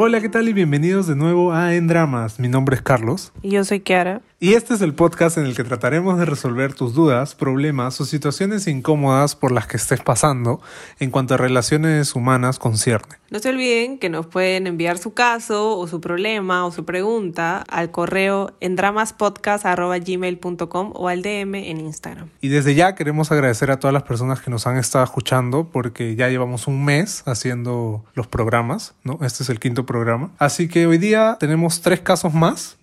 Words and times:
Hola, 0.00 0.20
¿qué 0.20 0.28
tal? 0.28 0.48
Y 0.48 0.52
bienvenidos 0.52 1.08
de 1.08 1.16
nuevo 1.16 1.52
a 1.52 1.74
En 1.74 1.88
Dramas. 1.88 2.38
Mi 2.38 2.46
nombre 2.46 2.76
es 2.76 2.82
Carlos. 2.82 3.32
Y 3.42 3.50
yo 3.50 3.64
soy 3.64 3.80
Kiara. 3.80 4.20
Y 4.40 4.54
este 4.54 4.74
es 4.74 4.82
el 4.82 4.94
podcast 4.94 5.36
en 5.36 5.46
el 5.46 5.56
que 5.56 5.64
trataremos 5.64 6.16
de 6.16 6.24
resolver 6.24 6.72
tus 6.72 6.94
dudas, 6.94 7.34
problemas 7.34 8.00
o 8.00 8.04
situaciones 8.04 8.68
incómodas 8.68 9.34
por 9.34 9.50
las 9.50 9.66
que 9.66 9.76
estés 9.76 10.00
pasando 10.00 10.60
en 11.00 11.10
cuanto 11.10 11.34
a 11.34 11.38
relaciones 11.38 12.14
humanas 12.14 12.60
concierne. 12.60 13.16
No 13.30 13.40
se 13.40 13.48
olviden 13.48 13.98
que 13.98 14.08
nos 14.08 14.26
pueden 14.26 14.68
enviar 14.68 14.98
su 14.98 15.12
caso 15.12 15.76
o 15.76 15.88
su 15.88 16.00
problema 16.00 16.64
o 16.66 16.70
su 16.70 16.84
pregunta 16.84 17.64
al 17.68 17.90
correo 17.90 18.52
en 18.60 18.76
dramaspodcast.gmail.com 18.76 20.92
o 20.94 21.08
al 21.08 21.22
DM 21.22 21.56
en 21.56 21.80
Instagram. 21.80 22.28
Y 22.40 22.46
desde 22.46 22.76
ya 22.76 22.94
queremos 22.94 23.32
agradecer 23.32 23.72
a 23.72 23.80
todas 23.80 23.92
las 23.92 24.04
personas 24.04 24.40
que 24.40 24.52
nos 24.52 24.68
han 24.68 24.76
estado 24.76 25.04
escuchando 25.04 25.64
porque 25.64 26.14
ya 26.14 26.28
llevamos 26.28 26.68
un 26.68 26.84
mes 26.84 27.24
haciendo 27.26 28.04
los 28.14 28.28
programas, 28.28 28.94
¿no? 29.02 29.18
Este 29.22 29.42
es 29.42 29.50
el 29.50 29.58
quinto 29.58 29.84
programa. 29.84 30.30
Así 30.38 30.68
que 30.68 30.86
hoy 30.86 30.98
día 30.98 31.38
tenemos 31.40 31.80
tres 31.80 31.98
casos 31.98 32.34
más 32.34 32.78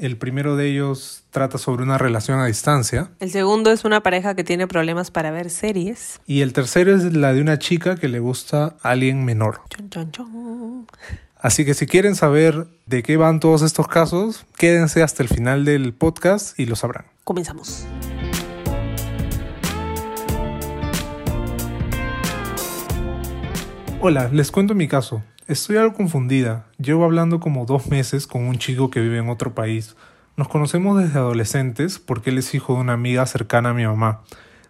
el 0.00 0.16
primero 0.16 0.56
de 0.56 0.66
ellos 0.70 1.24
trata 1.30 1.58
sobre 1.58 1.82
una 1.82 1.98
relación 1.98 2.40
a 2.40 2.46
distancia. 2.46 3.10
El 3.20 3.30
segundo 3.30 3.70
es 3.70 3.84
una 3.84 4.02
pareja 4.02 4.34
que 4.34 4.44
tiene 4.44 4.66
problemas 4.66 5.10
para 5.10 5.30
ver 5.30 5.50
series. 5.50 6.20
Y 6.26 6.40
el 6.40 6.54
tercero 6.54 6.96
es 6.96 7.04
la 7.14 7.34
de 7.34 7.42
una 7.42 7.58
chica 7.58 7.96
que 7.96 8.08
le 8.08 8.18
gusta 8.18 8.76
a 8.82 8.90
alguien 8.90 9.26
menor. 9.26 9.60
Así 11.36 11.66
que 11.66 11.74
si 11.74 11.86
quieren 11.86 12.14
saber 12.16 12.66
de 12.86 13.02
qué 13.02 13.18
van 13.18 13.40
todos 13.40 13.60
estos 13.60 13.88
casos, 13.88 14.46
quédense 14.56 15.02
hasta 15.02 15.22
el 15.22 15.28
final 15.28 15.66
del 15.66 15.92
podcast 15.92 16.58
y 16.58 16.64
lo 16.64 16.76
sabrán. 16.76 17.04
Comenzamos. 17.24 17.84
Hola, 24.00 24.30
les 24.32 24.50
cuento 24.50 24.74
mi 24.74 24.88
caso. 24.88 25.22
Estoy 25.50 25.78
algo 25.78 25.94
confundida. 25.94 26.66
Llevo 26.78 27.04
hablando 27.04 27.40
como 27.40 27.66
dos 27.66 27.88
meses 27.88 28.28
con 28.28 28.44
un 28.44 28.58
chico 28.58 28.88
que 28.88 29.00
vive 29.00 29.18
en 29.18 29.28
otro 29.28 29.52
país. 29.52 29.96
Nos 30.36 30.46
conocemos 30.46 31.02
desde 31.02 31.18
adolescentes 31.18 31.98
porque 31.98 32.30
él 32.30 32.38
es 32.38 32.54
hijo 32.54 32.74
de 32.74 32.82
una 32.82 32.92
amiga 32.92 33.26
cercana 33.26 33.70
a 33.70 33.74
mi 33.74 33.84
mamá. 33.84 34.20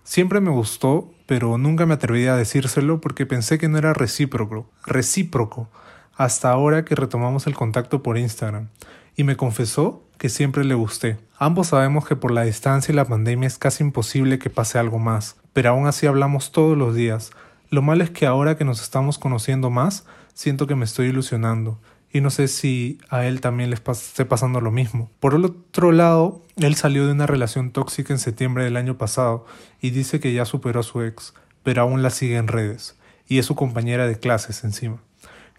Siempre 0.05 0.41
me 0.41 0.49
gustó, 0.49 1.13
pero 1.27 1.59
nunca 1.59 1.85
me 1.85 1.93
atreví 1.93 2.27
a 2.29 2.35
decírselo 2.35 2.99
porque 2.99 3.27
pensé 3.27 3.59
que 3.59 3.69
no 3.69 3.77
era 3.77 3.93
recíproco, 3.93 4.71
recíproco, 4.87 5.69
hasta 6.17 6.51
ahora 6.51 6.87
que 6.87 6.95
retomamos 6.95 7.47
el 7.47 7.55
contacto 7.55 8.03
por 8.03 8.17
Instagram. 8.17 8.69
Y 9.17 9.25
me 9.25 9.37
confesó 9.37 10.03
que 10.17 10.31
siempre 10.31 10.65
le 10.65 10.77
gusté. 10.77 11.19
Ambos 11.37 11.67
sabemos 11.67 12.07
que 12.07 12.17
por 12.17 12.31
la 12.31 12.45
distancia 12.45 12.91
y 12.91 12.97
la 12.97 13.05
pandemia 13.05 13.49
es 13.49 13.59
casi 13.59 13.85
imposible 13.85 14.39
que 14.39 14.49
pase 14.49 14.79
algo 14.79 14.99
más, 14.99 15.37
pero 15.53 15.69
aún 15.69 15.87
así 15.87 16.07
hablamos 16.07 16.53
todos 16.53 16.79
los 16.79 16.95
días. 16.95 17.33
Lo 17.69 17.83
malo 17.83 18.03
es 18.03 18.09
que 18.09 18.25
ahora 18.25 18.57
que 18.57 18.65
nos 18.65 18.81
estamos 18.81 19.19
conociendo 19.19 19.69
más, 19.69 20.07
siento 20.35 20.67
que 20.67 20.75
me 20.75 20.85
estoy 20.85 21.09
ilusionando 21.09 21.81
y 22.13 22.21
no 22.21 22.31
sé 22.31 22.49
si 22.49 22.99
a 23.09 23.27
él 23.27 23.41
también 23.41 23.71
le 23.71 23.77
esté 23.77 24.25
pasando 24.25 24.61
lo 24.61 24.71
mismo. 24.71 25.11
Por 25.21 25.35
el 25.35 25.45
otro 25.45 25.93
lado, 25.93 26.43
él 26.57 26.75
salió 26.75 27.07
de 27.07 27.13
una 27.13 27.27
relación 27.27 27.71
tóxica 27.71 28.13
en 28.13 28.19
septiembre 28.19 28.65
del 28.65 28.77
año 28.77 28.99
pasado 28.99 29.47
y 29.81 29.91
dice 29.91 30.19
que 30.19 30.33
ya 30.33 30.45
superó 30.45 30.81
a 30.81 30.85
su 30.85 31.03
ex, 31.03 31.35
pero 31.63 31.83
aún 31.83 32.03
la 32.03 32.11
sigue 32.11 32.37
en 32.37 32.49
redes 32.49 32.97
y 33.29 33.39
es 33.39 33.47
su 33.47 33.55
compañera 33.55 34.07
de 34.07 34.19
clases 34.19 34.65
encima. 34.65 34.99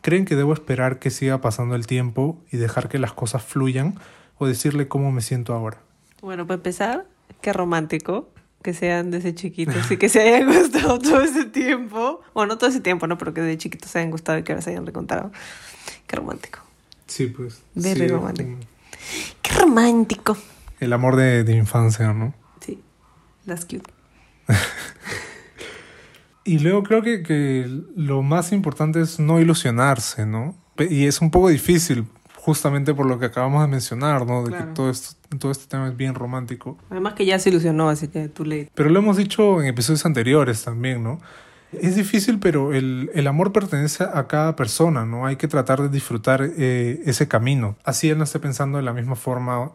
¿Creen 0.01 0.25
que 0.25 0.35
debo 0.35 0.53
esperar 0.53 0.99
que 0.99 1.09
siga 1.09 1.41
pasando 1.41 1.75
el 1.75 1.87
tiempo 1.87 2.41
y 2.51 2.57
dejar 2.57 2.89
que 2.89 2.99
las 2.99 3.13
cosas 3.13 3.43
fluyan 3.43 3.99
o 4.37 4.47
decirle 4.47 4.87
cómo 4.87 5.11
me 5.11 5.21
siento 5.21 5.53
ahora? 5.53 5.77
Bueno, 6.21 6.45
para 6.45 6.55
empezar, 6.55 7.05
qué 7.41 7.53
romántico 7.53 8.27
que 8.61 8.73
sean 8.73 9.11
desde 9.11 9.33
chiquitos 9.33 9.89
y 9.91 9.97
que 9.99 10.09
se 10.09 10.21
hayan 10.21 10.47
gustado 10.47 10.99
todo 10.99 11.21
ese 11.21 11.45
tiempo. 11.45 12.21
Bueno, 12.33 12.53
no 12.53 12.57
todo 12.57 12.69
ese 12.69 12.81
tiempo, 12.81 13.07
¿no? 13.07 13.17
Pero 13.17 13.33
que 13.33 13.41
de 13.41 13.57
chiquitos 13.57 13.91
se 13.91 13.99
hayan 13.99 14.11
gustado 14.11 14.37
y 14.37 14.43
que 14.43 14.51
ahora 14.51 14.61
se 14.61 14.71
hayan 14.71 14.85
recontado. 14.85 15.31
Qué 16.07 16.15
romántico. 16.15 16.59
Sí, 17.07 17.27
pues. 17.27 17.61
Very 17.75 18.07
romántico. 18.07 18.57
Qué 19.41 19.53
romántico. 19.53 20.37
El 20.79 20.93
amor 20.93 21.15
de, 21.15 21.43
de 21.43 21.55
infancia, 21.55 22.13
¿no? 22.13 22.33
Sí, 22.65 22.81
that's 23.45 23.65
cute. 23.65 23.89
y 26.43 26.59
luego 26.59 26.83
creo 26.83 27.01
que, 27.01 27.23
que 27.23 27.65
lo 27.95 28.21
más 28.23 28.51
importante 28.51 29.01
es 29.01 29.19
no 29.19 29.39
ilusionarse, 29.39 30.25
¿no? 30.25 30.55
Y 30.77 31.05
es 31.05 31.21
un 31.21 31.29
poco 31.29 31.49
difícil 31.49 32.05
justamente 32.41 32.95
por 32.95 33.05
lo 33.05 33.19
que 33.19 33.27
acabamos 33.27 33.61
de 33.61 33.67
mencionar, 33.67 34.25
¿no? 34.25 34.43
De 34.43 34.51
que 34.51 34.63
todo, 34.73 34.89
esto, 34.89 35.15
todo 35.37 35.51
este 35.51 35.67
tema 35.67 35.87
es 35.87 35.95
bien 35.95 36.15
romántico. 36.15 36.75
Además 36.89 37.13
que 37.13 37.23
ya 37.23 37.37
se 37.37 37.49
ilusionó, 37.49 37.87
así 37.87 38.07
que 38.07 38.29
tú 38.29 38.45
le... 38.45 38.67
Pero 38.73 38.89
lo 38.89 38.97
hemos 38.97 39.15
dicho 39.15 39.61
en 39.61 39.67
episodios 39.67 40.05
anteriores 40.07 40.63
también, 40.63 41.03
¿no? 41.03 41.19
Es 41.71 41.95
difícil, 41.95 42.39
pero 42.39 42.73
el, 42.73 43.11
el 43.13 43.27
amor 43.27 43.53
pertenece 43.53 44.03
a 44.03 44.27
cada 44.27 44.55
persona, 44.55 45.05
¿no? 45.05 45.27
Hay 45.27 45.35
que 45.35 45.47
tratar 45.47 45.83
de 45.83 45.89
disfrutar 45.89 46.41
eh, 46.57 47.01
ese 47.05 47.27
camino. 47.27 47.77
Así 47.83 48.09
él 48.09 48.17
no 48.17 48.23
esté 48.23 48.39
pensando 48.39 48.79
de 48.79 48.83
la 48.83 48.93
misma 48.93 49.15
forma 49.15 49.71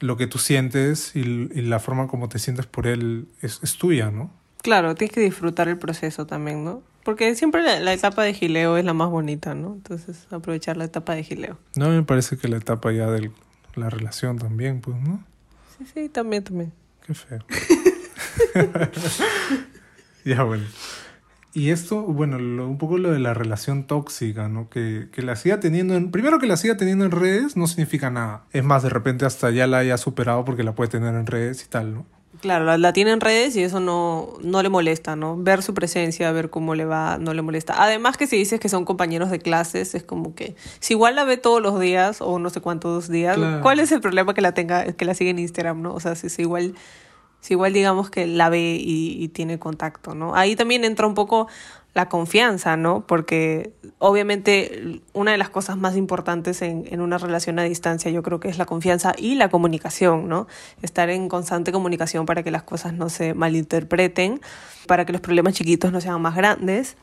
lo 0.00 0.16
que 0.16 0.26
tú 0.26 0.38
sientes 0.38 1.14
y, 1.14 1.20
y 1.20 1.60
la 1.60 1.80
forma 1.80 2.08
como 2.08 2.30
te 2.30 2.38
sientes 2.38 2.64
por 2.64 2.86
él 2.86 3.28
es, 3.42 3.60
es 3.62 3.76
tuya, 3.76 4.10
¿no? 4.10 4.30
Claro, 4.62 4.94
tienes 4.94 5.14
que 5.14 5.20
disfrutar 5.20 5.68
el 5.68 5.76
proceso 5.76 6.26
también, 6.26 6.64
¿no? 6.64 6.82
Porque 7.04 7.34
siempre 7.34 7.62
la, 7.62 7.92
etapa 7.92 8.22
de 8.22 8.32
gileo 8.32 8.78
es 8.78 8.84
la 8.84 8.94
más 8.94 9.10
bonita, 9.10 9.54
¿no? 9.54 9.74
Entonces, 9.74 10.26
aprovechar 10.30 10.78
la 10.78 10.84
etapa 10.84 11.14
de 11.14 11.22
gileo. 11.22 11.58
No, 11.76 11.90
me 11.90 12.02
parece 12.02 12.38
que 12.38 12.48
la 12.48 12.56
etapa 12.56 12.92
ya 12.92 13.10
de 13.10 13.30
la 13.74 13.90
relación 13.90 14.38
también, 14.38 14.80
pues, 14.80 14.96
¿no? 14.96 15.22
Sí, 15.76 15.84
sí, 15.92 16.08
también, 16.08 16.44
también. 16.44 16.72
Qué 17.06 17.12
feo. 17.12 17.44
ya, 20.24 20.42
bueno. 20.44 20.64
Y 21.52 21.70
esto, 21.70 22.02
bueno, 22.02 22.38
un 22.38 22.78
poco 22.78 22.96
lo 22.96 23.12
de 23.12 23.18
la 23.18 23.34
relación 23.34 23.86
tóxica, 23.86 24.48
¿no? 24.48 24.70
Que, 24.70 25.08
que 25.12 25.20
la 25.20 25.36
siga 25.36 25.60
teniendo 25.60 25.94
en... 25.94 26.10
Primero 26.10 26.38
que 26.38 26.46
la 26.46 26.56
siga 26.56 26.78
teniendo 26.78 27.04
en 27.04 27.10
redes 27.10 27.54
no 27.56 27.66
significa 27.66 28.10
nada. 28.10 28.44
Es 28.52 28.64
más, 28.64 28.82
de 28.82 28.88
repente 28.88 29.26
hasta 29.26 29.50
ya 29.50 29.66
la 29.66 29.78
haya 29.78 29.98
superado 29.98 30.44
porque 30.44 30.64
la 30.64 30.74
puede 30.74 30.90
tener 30.90 31.14
en 31.14 31.26
redes 31.26 31.62
y 31.64 31.68
tal, 31.68 31.94
¿no? 31.94 32.06
Claro, 32.40 32.76
la, 32.76 32.92
tiene 32.92 33.12
en 33.12 33.20
redes 33.20 33.56
y 33.56 33.62
eso 33.62 33.80
no, 33.80 34.34
no 34.42 34.62
le 34.62 34.68
molesta, 34.68 35.16
¿no? 35.16 35.36
Ver 35.36 35.62
su 35.62 35.72
presencia, 35.72 36.30
ver 36.32 36.50
cómo 36.50 36.74
le 36.74 36.84
va, 36.84 37.18
no 37.18 37.32
le 37.32 37.42
molesta. 37.42 37.82
Además 37.82 38.16
que 38.16 38.26
si 38.26 38.36
dices 38.36 38.60
que 38.60 38.68
son 38.68 38.84
compañeros 38.84 39.30
de 39.30 39.38
clases, 39.38 39.94
es 39.94 40.02
como 40.02 40.34
que 40.34 40.56
si 40.80 40.94
igual 40.94 41.16
la 41.16 41.24
ve 41.24 41.36
todos 41.36 41.62
los 41.62 41.78
días 41.78 42.20
o 42.20 42.38
no 42.38 42.50
sé 42.50 42.60
cuántos 42.60 43.08
días, 43.08 43.38
¿cuál 43.62 43.80
es 43.80 43.92
el 43.92 44.00
problema 44.00 44.34
que 44.34 44.40
la 44.40 44.52
tenga, 44.52 44.92
que 44.92 45.04
la 45.04 45.14
siga 45.14 45.30
en 45.30 45.38
Instagram, 45.38 45.82
¿no? 45.82 45.94
O 45.94 46.00
sea, 46.00 46.14
si, 46.14 46.28
si 46.28 46.42
igual 46.42 46.74
si 47.40 47.52
igual 47.52 47.74
digamos 47.74 48.08
que 48.08 48.26
la 48.26 48.48
ve 48.48 48.78
y, 48.80 49.22
y, 49.22 49.28
tiene 49.28 49.58
contacto, 49.58 50.14
¿no? 50.14 50.34
Ahí 50.34 50.56
también 50.56 50.82
entra 50.82 51.06
un 51.06 51.12
poco 51.12 51.46
la 51.94 52.08
confianza, 52.08 52.76
¿no? 52.76 53.06
Porque 53.06 53.72
obviamente 53.98 55.00
una 55.12 55.30
de 55.30 55.38
las 55.38 55.48
cosas 55.48 55.76
más 55.76 55.96
importantes 55.96 56.60
en, 56.60 56.84
en, 56.90 57.00
una 57.00 57.18
relación 57.18 57.58
a 57.60 57.62
distancia 57.62 58.10
yo 58.10 58.22
creo 58.22 58.40
que 58.40 58.48
es 58.48 58.58
la 58.58 58.66
confianza 58.66 59.14
y 59.16 59.36
la 59.36 59.48
comunicación, 59.48 60.28
¿no? 60.28 60.48
Estar 60.82 61.08
en 61.08 61.28
constante 61.28 61.70
comunicación 61.70 62.26
para 62.26 62.42
que 62.42 62.50
las 62.50 62.64
cosas 62.64 62.94
no 62.94 63.08
se 63.08 63.32
malinterpreten, 63.34 64.40
para 64.86 65.06
que 65.06 65.12
los 65.12 65.20
problemas 65.20 65.54
chiquitos 65.54 65.92
no 65.92 66.00
sean 66.00 66.20
más 66.20 66.34
grandes 66.34 66.96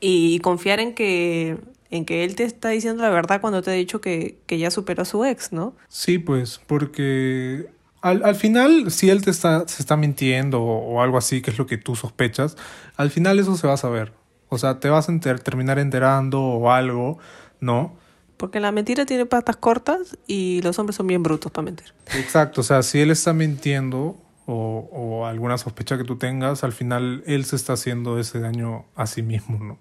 y 0.00 0.38
confiar 0.40 0.80
en 0.80 0.94
que 0.94 1.58
en 1.90 2.04
que 2.04 2.24
él 2.24 2.34
te 2.34 2.44
está 2.44 2.68
diciendo 2.70 3.02
la 3.02 3.10
verdad 3.10 3.40
cuando 3.40 3.62
te 3.62 3.70
ha 3.70 3.74
dicho 3.74 4.00
que, 4.00 4.38
que 4.46 4.58
ya 4.58 4.70
superó 4.70 5.02
a 5.02 5.06
su 5.06 5.24
ex, 5.24 5.52
¿no? 5.52 5.74
Sí, 5.88 6.18
pues, 6.18 6.60
porque 6.66 7.70
al, 8.02 8.24
al, 8.24 8.34
final, 8.34 8.90
si 8.90 9.10
él 9.10 9.24
te 9.24 9.30
está, 9.30 9.66
se 9.66 9.82
está 9.82 9.96
mintiendo 9.96 10.62
o, 10.62 10.94
o, 10.94 11.02
algo 11.02 11.16
así, 11.16 11.40
que 11.40 11.50
es 11.50 11.58
lo 11.58 11.66
que 11.66 11.78
tú 11.78 11.96
sospechas, 11.96 12.56
al 12.96 13.10
final 13.10 13.38
eso 13.38 13.56
se 13.56 13.66
va 13.66 13.74
a 13.74 13.78
saber. 13.78 14.12
O 14.48 14.58
sea, 14.58 14.80
te 14.80 14.88
vas 14.88 15.08
a 15.08 15.12
enter, 15.12 15.40
terminar 15.40 15.78
enterando 15.78 16.40
o 16.42 16.70
algo, 16.70 17.18
¿no? 17.60 17.96
Porque 18.36 18.60
la 18.60 18.72
mentira 18.72 19.04
tiene 19.04 19.26
patas 19.26 19.56
cortas 19.56 20.16
y 20.26 20.62
los 20.62 20.78
hombres 20.78 20.96
son 20.96 21.06
bien 21.06 21.22
brutos 21.22 21.50
para 21.50 21.64
mentir. 21.64 21.92
Exacto, 22.14 22.60
o 22.60 22.64
sea, 22.64 22.82
si 22.82 23.00
él 23.00 23.10
está 23.10 23.32
mintiendo 23.32 24.16
o, 24.46 24.88
o 24.92 25.26
alguna 25.26 25.58
sospecha 25.58 25.98
que 25.98 26.04
tú 26.04 26.16
tengas, 26.16 26.64
al 26.64 26.72
final 26.72 27.22
él 27.26 27.44
se 27.44 27.56
está 27.56 27.72
haciendo 27.74 28.18
ese 28.18 28.38
daño 28.38 28.84
a 28.94 29.06
sí 29.06 29.22
mismo, 29.22 29.62
¿no? 29.62 29.78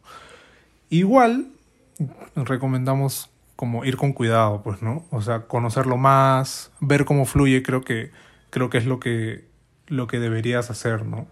Igual, 0.89 1.51
recomendamos 2.35 3.29
como 3.57 3.83
ir 3.85 3.97
con 3.97 4.13
cuidado, 4.13 4.61
pues, 4.63 4.81
¿no? 4.81 5.05
O 5.11 5.21
sea, 5.21 5.41
conocerlo 5.41 5.97
más, 5.97 6.71
ver 6.79 7.05
cómo 7.05 7.25
fluye, 7.25 7.63
creo 7.63 7.81
que, 7.81 8.11
creo 8.49 8.69
que 8.69 8.77
es 8.77 8.85
lo 8.85 8.99
que, 8.99 9.45
lo 9.87 10.07
que 10.07 10.19
deberías 10.19 10.69
hacer, 10.69 11.05
¿no? 11.05 11.27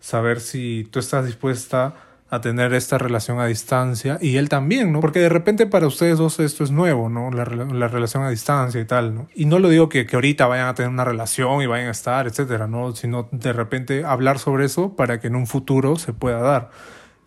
Saber 0.00 0.40
si 0.40 0.88
tú 0.90 0.98
estás 0.98 1.26
dispuesta 1.26 1.94
a 2.28 2.40
tener 2.40 2.74
esta 2.74 2.98
relación 2.98 3.38
a 3.38 3.46
distancia 3.46 4.18
y 4.20 4.36
él 4.36 4.48
también, 4.48 4.92
¿no? 4.92 5.00
Porque 5.00 5.20
de 5.20 5.28
repente 5.28 5.66
para 5.66 5.86
ustedes 5.86 6.18
dos 6.18 6.40
esto 6.40 6.64
es 6.64 6.72
nuevo, 6.72 7.08
¿no? 7.08 7.30
La, 7.30 7.44
la 7.44 7.88
relación 7.88 8.24
a 8.24 8.30
distancia 8.30 8.80
y 8.80 8.84
tal, 8.84 9.14
¿no? 9.14 9.28
Y 9.34 9.46
no 9.46 9.60
lo 9.60 9.68
digo 9.68 9.88
que, 9.88 10.06
que 10.06 10.16
ahorita 10.16 10.46
vayan 10.46 10.66
a 10.66 10.74
tener 10.74 10.90
una 10.90 11.04
relación 11.04 11.62
y 11.62 11.66
vayan 11.66 11.88
a 11.88 11.92
estar, 11.92 12.26
etcétera, 12.26 12.66
¿no? 12.66 12.96
Sino 12.96 13.28
de 13.30 13.52
repente 13.52 14.04
hablar 14.04 14.40
sobre 14.40 14.64
eso 14.64 14.96
para 14.96 15.20
que 15.20 15.28
en 15.28 15.36
un 15.36 15.46
futuro 15.46 15.96
se 15.96 16.12
pueda 16.12 16.40
dar. 16.40 16.70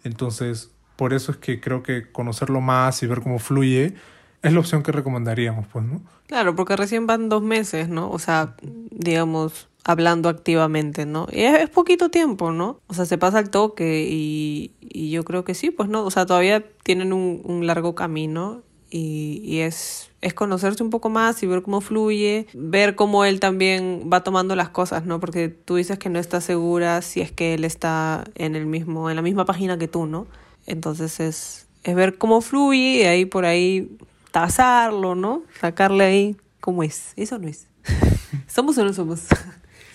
Entonces, 0.04 0.72
por 0.98 1.14
eso 1.14 1.32
es 1.32 1.38
que 1.38 1.62
creo 1.62 1.82
que 1.82 2.12
conocerlo 2.12 2.60
más 2.60 3.02
y 3.02 3.08
ver 3.08 3.22
cómo 3.22 3.40
fluye 3.40 3.96
es 4.42 4.54
la 4.54 4.60
opción 4.60 4.84
que 4.84 4.92
recomendaríamos, 4.92 5.68
pues, 5.68 5.86
¿no? 5.86 6.02
Claro, 6.28 6.56
porque 6.56 6.76
recién 6.76 7.08
van 7.08 7.30
dos 7.30 7.42
meses, 7.42 7.90
¿no? 7.90 8.10
O 8.12 8.20
sea, 8.20 8.56
digamos, 8.62 9.68
hablando 9.84 10.30
activamente, 10.30 11.06
¿no? 11.06 11.28
Y 11.32 11.42
es, 11.42 11.62
es, 11.62 11.70
poquito 11.70 12.10
tiempo, 12.10 12.52
¿no? 12.52 12.80
O 12.88 12.94
sea, 12.94 13.06
se 13.06 13.18
pasa 13.18 13.40
el 13.40 13.50
toque 13.50 14.08
y, 14.10 14.72
y, 14.80 15.10
yo 15.10 15.24
creo 15.26 15.44
que 15.44 15.56
sí, 15.56 15.72
pues 15.72 15.90
no, 15.90 16.06
o 16.06 16.12
sea, 16.12 16.26
todavía 16.26 16.64
tienen 16.84 17.12
un, 17.12 17.42
un 17.44 17.66
largo 17.68 17.96
camino 17.96 18.62
y, 18.90 19.42
y 19.44 19.60
es, 19.60 20.12
es 20.22 20.34
conocerse 20.34 20.84
un 20.84 20.90
poco 20.90 21.10
más 21.10 21.42
y 21.44 21.48
ver 21.48 21.62
cómo 21.62 21.82
fluye, 21.82 22.48
ver 22.54 22.96
cómo 22.96 23.26
él 23.26 23.40
también 23.40 24.10
va 24.12 24.24
tomando 24.24 24.56
las 24.56 24.70
cosas, 24.70 25.06
¿no? 25.06 25.20
Porque 25.20 25.50
tú 25.50 25.76
dices 25.76 26.00
que 26.00 26.10
no 26.10 26.20
estás 26.20 26.44
segura 26.44 27.02
si 27.02 27.22
es 27.22 27.32
que 27.32 27.54
él 27.54 27.64
está 27.66 28.24
en 28.36 28.56
el 28.56 28.66
mismo, 28.66 29.10
en 29.10 29.16
la 29.16 29.22
misma 29.22 29.46
página 29.46 29.78
que 29.78 29.88
tú, 29.88 30.06
¿no? 30.06 30.28
Entonces 30.66 31.20
es, 31.20 31.68
es 31.84 31.96
ver 31.96 32.18
cómo 32.18 32.42
fluye 32.42 33.02
y 33.02 33.04
ahí 33.04 33.26
por 33.26 33.46
ahí 33.46 33.90
tasarlo, 34.32 35.16
¿no? 35.16 35.44
Sacarle 35.60 36.04
ahí 36.06 36.38
cómo 36.62 36.84
es. 36.84 37.14
Eso 37.16 37.38
no 37.40 37.48
es. 37.48 37.68
¿Somos 38.48 38.78
o 38.78 38.84
no 38.86 38.94
somos? 38.94 39.22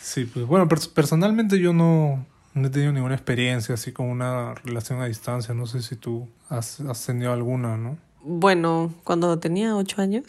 Sí, 0.01 0.25
pues 0.25 0.47
bueno, 0.47 0.69
pers- 0.69 0.93
personalmente 0.93 1.59
yo 1.59 1.73
no, 1.73 2.25
no 2.55 2.67
he 2.67 2.71
tenido 2.71 2.93
ninguna 2.93 3.15
experiencia 3.15 3.75
así 3.75 3.93
con 3.93 4.07
una 4.07 4.55
relación 4.55 5.01
a 5.01 5.07
distancia. 5.07 5.55
No 5.55 5.67
sé 5.67 5.83
si 5.83 5.97
tú 5.97 6.29
has, 6.49 6.81
has 6.81 7.05
tenido 7.07 7.33
alguna, 7.33 7.77
¿no? 7.77 7.97
Bueno, 8.23 8.93
cuando 9.05 9.39
tenía 9.39 9.77
ocho 9.77 10.01
años, 10.01 10.25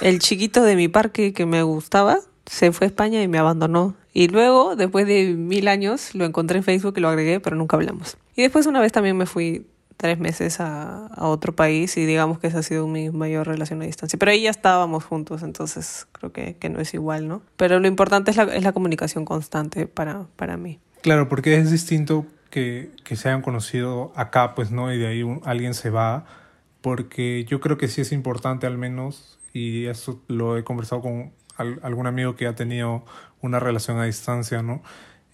el 0.00 0.20
chiquito 0.20 0.62
de 0.62 0.76
mi 0.76 0.88
parque 0.88 1.32
que 1.32 1.46
me 1.46 1.62
gustaba 1.62 2.18
se 2.46 2.70
fue 2.72 2.86
a 2.86 2.88
España 2.88 3.22
y 3.22 3.28
me 3.28 3.38
abandonó. 3.38 3.94
Y 4.12 4.28
luego, 4.28 4.74
después 4.76 5.06
de 5.06 5.34
mil 5.34 5.68
años, 5.68 6.14
lo 6.14 6.24
encontré 6.24 6.58
en 6.58 6.64
Facebook 6.64 6.94
y 6.96 7.00
lo 7.00 7.08
agregué, 7.08 7.40
pero 7.40 7.56
nunca 7.56 7.76
hablamos. 7.76 8.16
Y 8.36 8.42
después 8.42 8.66
una 8.66 8.80
vez 8.80 8.92
también 8.92 9.16
me 9.16 9.26
fui 9.26 9.66
tres 10.00 10.18
meses 10.18 10.60
a, 10.60 11.06
a 11.08 11.26
otro 11.28 11.54
país 11.54 11.96
y 11.98 12.06
digamos 12.06 12.38
que 12.38 12.46
esa 12.46 12.60
ha 12.60 12.62
sido 12.62 12.86
mi 12.86 13.10
mayor 13.10 13.46
relación 13.46 13.82
a 13.82 13.84
distancia. 13.84 14.18
Pero 14.18 14.32
ahí 14.32 14.42
ya 14.42 14.50
estábamos 14.50 15.04
juntos, 15.04 15.42
entonces 15.42 16.06
creo 16.12 16.32
que, 16.32 16.56
que 16.56 16.70
no 16.70 16.80
es 16.80 16.94
igual, 16.94 17.28
¿no? 17.28 17.42
Pero 17.58 17.78
lo 17.80 17.86
importante 17.86 18.30
es 18.30 18.38
la, 18.38 18.44
es 18.44 18.64
la 18.64 18.72
comunicación 18.72 19.26
constante 19.26 19.86
para, 19.86 20.26
para 20.36 20.56
mí. 20.56 20.80
Claro, 21.02 21.28
porque 21.28 21.56
es 21.58 21.70
distinto 21.70 22.24
que, 22.48 22.90
que 23.04 23.16
se 23.16 23.28
hayan 23.28 23.42
conocido 23.42 24.12
acá, 24.16 24.54
pues, 24.54 24.70
¿no? 24.70 24.90
Y 24.92 24.98
de 24.98 25.06
ahí 25.08 25.22
un- 25.22 25.42
alguien 25.44 25.74
se 25.74 25.90
va, 25.90 26.24
porque 26.80 27.44
yo 27.44 27.60
creo 27.60 27.76
que 27.76 27.88
sí 27.88 28.00
es 28.00 28.10
importante 28.12 28.66
al 28.66 28.78
menos, 28.78 29.38
y 29.52 29.84
eso 29.86 30.22
lo 30.28 30.56
he 30.56 30.64
conversado 30.64 31.02
con 31.02 31.32
al- 31.56 31.78
algún 31.82 32.06
amigo 32.06 32.36
que 32.36 32.46
ha 32.46 32.54
tenido 32.54 33.04
una 33.42 33.60
relación 33.60 33.98
a 33.98 34.04
distancia, 34.04 34.62
¿no? 34.62 34.82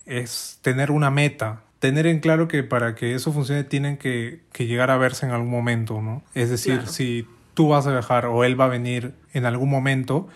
Es 0.06 0.58
tener 0.62 0.90
una 0.90 1.10
meta, 1.10 1.62
tener 1.78 2.06
en 2.06 2.20
claro 2.20 2.48
que 2.48 2.62
para 2.62 2.94
que 2.94 3.14
eso 3.14 3.32
funcione 3.32 3.64
tienen 3.64 3.96
que, 3.96 4.40
que 4.52 4.66
llegar 4.66 4.90
a 4.90 4.96
verse 4.96 5.26
en 5.26 5.32
algún 5.32 5.50
momento, 5.50 6.00
¿no? 6.02 6.22
Es 6.34 6.50
decir, 6.50 6.74
Claro. 6.76 6.88
si 6.90 7.26
tú 7.54 7.68
vas 7.68 7.86
a 7.86 7.92
viajar 7.92 8.26
o 8.26 8.44
él 8.44 8.58
va 8.58 8.64
a 8.66 8.68
venir 8.68 9.14
en 9.32 9.44
algún 9.46 9.70
momento, 9.70 10.28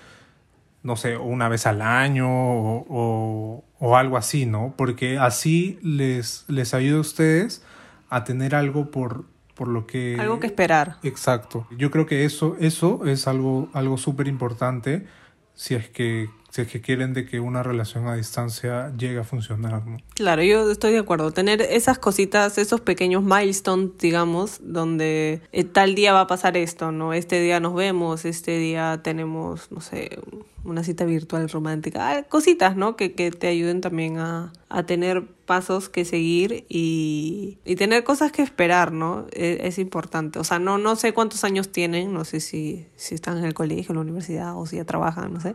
no 0.82 0.96
sé, 0.96 1.16
una 1.16 1.48
vez 1.48 1.66
al 1.66 1.82
año 1.82 2.28
o, 2.30 2.86
o- 2.88 3.64
o 3.78 3.96
algo 3.96 4.16
así, 4.16 4.44
¿no? 4.46 4.74
Porque 4.76 5.18
así 5.18 5.78
les, 5.82 6.44
les 6.48 6.74
ayuda 6.74 6.98
a 6.98 7.00
ustedes 7.00 7.62
a 8.10 8.24
tener 8.24 8.54
algo 8.54 8.90
por, 8.90 9.24
por 9.54 9.68
lo 9.68 9.86
que... 9.86 10.16
Algo 10.20 10.40
que 10.40 10.46
esperar. 10.46 10.96
Exacto. 11.02 11.66
Yo 11.76 11.90
creo 11.90 12.04
que 12.06 12.24
eso, 12.24 12.56
eso 12.60 13.06
es 13.06 13.26
algo, 13.26 13.68
algo 13.72 13.96
súper 13.98 14.26
importante 14.28 15.06
si 15.54 15.74
es 15.74 15.88
que 15.88 16.28
si 16.50 16.62
es 16.62 16.68
que 16.68 16.80
quieren 16.80 17.14
de 17.14 17.26
que 17.26 17.38
una 17.38 17.62
relación 17.62 18.08
a 18.08 18.16
distancia 18.16 18.92
llegue 18.96 19.20
a 19.20 19.24
funcionar. 19.24 19.82
Claro, 20.14 20.42
yo 20.42 20.70
estoy 20.70 20.92
de 20.92 20.98
acuerdo. 20.98 21.30
Tener 21.30 21.62
esas 21.62 21.98
cositas, 21.98 22.58
esos 22.58 22.80
pequeños 22.80 23.22
milestones, 23.22 23.96
digamos, 23.98 24.58
donde 24.60 25.42
eh, 25.52 25.64
tal 25.64 25.94
día 25.94 26.12
va 26.12 26.22
a 26.22 26.26
pasar 26.26 26.56
esto, 26.56 26.90
¿no? 26.90 27.12
Este 27.12 27.40
día 27.40 27.60
nos 27.60 27.74
vemos, 27.74 28.24
este 28.24 28.58
día 28.58 29.00
tenemos, 29.02 29.70
no 29.70 29.80
sé, 29.80 30.18
una 30.64 30.82
cita 30.82 31.04
virtual 31.04 31.48
romántica. 31.48 32.10
Ah, 32.10 32.22
cositas, 32.24 32.76
¿no? 32.76 32.96
Que, 32.96 33.12
que 33.12 33.30
te 33.30 33.46
ayuden 33.46 33.80
también 33.80 34.18
a, 34.18 34.52
a 34.68 34.82
tener 34.82 35.24
pasos 35.46 35.88
que 35.88 36.04
seguir 36.04 36.64
y, 36.68 37.58
y 37.64 37.76
tener 37.76 38.02
cosas 38.02 38.32
que 38.32 38.42
esperar, 38.42 38.90
¿no? 38.90 39.26
Es, 39.32 39.60
es 39.60 39.78
importante. 39.78 40.40
O 40.40 40.44
sea, 40.44 40.58
no, 40.58 40.78
no 40.78 40.96
sé 40.96 41.14
cuántos 41.14 41.44
años 41.44 41.70
tienen, 41.70 42.12
no 42.12 42.24
sé 42.24 42.40
si, 42.40 42.88
si 42.96 43.14
están 43.14 43.38
en 43.38 43.44
el 43.44 43.54
colegio, 43.54 43.92
en 43.92 43.96
la 43.96 44.02
universidad 44.02 44.58
o 44.58 44.66
si 44.66 44.76
ya 44.76 44.84
trabajan, 44.84 45.32
no 45.32 45.40
sé 45.40 45.54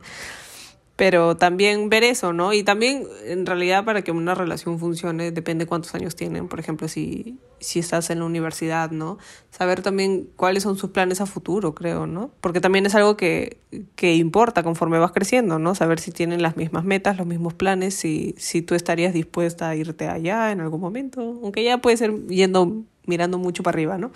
pero 0.95 1.35
también 1.35 1.89
ver 1.89 2.03
eso, 2.03 2.31
¿no? 2.31 2.53
Y 2.53 2.63
también, 2.63 3.05
en 3.25 3.45
realidad, 3.45 3.83
para 3.83 4.01
que 4.01 4.11
una 4.11 4.33
relación 4.33 4.79
funcione, 4.79 5.31
depende 5.31 5.65
cuántos 5.65 5.93
años 5.93 6.15
tienen. 6.15 6.47
Por 6.47 6.61
ejemplo, 6.61 6.87
si, 6.87 7.37
si 7.59 7.79
estás 7.79 8.09
en 8.11 8.19
la 8.19 8.25
universidad, 8.25 8.91
¿no? 8.91 9.17
Saber 9.51 9.81
también 9.81 10.29
cuáles 10.37 10.63
son 10.63 10.77
sus 10.77 10.91
planes 10.91 11.19
a 11.19 11.25
futuro, 11.25 11.75
creo, 11.75 12.07
¿no? 12.07 12.31
Porque 12.39 12.61
también 12.61 12.85
es 12.85 12.95
algo 12.95 13.17
que, 13.17 13.59
que 13.97 14.15
importa 14.15 14.63
conforme 14.63 14.97
vas 14.97 15.11
creciendo, 15.11 15.59
¿no? 15.59 15.75
Saber 15.75 15.99
si 15.99 16.11
tienen 16.11 16.41
las 16.41 16.55
mismas 16.55 16.85
metas, 16.85 17.17
los 17.17 17.27
mismos 17.27 17.53
planes, 17.53 17.93
si, 17.95 18.33
si 18.37 18.61
tú 18.61 18.73
estarías 18.73 19.13
dispuesta 19.13 19.67
a 19.67 19.75
irte 19.75 20.07
allá 20.07 20.51
en 20.53 20.61
algún 20.61 20.79
momento. 20.79 21.19
Aunque 21.43 21.61
ya 21.65 21.79
puede 21.79 21.97
ser 21.97 22.25
yendo, 22.27 22.83
mirando 23.05 23.37
mucho 23.37 23.63
para 23.63 23.75
arriba, 23.75 23.97
¿no? 23.97 24.11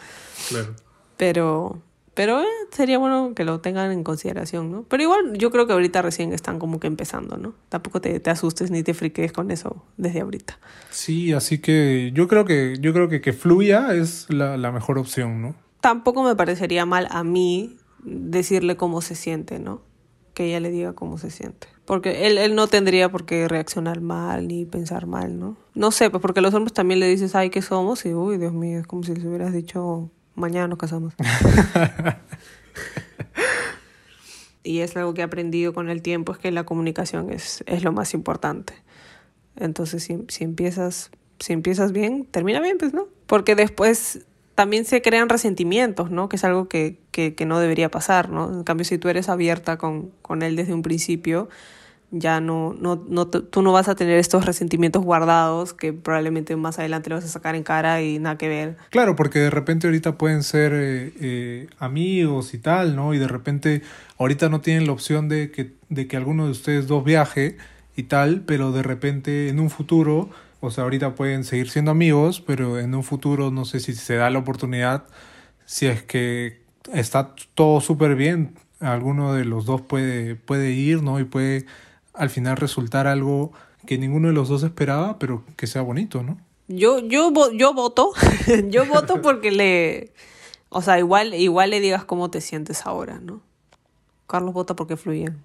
Claro. 0.48 0.76
Pero, 1.18 1.82
pero 2.20 2.42
eh, 2.42 2.46
sería 2.72 2.98
bueno 2.98 3.32
que 3.34 3.46
lo 3.46 3.62
tengan 3.62 3.94
en 3.94 4.04
consideración, 4.04 4.70
¿no? 4.70 4.84
Pero 4.90 5.04
igual 5.04 5.38
yo 5.38 5.52
creo 5.52 5.68
que 5.68 5.72
ahorita 5.72 6.02
recién 6.02 6.34
están 6.34 6.60
como 6.60 6.78
que 6.78 6.88
empezando, 6.88 7.38
¿no? 7.38 7.54
Tampoco 7.70 8.02
te, 8.02 8.20
te 8.20 8.30
asustes 8.30 8.72
ni 8.72 8.84
te 8.84 8.94
friques 8.94 9.32
con 9.32 9.52
eso 9.52 9.86
desde 9.96 10.20
ahorita. 10.20 10.60
Sí, 10.90 11.32
así 11.32 11.60
que 11.60 12.12
yo 12.14 12.28
creo 12.28 12.44
que, 12.44 12.76
yo 12.82 12.92
creo 12.92 13.08
que 13.08 13.22
que 13.22 13.32
fluya 13.32 13.94
es 13.96 14.26
la, 14.30 14.58
la 14.58 14.70
mejor 14.74 14.98
opción, 14.98 15.42
¿no? 15.42 15.56
Tampoco 15.80 16.22
me 16.24 16.36
parecería 16.36 16.86
mal 16.86 17.08
a 17.10 17.24
mí 17.24 17.78
decirle 18.04 18.76
cómo 18.76 19.00
se 19.02 19.16
siente, 19.16 19.60
¿no? 19.60 19.82
Que 20.34 20.48
ella 20.48 20.60
le 20.60 20.72
diga 20.72 20.92
cómo 20.92 21.18
se 21.18 21.32
siente. 21.32 21.68
Porque 21.86 22.28
él, 22.28 22.38
él 22.38 22.54
no 22.54 22.68
tendría 22.68 23.08
por 23.08 23.26
qué 23.26 23.48
reaccionar 23.48 24.02
mal 24.02 24.46
ni 24.50 24.66
pensar 24.66 25.08
mal, 25.08 25.40
¿no? 25.40 25.56
No 25.74 25.92
sé, 25.92 26.10
pues 26.10 26.22
porque 26.22 26.42
los 26.42 26.54
hombres 26.54 26.74
también 26.74 27.00
le 27.00 27.08
dices, 27.08 27.34
ay, 27.34 27.50
¿qué 27.50 27.62
somos? 27.62 28.06
Y, 28.06 28.14
uy, 28.14 28.38
Dios 28.38 28.52
mío, 28.52 28.80
es 28.80 28.88
como 28.88 29.04
si 29.04 29.16
les 29.16 29.24
hubieras 29.24 29.54
dicho, 29.54 30.12
mañana 30.40 30.68
nos 30.68 30.78
casamos. 30.78 31.14
y 34.64 34.80
es 34.80 34.96
algo 34.98 35.14
que 35.14 35.22
he 35.22 35.24
aprendido 35.24 35.74
con 35.74 35.90
el 35.90 36.02
tiempo, 36.02 36.32
es 36.32 36.38
que 36.40 36.52
la 36.52 36.64
comunicación 36.64 37.32
es, 37.32 37.64
es 37.68 37.84
lo 37.84 37.92
más 37.92 38.14
importante. 38.14 38.74
Entonces, 39.56 40.04
si, 40.04 40.18
si, 40.30 40.44
empiezas, 40.44 41.12
si 41.40 41.54
empiezas 41.54 41.92
bien, 41.92 42.26
termina 42.26 42.60
bien, 42.62 42.78
pues, 42.78 42.94
¿no? 42.94 43.08
Porque 43.28 43.56
después 43.56 44.26
también 44.56 44.86
se 44.86 45.02
crean 45.02 45.30
resentimientos, 45.30 46.12
¿no? 46.12 46.30
Que 46.30 46.36
es 46.38 46.44
algo 46.44 46.68
que, 46.68 47.00
que, 47.12 47.36
que 47.36 47.46
no 47.46 47.60
debería 47.60 47.90
pasar, 47.90 48.30
¿no? 48.30 48.52
En 48.52 48.64
cambio, 48.64 48.86
si 48.86 48.98
tú 48.98 49.10
eres 49.10 49.30
abierta 49.30 49.78
con, 49.78 50.12
con 50.22 50.42
él 50.42 50.56
desde 50.56 50.74
un 50.74 50.82
principio, 50.82 51.50
ya 52.12 52.42
no, 52.42 52.76
no, 52.80 53.04
no, 53.08 53.28
tú 53.28 53.62
no 53.62 53.72
vas 53.72 53.88
a 53.88 53.96
tener 53.96 54.18
estos 54.18 54.46
resentimientos 54.46 55.04
guardados 55.04 55.74
que 55.74 55.94
probablemente 55.94 56.56
más 56.56 56.80
adelante 56.80 57.10
lo 57.10 57.18
vas 57.18 57.26
a 57.26 57.30
sacar 57.30 57.56
en 57.56 57.64
cara 57.64 58.02
y 58.02 58.18
nada 58.20 58.38
que 58.38 58.48
ver. 58.48 58.78
Claro, 58.90 59.16
porque 59.16 59.40
de 59.40 59.50
repente 59.50 59.88
ahorita 59.88 60.18
pueden 60.18 60.44
ser 60.44 60.74
eh, 60.74 61.14
eh, 61.22 61.68
amigos 61.78 62.54
y 62.54 62.58
tal, 62.58 62.96
¿no? 62.96 63.14
Y 63.14 63.20
de 63.20 63.28
repente 63.28 63.84
ahorita 64.18 64.50
no 64.50 64.62
tienen 64.62 64.88
la 64.88 64.94
opción 64.94 65.30
de 65.30 65.52
que, 65.52 65.74
de 65.90 66.08
que 66.08 66.18
alguno 66.18 66.46
de 66.46 66.52
ustedes 66.52 66.88
dos 66.88 67.04
viaje 67.04 67.58
y 67.96 68.04
tal, 68.04 68.42
pero 68.42 68.72
de 68.72 68.82
repente 68.82 69.50
en 69.50 69.60
un 69.60 69.70
futuro, 69.70 70.30
o 70.62 70.72
sea, 70.72 70.86
ahorita 70.86 71.16
pueden 71.16 71.44
seguir 71.44 71.70
siendo 71.70 71.92
amigos, 71.92 72.42
pero 72.42 72.80
en 72.80 72.96
un 72.96 73.04
futuro 73.04 73.52
no 73.52 73.66
sé 73.66 73.80
si 73.80 73.94
se 73.94 74.16
da 74.16 74.30
la 74.32 74.40
oportunidad, 74.40 75.06
si 75.66 75.86
es 75.86 76.02
que 76.02 76.64
está 76.92 77.36
todo 77.54 77.82
súper 77.82 78.16
bien, 78.16 78.56
alguno 78.80 79.34
de 79.34 79.46
los 79.46 79.66
dos 79.66 79.82
puede, 79.82 80.36
puede 80.36 80.72
ir, 80.72 81.04
¿no? 81.04 81.20
Y 81.20 81.26
puede 81.26 81.66
al 82.20 82.30
final 82.30 82.58
resultar 82.58 83.08
algo 83.08 83.52
que 83.86 83.98
ninguno 83.98 84.28
de 84.28 84.34
los 84.34 84.50
dos 84.50 84.64
esperaba, 84.64 85.18
pero 85.18 85.44
que 85.56 85.68
sea 85.68 85.82
bonito, 85.82 86.22
¿no? 86.22 86.38
Yo, 86.68 87.00
yo, 87.00 87.32
yo 87.54 87.74
voto, 87.74 88.12
yo 88.70 88.86
voto 88.86 89.22
porque 89.22 89.52
le, 89.52 90.12
o 90.70 90.82
sea, 90.82 91.00
igual, 91.00 91.34
igual 91.34 91.72
le 91.72 91.80
digas 91.80 92.04
cómo 92.04 92.30
te 92.30 92.42
sientes 92.42 92.86
ahora, 92.86 93.20
¿no? 93.20 93.42
Carlos 94.28 94.54
vota 94.54 94.76
porque 94.76 94.98
fluyen. 94.98 95.42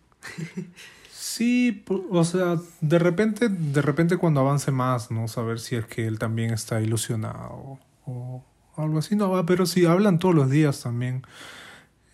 Sí, 1.11 1.85
o 2.11 2.25
sea, 2.25 2.59
de 2.81 2.99
repente, 2.99 3.49
de 3.49 3.81
repente 3.81 4.19
cuando 4.19 4.41
avance 4.41 4.71
más, 4.71 5.11
¿no? 5.11 5.27
Saber 5.29 5.61
si 5.61 5.77
es 5.77 5.87
que 5.87 6.07
él 6.07 6.19
también 6.19 6.53
está 6.53 6.81
ilusionado 6.81 7.79
o 8.05 8.43
algo 8.77 8.99
así, 8.99 9.17
no, 9.17 9.47
pero 9.47 9.65
sí, 9.65 9.87
hablan 9.87 10.19
todos 10.19 10.35
los 10.35 10.51
días 10.51 10.83
también. 10.83 11.23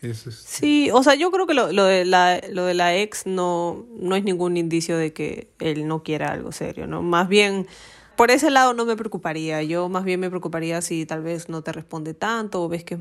Es. 0.02 0.20
Sí, 0.20 0.90
o 0.92 1.02
sea, 1.02 1.14
yo 1.14 1.30
creo 1.30 1.46
que 1.46 1.54
lo, 1.54 1.72
lo, 1.72 1.84
de 1.84 2.04
la, 2.04 2.40
lo 2.50 2.64
de 2.64 2.74
la 2.74 2.96
ex 2.96 3.26
no, 3.26 3.86
no 3.98 4.16
es 4.16 4.24
ningún 4.24 4.56
indicio 4.56 4.96
de 4.96 5.12
que 5.12 5.50
él 5.58 5.86
no 5.86 6.02
quiera 6.02 6.32
algo 6.32 6.52
serio, 6.52 6.86
¿no? 6.86 7.02
Más 7.02 7.28
bien, 7.28 7.66
por 8.16 8.30
ese 8.30 8.50
lado 8.50 8.74
no 8.74 8.84
me 8.84 8.96
preocuparía. 8.96 9.62
Yo 9.62 9.88
más 9.88 10.04
bien 10.04 10.20
me 10.20 10.30
preocuparía 10.30 10.80
si 10.80 11.06
tal 11.06 11.22
vez 11.22 11.48
no 11.48 11.62
te 11.62 11.72
responde 11.72 12.14
tanto 12.14 12.62
o 12.62 12.68
ves 12.68 12.84
que 12.84 12.98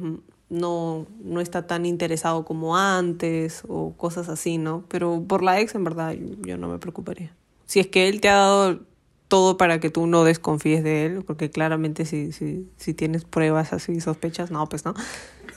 no, 0.49 1.07
no 1.23 1.41
está 1.41 1.67
tan 1.67 1.85
interesado 1.85 2.43
como 2.43 2.75
antes 2.75 3.63
o 3.67 3.93
cosas 3.95 4.29
así, 4.29 4.57
¿no? 4.57 4.83
Pero 4.89 5.23
por 5.27 5.43
la 5.43 5.59
ex, 5.59 5.75
en 5.75 5.83
verdad, 5.83 6.15
yo 6.41 6.57
no 6.57 6.67
me 6.67 6.79
preocuparía. 6.79 7.35
Si 7.65 7.79
es 7.79 7.87
que 7.87 8.09
él 8.09 8.19
te 8.19 8.29
ha 8.29 8.35
dado 8.35 8.79
todo 9.27 9.57
para 9.57 9.79
que 9.79 9.89
tú 9.91 10.07
no 10.07 10.23
desconfíes 10.23 10.83
de 10.83 11.05
él, 11.05 11.23
porque 11.23 11.51
claramente 11.51 12.03
si, 12.05 12.31
si, 12.31 12.67
si 12.77 12.93
tienes 12.93 13.25
pruebas 13.25 13.73
así, 13.73 14.01
sospechas, 14.01 14.51
no, 14.51 14.67
pues 14.67 14.85
no. 14.85 14.95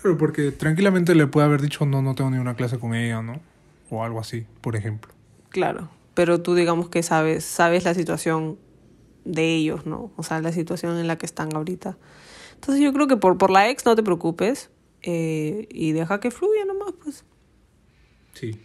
Claro, 0.02 0.18
porque 0.18 0.50
tranquilamente 0.50 1.14
le 1.14 1.26
puede 1.28 1.46
haber 1.46 1.62
dicho, 1.62 1.86
no, 1.86 2.02
no 2.02 2.14
tengo 2.14 2.30
ni 2.30 2.38
una 2.38 2.54
clase 2.56 2.78
con 2.78 2.94
ella, 2.94 3.22
¿no? 3.22 3.40
O 3.88 4.04
algo 4.04 4.18
así, 4.18 4.44
por 4.60 4.74
ejemplo. 4.74 5.12
Claro, 5.50 5.90
pero 6.14 6.42
tú 6.42 6.54
digamos 6.54 6.88
que 6.88 7.02
sabes, 7.02 7.44
sabes 7.44 7.84
la 7.84 7.94
situación 7.94 8.58
de 9.24 9.54
ellos, 9.54 9.86
¿no? 9.86 10.10
O 10.16 10.24
sea, 10.24 10.40
la 10.40 10.52
situación 10.52 10.98
en 10.98 11.06
la 11.06 11.16
que 11.18 11.26
están 11.26 11.54
ahorita. 11.54 11.96
Entonces 12.54 12.82
yo 12.82 12.92
creo 12.92 13.06
que 13.06 13.16
por, 13.16 13.38
por 13.38 13.50
la 13.50 13.70
ex 13.70 13.84
no 13.84 13.94
te 13.94 14.02
preocupes, 14.02 14.70
eh, 15.02 15.68
y 15.70 15.92
deja 15.92 16.20
que 16.20 16.30
fluya 16.30 16.64
nomás, 16.64 16.94
pues. 17.02 17.24
Sí, 18.34 18.60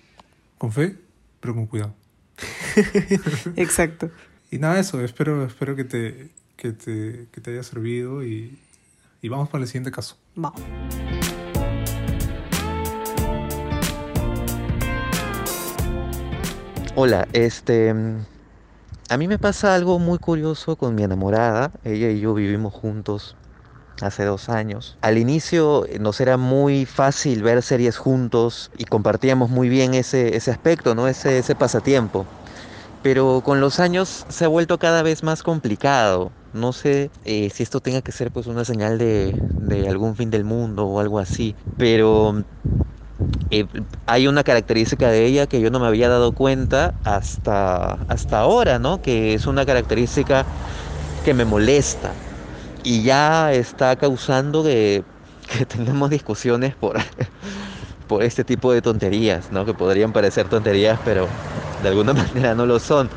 con 0.58 0.72
fe, 0.72 0.96
pero 1.40 1.54
con 1.54 1.68
cuidado. 1.68 1.94
Exacto. 3.56 4.10
Y 4.50 4.60
nada, 4.60 4.80
eso, 4.80 5.02
espero, 5.02 5.46
espero 5.46 5.76
que 5.76 5.84
te, 5.84 6.30
que 6.56 6.72
te, 6.72 7.28
que 7.34 7.42
te 7.42 7.52
haya 7.52 7.64
servido 7.64 8.24
y, 8.24 8.58
y 9.22 9.28
vamos 9.28 9.50
para 9.50 9.64
el 9.64 9.68
siguiente 9.68 9.92
caso. 9.92 10.16
Vamos. 10.36 10.62
Hola, 17.00 17.28
este... 17.32 17.94
A 19.08 19.18
mí 19.18 19.28
me 19.28 19.38
pasa 19.38 19.76
algo 19.76 20.00
muy 20.00 20.18
curioso 20.18 20.78
con 20.78 20.96
mi 20.96 21.04
enamorada. 21.04 21.70
Ella 21.84 22.10
y 22.10 22.22
yo 22.22 22.34
vivimos 22.34 22.74
juntos 22.74 23.36
hace 24.02 24.26
dos 24.26 24.50
años. 24.50 24.98
Al 25.02 25.20
inicio 25.20 25.86
eh, 25.86 26.00
nos 26.00 26.20
era 26.22 26.38
muy 26.38 26.88
fácil 26.88 27.44
ver 27.44 27.62
series 27.62 27.98
juntos 27.98 28.72
y 28.80 28.86
compartíamos 28.86 29.52
muy 29.52 29.70
bien 29.70 29.94
ese, 29.94 30.36
ese 30.36 30.50
aspecto, 30.50 30.96
¿no? 30.96 31.08
ese, 31.08 31.38
ese 31.38 31.54
pasatiempo. 31.54 32.26
Pero 33.04 33.44
con 33.46 33.62
los 33.62 33.80
años 33.80 34.26
se 34.28 34.46
ha 34.46 34.48
vuelto 34.48 34.80
cada 34.80 35.04
vez 35.04 35.22
más 35.22 35.44
complicado. 35.44 36.32
No 36.52 36.74
sé 36.74 37.12
eh, 37.26 37.52
si 37.54 37.62
esto 37.62 37.80
tenga 37.80 38.02
que 38.02 38.12
ser 38.12 38.32
pues 38.32 38.48
una 38.48 38.66
señal 38.66 38.98
de, 38.98 39.36
de 39.40 39.88
algún 39.88 40.16
fin 40.16 40.32
del 40.32 40.46
mundo 40.46 40.88
o 40.88 41.00
algo 41.00 41.20
así. 41.20 41.56
Pero 41.78 42.44
hay 44.06 44.28
una 44.28 44.44
característica 44.44 45.10
de 45.10 45.26
ella 45.26 45.48
que 45.48 45.62
yo 45.62 45.70
no 45.72 45.80
me 45.80 45.88
había 45.88 46.10
dado 46.10 46.34
cuenta 46.34 46.96
hasta, 47.04 47.94
hasta 48.08 48.40
ahora, 48.40 48.80
¿no? 48.80 49.02
Que 49.02 49.34
es 49.34 49.48
una 49.48 49.66
característica 49.66 50.48
que 51.22 51.34
me 51.34 51.46
molesta 51.46 52.22
y 52.84 53.04
ya 53.04 53.54
está 53.54 53.98
causando 53.98 54.64
que, 54.64 55.06
que 55.48 55.66
tengamos 55.66 56.10
discusiones 56.10 56.76
por, 56.78 56.98
por 58.08 58.24
este 58.24 58.46
tipo 58.46 58.72
de 58.74 58.82
tonterías, 58.82 59.52
¿no? 59.52 59.66
Que 59.66 59.74
podrían 59.74 60.14
parecer 60.14 60.50
tonterías, 60.50 61.00
pero 61.04 61.36
de 61.78 61.90
alguna 61.90 62.14
manera 62.16 62.56
no 62.56 62.66
lo 62.66 62.80
son. 62.80 63.12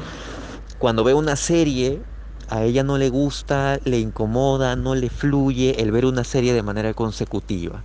Cuando 0.78 1.04
veo 1.04 1.18
una 1.18 1.36
serie, 1.36 2.06
a 2.48 2.64
ella 2.64 2.82
no 2.84 2.98
le 2.98 3.08
gusta, 3.10 3.78
le 3.84 3.98
incomoda, 3.98 4.76
no 4.76 4.94
le 4.94 5.10
fluye 5.10 5.80
el 5.82 5.92
ver 5.92 6.06
una 6.06 6.24
serie 6.24 6.52
de 6.54 6.62
manera 6.62 6.94
consecutiva 6.94 7.84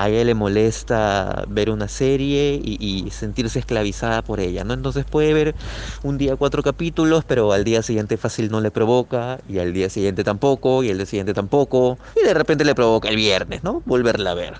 a 0.00 0.08
ella 0.08 0.24
le 0.24 0.34
molesta 0.34 1.44
ver 1.46 1.68
una 1.68 1.86
serie 1.86 2.58
y, 2.62 3.10
sentirse 3.10 3.58
esclavizada 3.58 4.22
por 4.22 4.40
ella, 4.40 4.64
¿no? 4.64 4.72
Entonces 4.72 5.04
puede 5.04 5.34
ver 5.34 5.54
un 6.02 6.16
día 6.16 6.36
cuatro 6.36 6.62
capítulos, 6.62 7.24
pero 7.26 7.52
al 7.52 7.64
día 7.64 7.82
siguiente 7.82 8.16
fácil 8.16 8.50
no 8.50 8.62
le 8.62 8.70
provoca, 8.70 9.40
y 9.46 9.58
al 9.58 9.74
día 9.74 9.90
siguiente 9.90 10.24
tampoco, 10.24 10.82
y 10.82 10.90
al 10.90 10.96
día 10.96 11.06
siguiente 11.06 11.34
tampoco, 11.34 11.98
y 12.16 12.24
de 12.24 12.32
repente 12.32 12.64
le 12.64 12.74
provoca 12.74 13.10
el 13.10 13.16
viernes, 13.16 13.62
¿no? 13.62 13.82
Volverla 13.84 14.30
a 14.30 14.34
ver. 14.34 14.54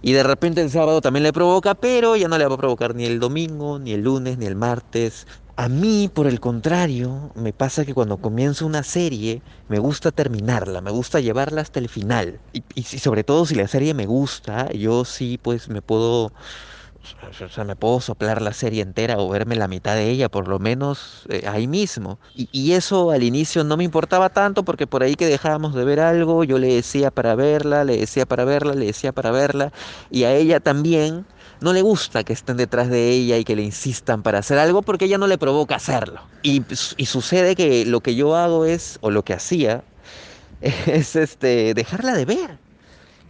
Y 0.00 0.12
de 0.12 0.22
repente 0.22 0.62
el 0.62 0.70
sábado 0.70 1.02
también 1.02 1.24
le 1.24 1.34
provoca, 1.34 1.74
pero 1.74 2.16
ya 2.16 2.28
no 2.28 2.38
le 2.38 2.46
va 2.46 2.54
a 2.54 2.58
provocar 2.58 2.94
ni 2.94 3.04
el 3.04 3.20
domingo, 3.20 3.78
ni 3.78 3.92
el 3.92 4.02
lunes, 4.02 4.38
ni 4.38 4.46
el 4.46 4.56
martes, 4.56 5.26
a 5.58 5.68
mí, 5.68 6.08
por 6.14 6.28
el 6.28 6.38
contrario, 6.38 7.32
me 7.34 7.52
pasa 7.52 7.84
que 7.84 7.92
cuando 7.92 8.18
comienzo 8.18 8.64
una 8.64 8.84
serie, 8.84 9.42
me 9.66 9.80
gusta 9.80 10.12
terminarla, 10.12 10.80
me 10.80 10.92
gusta 10.92 11.18
llevarla 11.18 11.62
hasta 11.62 11.80
el 11.80 11.88
final. 11.88 12.38
Y, 12.52 12.82
sobre 12.84 13.24
todo 13.24 13.44
si 13.44 13.56
la 13.56 13.66
serie 13.66 13.92
me 13.92 14.06
gusta, 14.06 14.70
yo 14.70 15.04
sí, 15.04 15.36
pues 15.42 15.68
me 15.68 15.82
puedo, 15.82 16.26
o 16.26 17.48
sea, 17.50 17.64
me 17.64 17.74
puedo 17.74 18.00
soplar 18.00 18.40
la 18.40 18.52
serie 18.52 18.82
entera 18.82 19.18
o 19.18 19.28
verme 19.28 19.56
la 19.56 19.66
mitad 19.66 19.96
de 19.96 20.08
ella, 20.10 20.28
por 20.28 20.46
lo 20.46 20.60
menos 20.60 21.24
eh, 21.28 21.42
ahí 21.48 21.66
mismo. 21.66 22.20
Y, 22.36 22.48
y, 22.52 22.74
eso 22.74 23.10
al 23.10 23.24
inicio 23.24 23.64
no 23.64 23.76
me 23.76 23.82
importaba 23.82 24.30
tanto 24.30 24.62
porque 24.62 24.86
por 24.86 25.02
ahí 25.02 25.16
que 25.16 25.26
dejábamos 25.26 25.74
de 25.74 25.84
ver 25.84 25.98
algo, 25.98 26.44
yo 26.44 26.58
le 26.60 26.72
decía 26.72 27.10
para 27.10 27.34
verla, 27.34 27.82
le 27.82 27.96
decía 27.96 28.26
para 28.26 28.44
verla, 28.44 28.74
le 28.74 28.86
decía 28.86 29.10
para 29.10 29.32
verla, 29.32 29.72
y 30.08 30.22
a 30.22 30.32
ella 30.36 30.60
también 30.60 31.26
no 31.60 31.72
le 31.72 31.82
gusta 31.82 32.24
que 32.24 32.32
estén 32.32 32.56
detrás 32.56 32.88
de 32.88 33.10
ella 33.10 33.36
y 33.36 33.44
que 33.44 33.56
le 33.56 33.62
insistan 33.62 34.22
para 34.22 34.38
hacer 34.38 34.58
algo 34.58 34.82
porque 34.82 35.06
ella 35.06 35.18
no 35.18 35.26
le 35.26 35.38
provoca 35.38 35.76
hacerlo. 35.76 36.20
Y, 36.42 36.62
sucede 37.04 37.56
que 37.56 37.84
lo 37.84 38.00
que 38.00 38.14
yo 38.14 38.36
hago 38.36 38.64
es, 38.64 38.98
o 39.00 39.10
lo 39.10 39.24
que 39.24 39.34
hacía, 39.34 39.82
es 40.60 41.16
este, 41.16 41.74
dejarla 41.74 42.14
de 42.14 42.24
ver. 42.24 42.58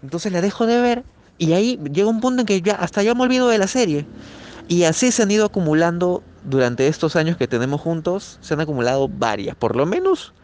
Entonces 0.02 0.32
la 0.32 0.40
dejo 0.40 0.66
de 0.66 0.80
ver 0.80 1.04
y 1.38 1.52
ahí 1.52 1.78
llega 1.92 2.08
un 2.08 2.20
punto 2.20 2.42
en 2.42 2.46
que 2.46 2.60
ya 2.60 2.74
hasta 2.74 3.02
ya 3.02 3.14
me 3.14 3.22
olvido 3.22 3.48
de 3.48 3.58
la 3.58 3.66
serie. 3.66 4.06
Y 4.68 4.84
así 4.84 5.10
se 5.10 5.22
han 5.22 5.30
ido 5.30 5.46
acumulando 5.46 6.22
durante 6.44 6.88
estos 6.88 7.16
años 7.16 7.36
que 7.36 7.48
tenemos 7.48 7.80
juntos, 7.80 8.38
se 8.42 8.54
han 8.54 8.60
acumulado 8.60 9.08
varias, 9.08 9.56
por 9.56 9.76
lo 9.76 9.86
menos 9.86 10.34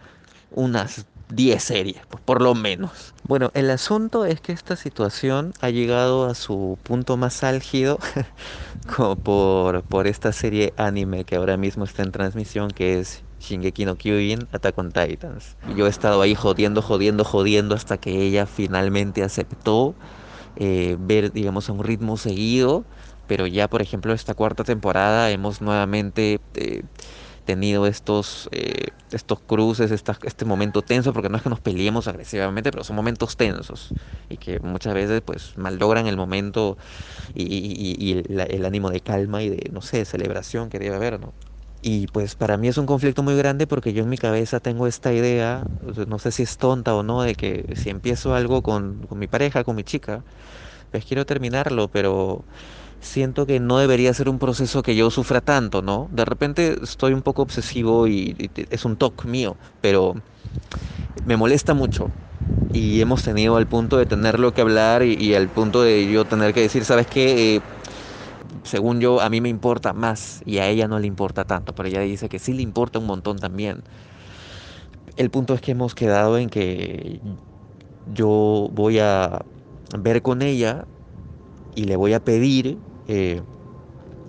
unas 0.51 1.05
10 1.31 1.63
series, 1.63 2.01
pues, 2.09 2.23
por 2.23 2.43
lo 2.43 2.55
menos. 2.55 3.15
Bueno, 3.27 3.51
el 3.55 3.71
asunto 3.71 4.25
es 4.25 4.41
que 4.41 4.53
esta 4.53 4.77
situación 4.77 5.53
ha 5.61 5.71
llegado 5.71 6.27
a 6.27 6.35
su 6.35 6.79
punto 6.83 7.17
más 7.17 7.43
álgido 7.43 7.99
por, 9.23 9.83
por 9.83 10.07
esta 10.07 10.33
serie 10.33 10.75
anime 10.77 11.25
que 11.25 11.37
ahora 11.37 11.57
mismo 11.57 11.85
está 11.85 12.03
en 12.03 12.13
transmisión, 12.13 12.71
que 12.71 13.01
es 13.01 13.23
Shingeki 13.41 13.85
no 13.85 13.97
Kyojin 13.97 14.49
Attack 14.53 14.79
on 14.79 14.93
Titans. 14.93 15.57
Yo 15.77 15.87
he 15.87 15.91
estado 15.91 16.21
ahí 16.23 16.35
jodiendo, 16.35 16.83
jodiendo, 16.83 17.25
jodiendo 17.25 17.75
hasta 17.75 17.99
que 17.99 18.23
ella 18.23 18.47
finalmente 18.47 19.23
aceptó 19.23 19.95
eh, 20.57 20.97
ver, 20.99 21.33
digamos, 21.33 21.69
a 21.69 21.73
un 21.73 21.85
ritmo 21.85 22.17
seguido. 22.17 22.85
Pero 23.27 23.47
ya, 23.47 23.69
por 23.69 23.81
ejemplo, 23.81 24.13
esta 24.13 24.35
cuarta 24.35 24.65
temporada 24.65 25.31
hemos 25.31 25.61
nuevamente... 25.61 26.41
Eh, 26.55 26.83
tenido 27.45 27.87
estos, 27.87 28.49
eh, 28.53 28.89
estos 29.13 29.41
cruces, 29.41 29.91
este 29.91 30.45
momento 30.45 30.83
tenso, 30.83 31.13
porque 31.13 31.29
no 31.29 31.37
es 31.37 31.43
que 31.43 31.51
nos 31.51 31.61
peleemos 31.61 32.09
agresivamente, 32.09 32.71
pero 32.71 32.85
son 32.85 32.97
momentos 32.97 33.37
tensos 33.37 33.95
y 34.29 34.37
que 34.37 34.61
muchas 34.61 34.95
veces 34.95 35.23
pues 35.25 35.53
malogran 35.57 36.07
el 36.07 36.17
momento 36.17 36.77
y, 37.35 38.25
el, 38.29 38.65
ánimo 38.65 38.91
de 38.91 39.01
calma 39.01 39.43
y 39.43 39.51
de, 39.51 39.71
no 39.73 39.83
sé, 39.83 40.05
celebración 40.05 40.71
que 40.71 40.79
debe 40.79 40.97
haber, 40.97 41.21
¿no? 41.21 41.33
Y 41.83 42.07
pues 42.07 42.35
para 42.35 42.57
mí 42.57 42.69
es 42.69 42.79
un 42.79 42.87
conflicto 42.87 43.23
muy 43.23 43.37
grande 43.37 43.67
porque 43.67 43.93
yo 43.93 44.05
en 44.05 44.09
mi 44.09 44.17
cabeza 44.17 44.59
tengo 44.59 44.87
esta 44.87 45.13
idea, 45.13 45.67
no 46.07 46.19
sé 46.19 46.33
si 46.33 46.43
es 46.43 46.57
tonta 46.57 46.95
o 46.95 47.03
no, 47.03 47.23
de 47.23 47.35
que 47.35 47.77
si 47.77 47.91
empiezo 47.91 48.35
algo 48.35 48.63
con, 48.63 49.07
con 49.07 49.19
mi 49.19 49.27
pareja, 49.27 49.65
con 49.65 49.77
mi 49.77 49.85
chica, 49.85 50.25
pues 50.91 51.05
quiero 51.05 51.27
terminarlo, 51.27 51.89
pero 51.89 52.45
siento 53.05 53.47
que 53.47 53.61
no 53.61 53.79
debería 53.79 54.13
ser 54.15 54.29
un 54.29 54.39
proceso 54.39 54.83
que 54.83 54.97
yo 54.97 55.11
sufra 55.11 55.41
tanto, 55.41 55.83
¿no? 55.83 56.09
De 56.11 56.25
repente 56.25 56.77
estoy 56.83 57.13
un 57.13 57.23
poco 57.23 57.43
obsesivo 57.43 58.09
y, 58.09 58.51
es 58.71 58.85
un 58.85 58.97
toque 58.97 59.29
mío, 59.29 59.57
pero 59.81 60.15
me 61.25 61.37
molesta 61.37 61.75
mucho. 61.75 62.11
Y 62.73 63.01
hemos 63.01 63.23
tenido 63.23 63.57
al 63.57 63.67
punto 63.67 63.99
de 63.99 64.07
tenerlo 64.07 64.53
que 64.53 64.63
hablar 64.63 65.05
y, 65.05 65.35
al 65.35 65.49
punto 65.49 65.83
de 65.83 66.11
yo 66.11 66.25
tener 66.25 66.53
que 66.53 66.61
decir, 66.61 66.85
¿sabes 66.85 67.07
qué? 67.07 67.57
Eh, 67.57 67.61
según 68.65 69.01
yo, 69.01 69.21
a 69.21 69.29
mí 69.29 69.41
me 69.41 69.49
importa 69.49 69.93
más 69.93 70.43
y 70.45 70.59
a 70.59 70.69
ella 70.69 70.89
no 70.89 70.99
le 70.99 71.07
importa 71.07 71.45
tanto, 71.45 71.75
pero 71.75 71.89
ella 71.89 72.01
dice 72.01 72.29
que 72.29 72.39
sí 72.39 72.53
le 72.53 72.63
importa 72.63 72.99
un 72.99 73.07
montón 73.07 73.39
también. 73.39 73.83
El 75.17 75.31
punto 75.31 75.55
es 75.55 75.61
que 75.61 75.73
hemos 75.73 75.95
quedado 75.95 76.39
en 76.39 76.49
que 76.49 77.21
yo 78.13 78.69
voy 78.73 78.99
a 78.99 79.45
ver 79.97 80.23
con 80.23 80.43
ella 80.43 80.87
y 81.75 81.85
le 81.85 81.97
voy 81.97 82.13
a 82.13 82.21
pedir 82.21 82.79
eh, 83.07 83.43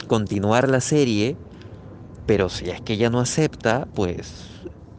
continuar 0.07 0.69
la 0.69 0.81
serie, 0.81 1.39
pero 2.25 2.49
si 2.49 2.69
es 2.69 2.81
que 2.81 2.93
ella 2.93 3.09
no 3.09 3.19
acepta, 3.21 3.87
pues 3.93 4.45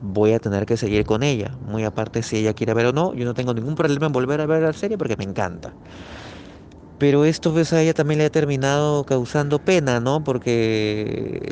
voy 0.00 0.32
a 0.34 0.40
tener 0.40 0.66
que 0.66 0.76
seguir 0.76 1.04
con 1.06 1.22
ella. 1.22 1.58
Muy 1.60 1.84
aparte 1.84 2.22
si 2.22 2.38
ella 2.38 2.54
quiere 2.54 2.74
ver 2.74 2.86
o 2.88 2.92
no, 2.92 3.14
yo 3.14 3.24
no 3.24 3.34
tengo 3.34 3.54
ningún 3.54 3.74
problema 3.76 4.06
en 4.06 4.12
volver 4.12 4.40
a 4.42 4.46
ver 4.46 4.62
la 4.62 4.72
serie 4.74 4.98
porque 4.98 5.16
me 5.18 5.24
encanta. 5.24 5.76
Pero 6.98 7.24
esto 7.26 7.52
pues 7.52 7.72
a 7.74 7.82
ella 7.82 7.92
también 7.92 8.18
le 8.18 8.24
ha 8.26 8.30
terminado 8.30 9.04
causando 9.04 9.58
pena, 9.58 10.00
¿no? 10.00 10.24
Porque 10.24 11.50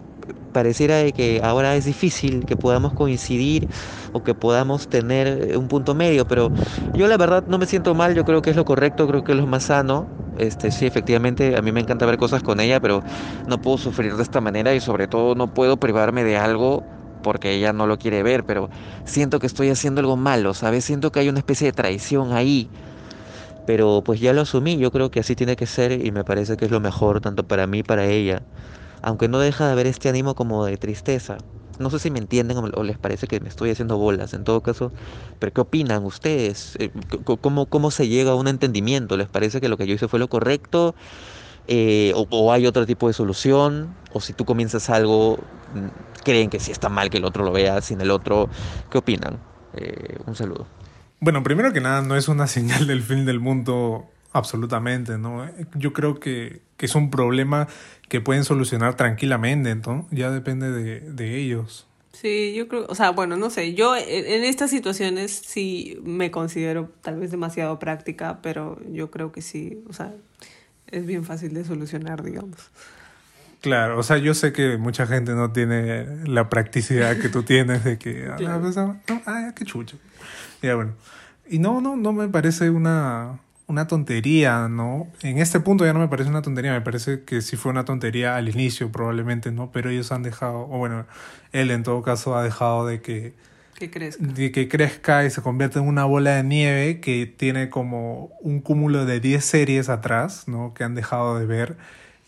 pareciera 0.52 1.10
que 1.12 1.40
ahora 1.42 1.76
es 1.76 1.84
difícil 1.84 2.46
que 2.46 2.56
podamos 2.56 2.94
coincidir 2.94 3.68
o 4.12 4.22
que 4.22 4.34
podamos 4.34 4.88
tener 4.88 5.56
un 5.58 5.68
punto 5.68 5.94
medio, 5.94 6.26
pero 6.26 6.52
yo 6.94 7.08
la 7.08 7.18
verdad 7.18 7.44
no 7.46 7.58
me 7.58 7.66
siento 7.66 7.94
mal, 7.94 8.14
yo 8.14 8.24
creo 8.24 8.40
que 8.42 8.50
es 8.50 8.56
lo 8.56 8.64
correcto, 8.64 9.06
creo 9.06 9.22
que 9.22 9.32
es 9.32 9.38
lo 9.38 9.46
más 9.46 9.64
sano. 9.64 10.08
Este, 10.36 10.70
sí, 10.72 10.86
efectivamente, 10.86 11.56
a 11.56 11.62
mí 11.62 11.72
me 11.72 11.80
encanta 11.80 12.06
ver 12.06 12.16
cosas 12.16 12.42
con 12.42 12.60
ella, 12.60 12.80
pero 12.80 13.04
no 13.46 13.60
puedo 13.60 13.78
sufrir 13.78 14.16
de 14.16 14.22
esta 14.22 14.40
manera 14.40 14.74
y 14.74 14.80
sobre 14.80 15.08
todo 15.08 15.34
no 15.34 15.48
puedo 15.48 15.76
privarme 15.78 16.24
de 16.24 16.36
algo 16.36 16.84
porque 17.22 17.52
ella 17.54 17.72
no 17.72 17.86
lo 17.86 17.98
quiere 17.98 18.22
ver, 18.22 18.44
pero 18.44 18.70
siento 19.04 19.38
que 19.38 19.46
estoy 19.46 19.70
haciendo 19.70 20.00
algo 20.00 20.16
malo, 20.16 20.52
¿sabes? 20.54 20.84
Siento 20.84 21.10
que 21.12 21.20
hay 21.20 21.28
una 21.28 21.38
especie 21.38 21.66
de 21.68 21.72
traición 21.72 22.32
ahí. 22.34 22.70
Pero 23.64 24.02
pues 24.04 24.20
ya 24.20 24.32
lo 24.32 24.42
asumí, 24.42 24.76
yo 24.78 24.90
creo 24.90 25.10
que 25.10 25.20
así 25.20 25.34
tiene 25.36 25.56
que 25.56 25.66
ser 25.66 25.92
y 26.04 26.12
me 26.12 26.24
parece 26.24 26.56
que 26.56 26.66
es 26.66 26.70
lo 26.70 26.80
mejor 26.80 27.20
tanto 27.20 27.44
para 27.46 27.66
mí 27.66 27.82
para 27.82 28.06
ella 28.06 28.42
aunque 29.02 29.28
no 29.28 29.38
deja 29.40 29.66
de 29.66 29.72
haber 29.72 29.86
este 29.88 30.08
ánimo 30.10 30.34
como 30.34 30.64
de 30.66 30.78
tristeza. 30.78 31.38
No 31.78 31.90
sé 31.90 31.98
si 31.98 32.10
me 32.10 32.18
entienden 32.18 32.58
o 32.58 32.82
les 32.82 32.98
parece 32.98 33.26
que 33.26 33.40
me 33.40 33.48
estoy 33.48 33.70
haciendo 33.70 33.96
bolas, 33.96 34.34
en 34.34 34.44
todo 34.44 34.62
caso, 34.62 34.92
pero 35.38 35.52
¿qué 35.52 35.60
opinan 35.60 36.04
ustedes? 36.04 36.76
Eh, 36.78 36.90
¿Cómo, 37.40 37.66
cómo 37.66 37.90
se 37.90 38.08
llega 38.08 38.32
a 38.32 38.34
un 38.34 38.48
entendimiento? 38.48 39.16
¿Les 39.16 39.28
parece 39.28 39.60
que 39.60 39.68
lo 39.68 39.76
que 39.76 39.86
yo 39.86 39.94
hice 39.94 40.08
fue 40.08 40.18
lo 40.18 40.28
correcto? 40.28 40.94
Eh, 41.66 42.12
o, 42.14 42.52
hay 42.52 42.66
otro 42.66 42.86
tipo 42.86 43.08
de 43.08 43.14
solución? 43.14 43.94
¿O 44.12 44.20
si 44.20 44.32
tú 44.32 44.44
comienzas 44.44 44.90
algo, 44.90 45.38
mm, 45.74 46.22
creen 46.24 46.50
que 46.50 46.60
si 46.60 46.72
está 46.72 46.88
mal 46.88 47.10
que 47.10 47.18
el 47.18 47.24
otro 47.24 47.44
lo 47.44 47.52
vea 47.52 47.80
sin 47.80 48.00
el 48.00 48.10
otro? 48.10 48.48
¿Qué 48.90 48.98
opinan? 48.98 49.38
Eh, 49.74 50.18
un 50.26 50.36
saludo. 50.36 50.66
Bueno, 51.20 51.42
primero 51.42 51.72
que 51.72 51.80
nada, 51.80 52.02
no 52.02 52.16
es 52.16 52.28
una 52.28 52.46
señal 52.48 52.86
del 52.86 53.02
fin 53.02 53.24
del 53.24 53.40
mundo 53.40 54.08
Absolutamente, 54.34 55.16
¿no? 55.16 55.48
Yo 55.76 55.92
creo 55.92 56.18
que, 56.18 56.60
que 56.76 56.86
es 56.86 56.96
un 56.96 57.08
problema 57.08 57.68
que 58.08 58.20
pueden 58.20 58.44
solucionar 58.44 58.96
tranquilamente, 58.96 59.74
¿no? 59.74 60.06
Ya 60.10 60.30
depende 60.30 60.70
de, 60.70 61.00
de 61.00 61.36
ellos. 61.38 61.86
Sí, 62.12 62.54
yo 62.54 62.68
creo, 62.68 62.86
o 62.88 62.94
sea, 62.94 63.10
bueno, 63.10 63.36
no 63.36 63.50
sé, 63.50 63.74
yo 63.74 63.96
en, 63.96 64.44
estas 64.44 64.70
situaciones 64.70 65.32
sí 65.32 65.98
me 66.04 66.30
considero 66.30 66.90
tal 67.02 67.18
vez 67.18 67.32
demasiado 67.32 67.78
práctica, 67.80 68.38
pero 68.40 68.80
yo 68.90 69.10
creo 69.10 69.32
que 69.32 69.42
sí, 69.42 69.82
o 69.88 69.92
sea, 69.92 70.14
es 70.90 71.04
bien 71.06 71.24
fácil 71.24 71.52
de 71.54 71.64
solucionar, 71.64 72.22
digamos. 72.22 72.70
Claro, 73.60 73.98
o 73.98 74.02
sea, 74.02 74.18
yo 74.18 74.32
sé 74.34 74.52
que 74.52 74.76
mucha 74.76 75.06
gente 75.06 75.32
no 75.32 75.50
tiene 75.50 76.06
la 76.26 76.48
practicidad 76.48 77.16
que 77.18 77.28
tú 77.30 77.42
tienes 77.42 77.82
de 77.82 77.98
que, 77.98 78.28
ah, 78.30 78.36
Claro. 78.36 78.60
pues, 78.60 78.76
ah, 78.76 78.96
no, 79.08 79.22
ah, 79.26 79.52
qué 79.56 79.64
chucho. 79.64 79.98
Ya 80.62 80.76
bueno. 80.76 80.92
Y 81.50 81.58
no, 81.58 81.80
no, 81.80 81.96
no 81.96 82.12
me 82.12 82.28
parece 82.28 82.70
una, 82.70 83.40
una 83.66 83.86
tontería, 83.86 84.68
¿no? 84.68 85.08
En 85.22 85.38
este 85.38 85.60
punto 85.60 85.84
ya 85.84 85.92
no 85.92 86.00
me 86.00 86.08
parece 86.08 86.28
una 86.28 86.42
tontería, 86.42 86.72
me 86.72 86.80
parece 86.80 87.24
que 87.24 87.40
sí 87.40 87.56
fue 87.56 87.72
una 87.72 87.84
tontería 87.84 88.36
al 88.36 88.48
inicio 88.48 88.92
probablemente, 88.92 89.52
¿no? 89.52 89.70
Pero 89.72 89.90
ellos 89.90 90.12
han 90.12 90.22
dejado, 90.22 90.62
o 90.70 90.78
bueno, 90.78 91.06
él 91.52 91.70
en 91.70 91.82
todo 91.82 92.02
caso 92.02 92.36
ha 92.36 92.42
dejado 92.42 92.86
de 92.86 93.00
que, 93.00 93.32
¿Qué 93.78 93.90
crees? 93.90 94.18
de 94.20 94.52
que 94.52 94.68
crezca 94.68 95.24
y 95.24 95.30
se 95.30 95.40
convierta 95.42 95.78
en 95.78 95.88
una 95.88 96.04
bola 96.04 96.36
de 96.36 96.44
nieve 96.44 97.00
que 97.00 97.26
tiene 97.26 97.70
como 97.70 98.30
un 98.40 98.60
cúmulo 98.60 99.06
de 99.06 99.20
10 99.20 99.44
series 99.44 99.88
atrás, 99.88 100.46
¿no? 100.46 100.74
Que 100.74 100.84
han 100.84 100.94
dejado 100.94 101.38
de 101.38 101.46
ver 101.46 101.76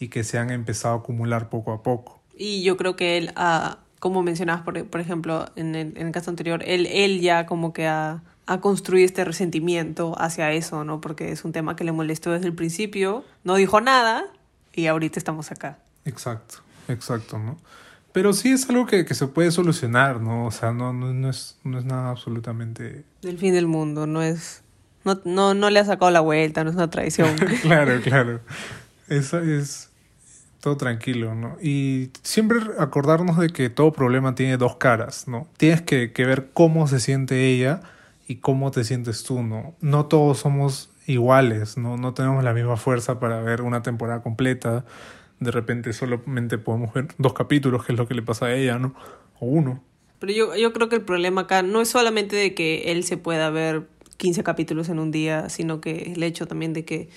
y 0.00 0.08
que 0.08 0.24
se 0.24 0.38
han 0.38 0.50
empezado 0.50 0.94
a 0.94 0.98
acumular 0.98 1.48
poco 1.50 1.72
a 1.72 1.82
poco. 1.82 2.20
Y 2.36 2.62
yo 2.62 2.76
creo 2.76 2.96
que 2.96 3.18
él, 3.18 3.32
ah, 3.36 3.78
como 3.98 4.22
mencionabas, 4.22 4.62
por, 4.62 4.86
por 4.86 5.00
ejemplo, 5.00 5.46
en 5.56 5.74
el, 5.74 5.96
en 5.96 6.06
el 6.06 6.12
caso 6.12 6.30
anterior, 6.30 6.62
él, 6.66 6.86
él 6.86 7.20
ya 7.20 7.46
como 7.46 7.72
que 7.72 7.86
ha, 7.86 8.22
ha 8.46 8.60
construido 8.60 9.04
este 9.04 9.24
resentimiento 9.24 10.14
hacia 10.18 10.52
eso, 10.52 10.84
¿no? 10.84 11.00
Porque 11.00 11.32
es 11.32 11.44
un 11.44 11.52
tema 11.52 11.76
que 11.76 11.84
le 11.84 11.92
molestó 11.92 12.32
desde 12.32 12.46
el 12.46 12.54
principio, 12.54 13.24
no 13.44 13.56
dijo 13.56 13.80
nada 13.80 14.24
y 14.72 14.86
ahorita 14.86 15.18
estamos 15.18 15.50
acá. 15.50 15.78
Exacto, 16.04 16.58
exacto, 16.88 17.38
¿no? 17.38 17.58
Pero 18.12 18.32
sí 18.32 18.52
es 18.52 18.68
algo 18.70 18.86
que, 18.86 19.04
que 19.04 19.14
se 19.14 19.26
puede 19.26 19.50
solucionar, 19.50 20.20
¿no? 20.20 20.46
O 20.46 20.50
sea, 20.50 20.72
no, 20.72 20.92
no, 20.92 21.12
no, 21.12 21.28
es, 21.28 21.58
no 21.64 21.78
es 21.78 21.84
nada 21.84 22.10
absolutamente... 22.10 23.04
Del 23.20 23.38
fin 23.38 23.52
del 23.52 23.66
mundo, 23.66 24.06
no 24.06 24.22
es... 24.22 24.62
No, 25.04 25.20
no, 25.24 25.54
no 25.54 25.68
le 25.70 25.80
ha 25.80 25.84
sacado 25.84 26.10
la 26.10 26.20
vuelta, 26.20 26.64
no 26.64 26.70
es 26.70 26.76
una 26.76 26.88
traición. 26.88 27.36
claro, 27.62 28.00
claro. 28.00 28.40
Eso 29.08 29.40
es 29.40 29.90
todo 30.60 30.76
tranquilo, 30.76 31.34
¿no? 31.34 31.58
Y 31.60 32.10
siempre 32.22 32.58
acordarnos 32.78 33.38
de 33.38 33.50
que 33.50 33.70
todo 33.70 33.92
problema 33.92 34.34
tiene 34.34 34.56
dos 34.56 34.76
caras, 34.76 35.28
¿no? 35.28 35.46
Tienes 35.58 35.82
que, 35.82 36.12
que 36.12 36.24
ver 36.24 36.50
cómo 36.54 36.88
se 36.88 37.00
siente 37.00 37.48
ella 37.48 37.82
y 38.26 38.36
cómo 38.36 38.70
te 38.70 38.84
sientes 38.84 39.22
tú, 39.22 39.42
¿no? 39.42 39.74
No 39.80 40.06
todos 40.06 40.38
somos 40.38 40.90
iguales, 41.06 41.76
¿no? 41.76 41.96
No 41.96 42.14
tenemos 42.14 42.42
la 42.42 42.52
misma 42.52 42.76
fuerza 42.76 43.20
para 43.20 43.40
ver 43.40 43.62
una 43.62 43.82
temporada 43.82 44.22
completa. 44.22 44.84
De 45.38 45.50
repente 45.50 45.92
solamente 45.92 46.58
podemos 46.58 46.92
ver 46.92 47.08
dos 47.18 47.32
capítulos, 47.32 47.84
que 47.84 47.92
es 47.92 47.98
lo 47.98 48.08
que 48.08 48.14
le 48.14 48.22
pasa 48.22 48.46
a 48.46 48.54
ella, 48.54 48.78
¿no? 48.78 48.94
O 49.38 49.46
uno. 49.46 49.82
Pero 50.18 50.32
yo, 50.32 50.56
yo 50.56 50.72
creo 50.72 50.88
que 50.88 50.96
el 50.96 51.02
problema 51.02 51.42
acá 51.42 51.62
no 51.62 51.80
es 51.80 51.88
solamente 51.88 52.36
de 52.36 52.54
que 52.54 52.90
él 52.90 53.04
se 53.04 53.16
pueda 53.16 53.50
ver 53.50 53.86
15 54.16 54.42
capítulos 54.42 54.88
en 54.88 54.98
un 54.98 55.10
día, 55.10 55.48
sino 55.48 55.80
que 55.80 56.12
el 56.14 56.22
hecho 56.22 56.46
también 56.46 56.72
de 56.72 56.84
que 56.84 57.10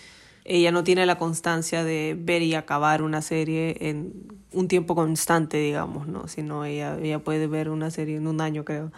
ella 0.46 0.72
no 0.72 0.84
tiene 0.84 1.06
la 1.06 1.18
constancia 1.18 1.84
de 1.84 2.18
ver 2.20 2.42
y 2.42 2.56
acabar 2.56 3.04
una 3.04 3.22
serie 3.22 3.78
en 3.82 4.14
un 4.52 4.68
tiempo 4.68 4.96
constante, 4.96 5.58
digamos, 5.58 6.08
¿no? 6.08 6.28
Sino 6.28 6.66
ella, 6.66 6.98
ella 7.02 7.20
puede 7.20 7.48
ver 7.48 7.70
una 7.70 7.92
serie 7.92 8.18
en 8.18 8.28
un 8.28 8.42
año, 8.42 8.66
creo. 8.66 8.92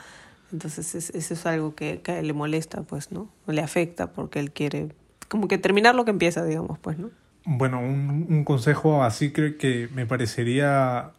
Entonces 0.51 0.95
es- 0.95 1.09
eso 1.11 1.33
es 1.33 1.45
algo 1.45 1.75
que, 1.75 2.01
que 2.01 2.11
a 2.11 2.19
él 2.19 2.27
le 2.27 2.33
molesta, 2.33 2.81
pues, 2.83 3.11
¿no? 3.11 3.29
Le 3.47 3.61
afecta 3.61 4.11
porque 4.13 4.39
él 4.39 4.51
quiere 4.51 4.89
como 5.29 5.47
que 5.47 5.57
terminar 5.57 5.95
lo 5.95 6.03
que 6.05 6.11
empieza, 6.11 6.43
digamos, 6.45 6.77
pues, 6.79 6.97
¿no? 6.99 7.09
Bueno, 7.45 7.79
un, 7.79 8.27
un 8.29 8.43
consejo 8.43 9.03
así 9.03 9.31
creo 9.31 9.57
que 9.57 9.89
me 9.95 10.05
parecería 10.05 11.11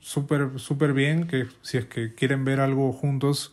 súper 0.00 0.58
súper 0.58 0.94
bien 0.94 1.26
que 1.26 1.46
si 1.62 1.76
es 1.78 1.84
que 1.84 2.14
quieren 2.14 2.44
ver 2.44 2.58
algo 2.60 2.90
juntos, 2.92 3.52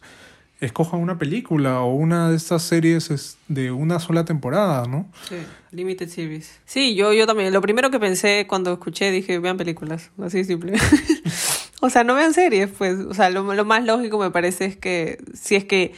escojan 0.62 1.00
una 1.02 1.20
película 1.20 1.82
o 1.82 1.94
una 1.94 2.30
de 2.30 2.38
estas 2.38 2.64
series 2.64 3.12
es 3.12 3.38
de 3.50 3.72
una 3.72 4.00
sola 4.00 4.26
temporada, 4.26 4.88
¿no? 4.88 5.08
Sí, 5.30 5.36
Limited 5.72 6.08
Series. 6.10 6.60
Sí, 6.66 6.96
yo, 6.96 7.12
yo 7.14 7.28
también. 7.28 7.54
Lo 7.54 7.62
primero 7.62 7.92
que 7.92 8.00
pensé 8.00 8.48
cuando 8.48 8.72
escuché, 8.74 9.12
dije, 9.12 9.38
vean 9.40 9.58
películas. 9.58 10.10
Así 10.20 10.38
de 10.40 10.44
simple. 10.46 10.74
o 11.88 11.90
sea, 11.90 12.04
no 12.04 12.14
vean 12.14 12.34
series, 12.34 12.70
pues. 12.70 13.00
O 13.00 13.14
sea, 13.14 13.30
lo, 13.30 13.54
lo 13.54 13.66
más 13.66 13.84
lógico 13.84 14.20
me 14.20 14.32
parece 14.32 14.66
es 14.66 14.78
que 14.78 15.18
si 15.34 15.56
es 15.56 15.66
que 15.66 15.94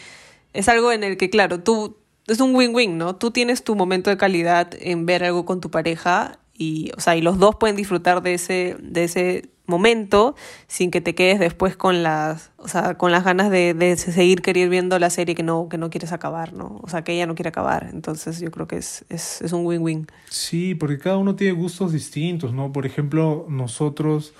es 0.54 0.70
algo 0.70 0.92
en 0.92 1.04
el 1.04 1.18
que, 1.18 1.30
claro, 1.30 1.60
tú... 1.60 1.98
Es 2.28 2.40
un 2.42 2.56
win-win, 2.56 3.00
¿no? 3.00 3.16
Tú 3.16 3.32
tienes 3.32 3.64
tu 3.64 3.76
momento 3.76 4.12
de 4.12 4.18
calidad 4.18 4.70
en 4.80 5.08
ver 5.08 5.24
algo 5.24 5.46
con 5.46 5.62
tu 5.62 5.72
pareja 5.72 6.38
y, 6.54 6.92
o 6.96 7.00
sea, 7.00 7.16
y 7.16 7.24
los 7.24 7.40
dos 7.40 7.56
pueden 7.56 7.76
disfrutar 7.76 8.22
de 8.22 8.36
ese, 8.36 8.78
de 8.80 9.06
ese 9.06 9.50
momento 9.66 10.36
sin 10.68 10.92
que 10.92 11.02
te 11.02 11.16
quedes 11.16 11.40
después 11.40 11.76
con 11.76 12.04
las, 12.04 12.52
o 12.58 12.68
sea, 12.68 13.00
con 13.00 13.12
las 13.12 13.24
ganas 13.24 13.50
de, 13.50 13.74
de 13.74 13.98
seguir 13.98 14.44
querer 14.44 14.70
viendo 14.70 15.00
la 15.00 15.10
serie 15.10 15.34
que 15.34 15.42
no, 15.42 15.70
que 15.70 15.80
no 15.80 15.90
quieres 15.90 16.12
acabar, 16.12 16.54
¿no? 16.54 16.80
O 16.84 16.88
sea, 16.88 17.04
que 17.04 17.14
ella 17.14 17.26
no 17.26 17.34
quiere 17.34 17.50
acabar. 17.50 17.90
Entonces 17.92 18.40
yo 18.40 18.52
creo 18.52 18.68
que 18.68 18.78
es, 18.78 19.06
es, 19.10 19.42
es 19.42 19.52
un 19.52 19.66
win-win. 19.66 20.06
Sí, 20.30 20.76
porque 20.76 21.00
cada 21.00 21.18
uno 21.18 21.36
tiene 21.36 21.54
gustos 21.54 21.94
distintos, 21.94 22.54
¿no? 22.54 22.72
Por 22.72 22.86
ejemplo, 22.86 23.48
nosotros 23.50 24.36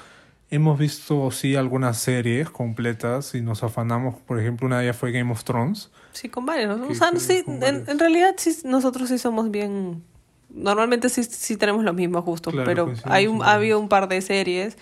hemos 0.52 0.80
visto, 0.80 1.32
sí, 1.32 1.56
algunas 1.56 1.98
series 1.98 2.50
completas 2.50 3.36
y 3.36 3.42
nos 3.42 3.64
afanamos, 3.64 4.16
por 4.16 4.40
ejemplo, 4.40 4.68
una 4.68 4.80
de 4.80 4.86
ellas 4.86 4.98
fue 4.98 5.12
Game 5.12 5.32
of 5.32 5.44
Thrones. 5.44 5.92
Sí, 6.12 6.30
con 6.30 6.46
varios. 6.46 6.80
O 6.80 6.94
sea, 6.96 7.12
sí, 7.18 7.44
en, 7.48 7.84
en 7.88 8.00
realidad 8.00 8.36
sí, 8.38 8.56
nosotros 8.66 9.10
sí 9.10 9.18
somos 9.18 9.52
bien... 9.52 10.04
Normalmente 10.52 11.10
sí, 11.10 11.24
sí 11.24 11.58
tenemos 11.58 11.84
los 11.84 11.94
mismos 11.94 12.26
gustos, 12.26 12.54
Claro, 12.54 12.66
pero 12.66 12.94
hay 13.04 13.28
un, 13.28 13.44
ha 13.44 13.54
habido 13.54 13.80
un 13.80 13.88
par 13.88 14.08
de 14.08 14.20
series, 14.22 14.80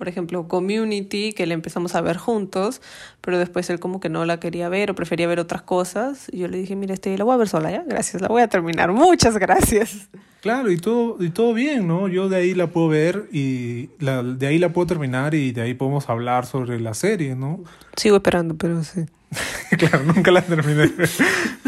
por 0.00 0.08
ejemplo, 0.08 0.48
Community, 0.48 1.34
que 1.34 1.44
la 1.46 1.52
empezamos 1.52 1.94
a 1.94 2.00
ver 2.00 2.16
juntos, 2.16 2.80
pero 3.20 3.38
después 3.38 3.68
él 3.68 3.78
como 3.78 4.00
que 4.00 4.08
no 4.08 4.24
la 4.24 4.40
quería 4.40 4.70
ver 4.70 4.90
o 4.90 4.94
prefería 4.94 5.26
ver 5.28 5.38
otras 5.40 5.60
cosas. 5.60 6.28
Y 6.32 6.38
yo 6.38 6.48
le 6.48 6.56
dije, 6.56 6.74
mira, 6.74 6.94
este, 6.94 7.16
la 7.18 7.24
voy 7.24 7.34
a 7.34 7.36
ver 7.36 7.48
sola, 7.48 7.70
¿ya? 7.70 7.84
Gracias, 7.86 8.22
la 8.22 8.28
voy 8.28 8.40
a 8.40 8.48
terminar. 8.48 8.90
Muchas 8.92 9.36
gracias. 9.36 10.08
Claro, 10.40 10.70
y 10.72 10.78
todo, 10.78 11.22
y 11.22 11.28
todo 11.28 11.52
bien, 11.52 11.86
¿no? 11.86 12.08
Yo 12.08 12.30
de 12.30 12.36
ahí 12.36 12.54
la 12.54 12.68
puedo 12.68 12.88
ver 12.88 13.28
y 13.30 13.90
la, 13.98 14.22
de 14.22 14.46
ahí 14.46 14.58
la 14.58 14.72
puedo 14.72 14.86
terminar 14.86 15.34
y 15.34 15.52
de 15.52 15.60
ahí 15.60 15.74
podemos 15.74 16.08
hablar 16.08 16.46
sobre 16.46 16.80
la 16.80 16.94
serie, 16.94 17.36
¿no? 17.36 17.62
Sigo 17.96 18.16
esperando, 18.16 18.56
pero 18.56 18.82
sí. 18.82 19.02
claro, 19.78 20.02
nunca 20.04 20.30
la 20.30 20.40
terminé. 20.40 20.90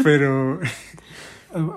Pero 0.03 0.59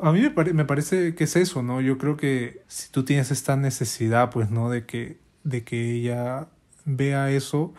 a 0.03 0.11
mí 0.11 0.21
me, 0.23 0.31
pare- 0.31 0.55
me 0.55 0.65
parece 0.65 1.15
que 1.15 1.25
es 1.25 1.37
eso, 1.37 1.63
¿no? 1.63 1.83
Yo 1.83 1.99
creo 1.99 2.17
que 2.17 2.63
si 2.67 2.91
tú 2.91 3.05
tienes 3.05 3.31
esta 3.31 3.57
necesidad, 3.57 4.31
pues, 4.31 4.51
¿no? 4.51 4.71
De 4.71 4.87
que, 4.87 5.19
de 5.47 5.65
que 5.65 5.93
ella 5.93 6.49
vea 6.85 7.31
eso. 7.31 7.73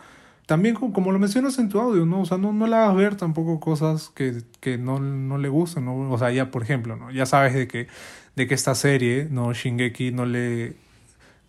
También 0.46 0.74
como, 0.74 0.92
como 0.94 1.12
lo 1.12 1.18
mencionas 1.18 1.58
en 1.58 1.68
tu 1.68 1.78
audio, 1.78 2.06
¿no? 2.06 2.22
O 2.22 2.26
sea, 2.26 2.38
no, 2.38 2.52
no 2.52 2.66
la 2.66 2.84
hagas 2.84 2.96
ver 2.96 3.16
tampoco 3.16 3.60
cosas 3.60 4.08
que, 4.14 4.42
que 4.60 4.78
no, 4.78 4.98
no 4.98 5.38
le 5.38 5.48
gustan, 5.50 5.84
¿no? 5.84 6.10
O 6.10 6.18
sea, 6.18 6.30
ya, 6.32 6.50
por 6.50 6.62
ejemplo, 6.62 6.96
¿no? 6.96 7.10
Ya 7.10 7.26
sabes 7.26 7.54
de 7.54 7.68
que, 7.68 7.88
de 8.34 8.46
que 8.46 8.54
esta 8.54 8.74
serie, 8.74 9.28
¿no? 9.30 9.52
Shingeki 9.52 10.10
no 10.12 10.24
le, 10.24 10.76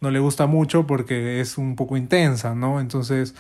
no 0.01 0.12
le 0.12 0.19
gusta 0.19 0.47
mucho 0.47 0.86
porque 0.86 1.39
es 1.39 1.58
un 1.58 1.75
poco 1.77 1.95
intensa, 1.95 2.55
¿no? 2.55 2.82
Entonces 2.82 3.36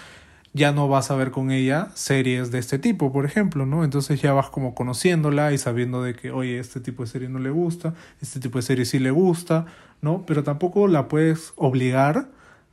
ya 0.53 0.71
no 0.71 0.87
vas 0.87 1.11
a 1.11 1.15
ver 1.15 1.31
con 1.31 1.51
ella 1.51 1.89
series 1.93 2.51
de 2.51 2.59
este 2.59 2.79
tipo, 2.79 3.11
por 3.11 3.25
ejemplo, 3.25 3.65
¿no? 3.65 3.83
Entonces 3.83 4.21
ya 4.21 4.33
vas 4.33 4.49
como 4.49 4.73
conociéndola 4.75 5.51
y 5.51 5.57
sabiendo 5.57 6.01
de 6.01 6.15
que, 6.15 6.31
oye, 6.31 6.59
este 6.59 6.79
tipo 6.79 7.03
de 7.03 7.09
serie 7.09 7.29
no 7.29 7.39
le 7.39 7.49
gusta, 7.49 7.93
este 8.21 8.39
tipo 8.39 8.57
de 8.59 8.63
serie 8.63 8.85
sí 8.85 8.99
le 8.99 9.11
gusta, 9.11 9.65
¿no? 10.01 10.23
Pero 10.25 10.43
tampoco 10.43 10.87
la 10.87 11.09
puedes 11.09 11.53
obligar 11.57 12.29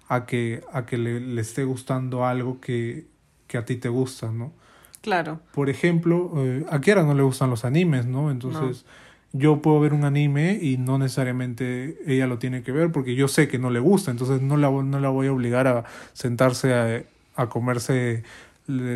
a 0.09 0.27
que, 0.27 0.63
a 0.73 0.87
que 0.87 0.99
le, 0.99 1.21
le 1.21 1.41
esté 1.41 1.65
gustando 1.65 2.25
algo 2.25 2.61
que, 2.61 3.07
que 3.47 3.59
a 3.59 3.65
ti 3.65 3.77
te 3.77 3.89
gusta, 3.89 4.31
¿no? 4.31 4.53
Claro. 5.01 5.41
Por 5.53 5.71
ejemplo, 5.71 6.33
eh, 6.37 6.65
a 6.69 6.81
Kiara 6.81 7.05
no 7.05 7.15
le 7.15 7.23
gustan 7.23 7.51
los 7.51 7.65
animes, 7.65 8.07
¿no? 8.07 8.31
Entonces 8.31 8.85
yo 9.33 9.63
puedo 9.63 9.81
ver 9.81 9.93
un 9.93 10.05
anime 10.05 10.59
y 10.61 10.79
no 10.79 10.99
necesariamente 10.99 11.99
ella 12.07 12.27
lo 12.27 12.39
tiene 12.39 12.63
que 12.63 12.73
ver 12.73 12.91
porque 12.91 13.15
yo 13.15 13.29
sé 13.29 13.49
que 13.49 13.59
no 13.59 13.71
le 13.71 13.79
gusta, 13.79 14.11
entonces 14.11 14.41
no 14.41 14.57
la, 14.57 14.71
no 14.71 14.99
la 14.99 15.09
voy 15.09 15.29
a 15.29 15.33
obligar 15.33 15.67
a 15.69 15.85
sentarse 16.13 16.75
a, 16.75 17.05
a 17.41 17.49
comerse 17.49 18.25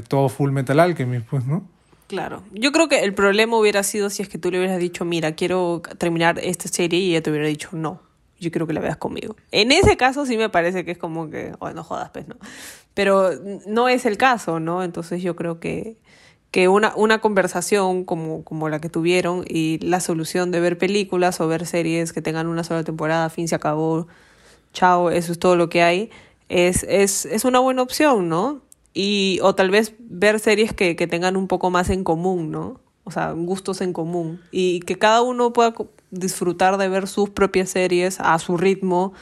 todo 0.08 0.28
Full 0.28 0.50
Metal 0.50 0.80
Alchemist, 0.80 1.26
pues, 1.26 1.46
¿no? 1.46 1.64
Claro. 2.08 2.42
Yo 2.52 2.72
creo 2.72 2.88
que 2.88 3.04
el 3.04 3.14
problema 3.14 3.56
hubiera 3.56 3.84
sido 3.84 4.10
si 4.10 4.22
es 4.22 4.28
que 4.28 4.38
tú 4.38 4.50
le 4.50 4.58
hubieras 4.58 4.80
dicho, 4.80 5.04
mira, 5.04 5.36
quiero 5.36 5.80
terminar 5.96 6.40
esta 6.40 6.66
serie 6.66 6.98
y 6.98 7.10
ella 7.10 7.22
te 7.22 7.30
hubiera 7.30 7.46
dicho, 7.46 7.68
no, 7.72 8.00
yo 8.40 8.50
quiero 8.50 8.66
que 8.66 8.72
la 8.72 8.80
veas 8.80 8.96
conmigo. 8.96 9.36
En 9.52 9.70
ese 9.70 9.96
caso 9.96 10.26
sí 10.26 10.36
me 10.36 10.48
parece 10.48 10.84
que 10.84 10.90
es 10.90 10.98
como 10.98 11.30
que, 11.30 11.52
bueno, 11.60 11.76
no 11.76 11.84
jodas, 11.84 12.10
pues, 12.10 12.26
¿no? 12.26 12.36
Pero 12.94 13.30
no 13.66 13.88
es 13.88 14.06
el 14.06 14.16
caso, 14.16 14.58
¿no? 14.58 14.82
Entonces 14.82 15.22
yo 15.22 15.36
creo 15.36 15.60
que, 15.60 15.96
que 16.50 16.68
una, 16.68 16.92
una 16.96 17.20
conversación 17.20 18.04
como, 18.04 18.42
como 18.42 18.68
la 18.68 18.80
que 18.80 18.88
tuvieron 18.88 19.44
y 19.46 19.78
la 19.78 20.00
solución 20.00 20.50
de 20.50 20.60
ver 20.60 20.78
películas 20.78 21.40
o 21.40 21.48
ver 21.48 21.66
series 21.66 22.12
que 22.12 22.22
tengan 22.22 22.46
una 22.46 22.64
sola 22.64 22.82
temporada, 22.82 23.30
fin 23.30 23.46
se 23.46 23.54
acabó, 23.54 24.08
chao, 24.72 25.10
eso 25.10 25.32
es 25.32 25.38
todo 25.38 25.54
lo 25.54 25.68
que 25.68 25.82
hay, 25.82 26.10
es, 26.48 26.84
es, 26.88 27.26
es 27.26 27.44
una 27.44 27.60
buena 27.60 27.82
opción, 27.82 28.28
¿no? 28.28 28.62
Y, 28.92 29.38
o 29.42 29.54
tal 29.54 29.70
vez 29.70 29.94
ver 30.00 30.40
series 30.40 30.72
que, 30.72 30.96
que 30.96 31.06
tengan 31.06 31.36
un 31.36 31.46
poco 31.46 31.70
más 31.70 31.90
en 31.90 32.02
común, 32.02 32.50
¿no? 32.50 32.80
O 33.04 33.12
sea, 33.12 33.32
gustos 33.32 33.80
en 33.80 33.92
común. 33.92 34.40
Y 34.50 34.80
que 34.80 34.98
cada 34.98 35.22
uno 35.22 35.52
pueda 35.52 35.72
disfrutar 36.10 36.76
de 36.76 36.88
ver 36.88 37.08
sus 37.08 37.30
propias 37.30 37.70
series 37.70 38.20
a 38.20 38.38
su 38.38 38.56
ritmo. 38.56 39.12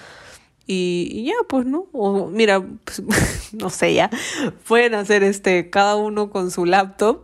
Y, 0.66 1.08
y 1.12 1.24
ya, 1.26 1.34
pues, 1.48 1.64
¿no? 1.66 1.86
O 1.92 2.28
mira, 2.28 2.62
pues, 2.84 3.02
no 3.52 3.70
sé, 3.70 3.94
ya. 3.94 4.10
Pueden 4.66 4.94
hacer 4.94 5.22
este, 5.22 5.70
cada 5.70 5.96
uno 5.96 6.30
con 6.30 6.50
su 6.50 6.64
laptop, 6.64 7.22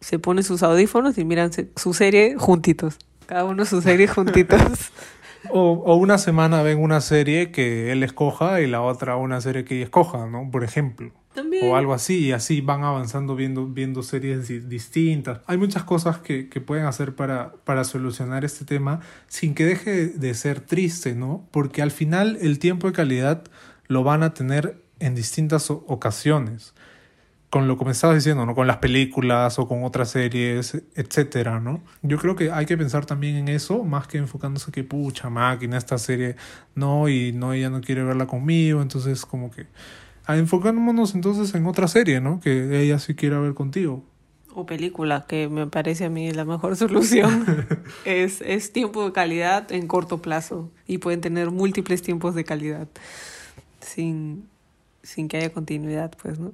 se 0.00 0.18
pone 0.18 0.42
sus 0.42 0.62
audífonos 0.62 1.18
y 1.18 1.24
miran 1.24 1.50
su 1.76 1.94
serie 1.94 2.36
juntitos. 2.36 2.98
Cada 3.26 3.44
uno 3.44 3.64
su 3.64 3.82
serie 3.82 4.06
juntitos. 4.08 4.92
O, 5.50 5.82
o 5.84 5.96
una 5.96 6.18
semana 6.18 6.62
ven 6.62 6.78
una 6.78 7.00
serie 7.00 7.50
que 7.52 7.92
él 7.92 8.02
escoja 8.02 8.60
y 8.60 8.66
la 8.66 8.82
otra 8.82 9.16
una 9.16 9.40
serie 9.40 9.64
que 9.64 9.76
ella 9.76 9.84
escoja, 9.84 10.26
¿no? 10.26 10.48
Por 10.50 10.64
ejemplo. 10.64 11.12
O 11.62 11.76
algo 11.76 11.94
así, 11.94 12.26
y 12.26 12.32
así 12.32 12.60
van 12.60 12.82
avanzando 12.82 13.36
viendo, 13.36 13.66
viendo 13.66 14.02
series 14.02 14.48
di- 14.48 14.60
distintas. 14.60 15.40
Hay 15.46 15.56
muchas 15.56 15.84
cosas 15.84 16.18
que, 16.18 16.48
que 16.48 16.60
pueden 16.60 16.86
hacer 16.86 17.14
para, 17.14 17.52
para 17.64 17.84
solucionar 17.84 18.44
este 18.44 18.64
tema 18.64 19.00
sin 19.28 19.54
que 19.54 19.64
deje 19.64 20.08
de 20.08 20.34
ser 20.34 20.60
triste, 20.60 21.14
¿no? 21.14 21.46
Porque 21.52 21.80
al 21.82 21.90
final 21.92 22.38
el 22.40 22.58
tiempo 22.58 22.88
de 22.88 22.92
calidad 22.92 23.44
lo 23.86 24.02
van 24.02 24.22
a 24.22 24.34
tener 24.34 24.82
en 24.98 25.14
distintas 25.14 25.70
ocasiones. 25.70 26.74
Con 27.50 27.66
lo 27.66 27.78
que 27.78 27.84
me 27.86 27.92
estabas 27.92 28.16
diciendo, 28.16 28.44
¿no? 28.44 28.54
Con 28.54 28.66
las 28.66 28.76
películas 28.76 29.58
o 29.58 29.66
con 29.68 29.84
otras 29.84 30.10
series, 30.10 30.82
etcétera, 30.94 31.60
¿no? 31.60 31.82
Yo 32.02 32.18
creo 32.18 32.36
que 32.36 32.50
hay 32.50 32.66
que 32.66 32.76
pensar 32.76 33.06
también 33.06 33.36
en 33.36 33.48
eso, 33.48 33.84
más 33.84 34.06
que 34.06 34.18
enfocándose 34.18 34.70
que, 34.70 34.84
pucha, 34.84 35.30
máquina, 35.30 35.78
esta 35.78 35.96
serie, 35.96 36.36
no, 36.74 37.08
y 37.08 37.32
no, 37.32 37.54
ella 37.54 37.70
no 37.70 37.80
quiere 37.80 38.02
verla 38.02 38.26
conmigo, 38.26 38.82
entonces 38.82 39.24
como 39.24 39.50
que... 39.50 39.66
Ah, 40.28 40.36
Enfocémonos 40.36 41.14
entonces 41.14 41.54
en 41.54 41.64
otra 41.64 41.88
serie, 41.88 42.20
¿no? 42.20 42.38
Que 42.38 42.82
ella 42.82 42.98
sí 42.98 43.14
quiera 43.14 43.40
ver 43.40 43.54
contigo. 43.54 44.04
O 44.54 44.66
película, 44.66 45.24
que 45.26 45.48
me 45.48 45.66
parece 45.66 46.04
a 46.04 46.10
mí 46.10 46.30
la 46.32 46.44
mejor 46.44 46.76
solución. 46.84 47.46
es, 48.04 48.42
es 48.42 48.70
tiempo 48.74 49.06
de 49.06 49.12
calidad 49.12 49.72
en 49.72 49.86
corto 49.86 50.20
plazo. 50.20 50.70
Y 50.86 50.98
pueden 50.98 51.22
tener 51.22 51.50
múltiples 51.50 52.02
tiempos 52.02 52.34
de 52.34 52.44
calidad. 52.44 52.88
Sin, 53.80 54.46
sin 55.02 55.28
que 55.28 55.38
haya 55.38 55.50
continuidad, 55.50 56.12
pues, 56.22 56.38
¿no? 56.38 56.52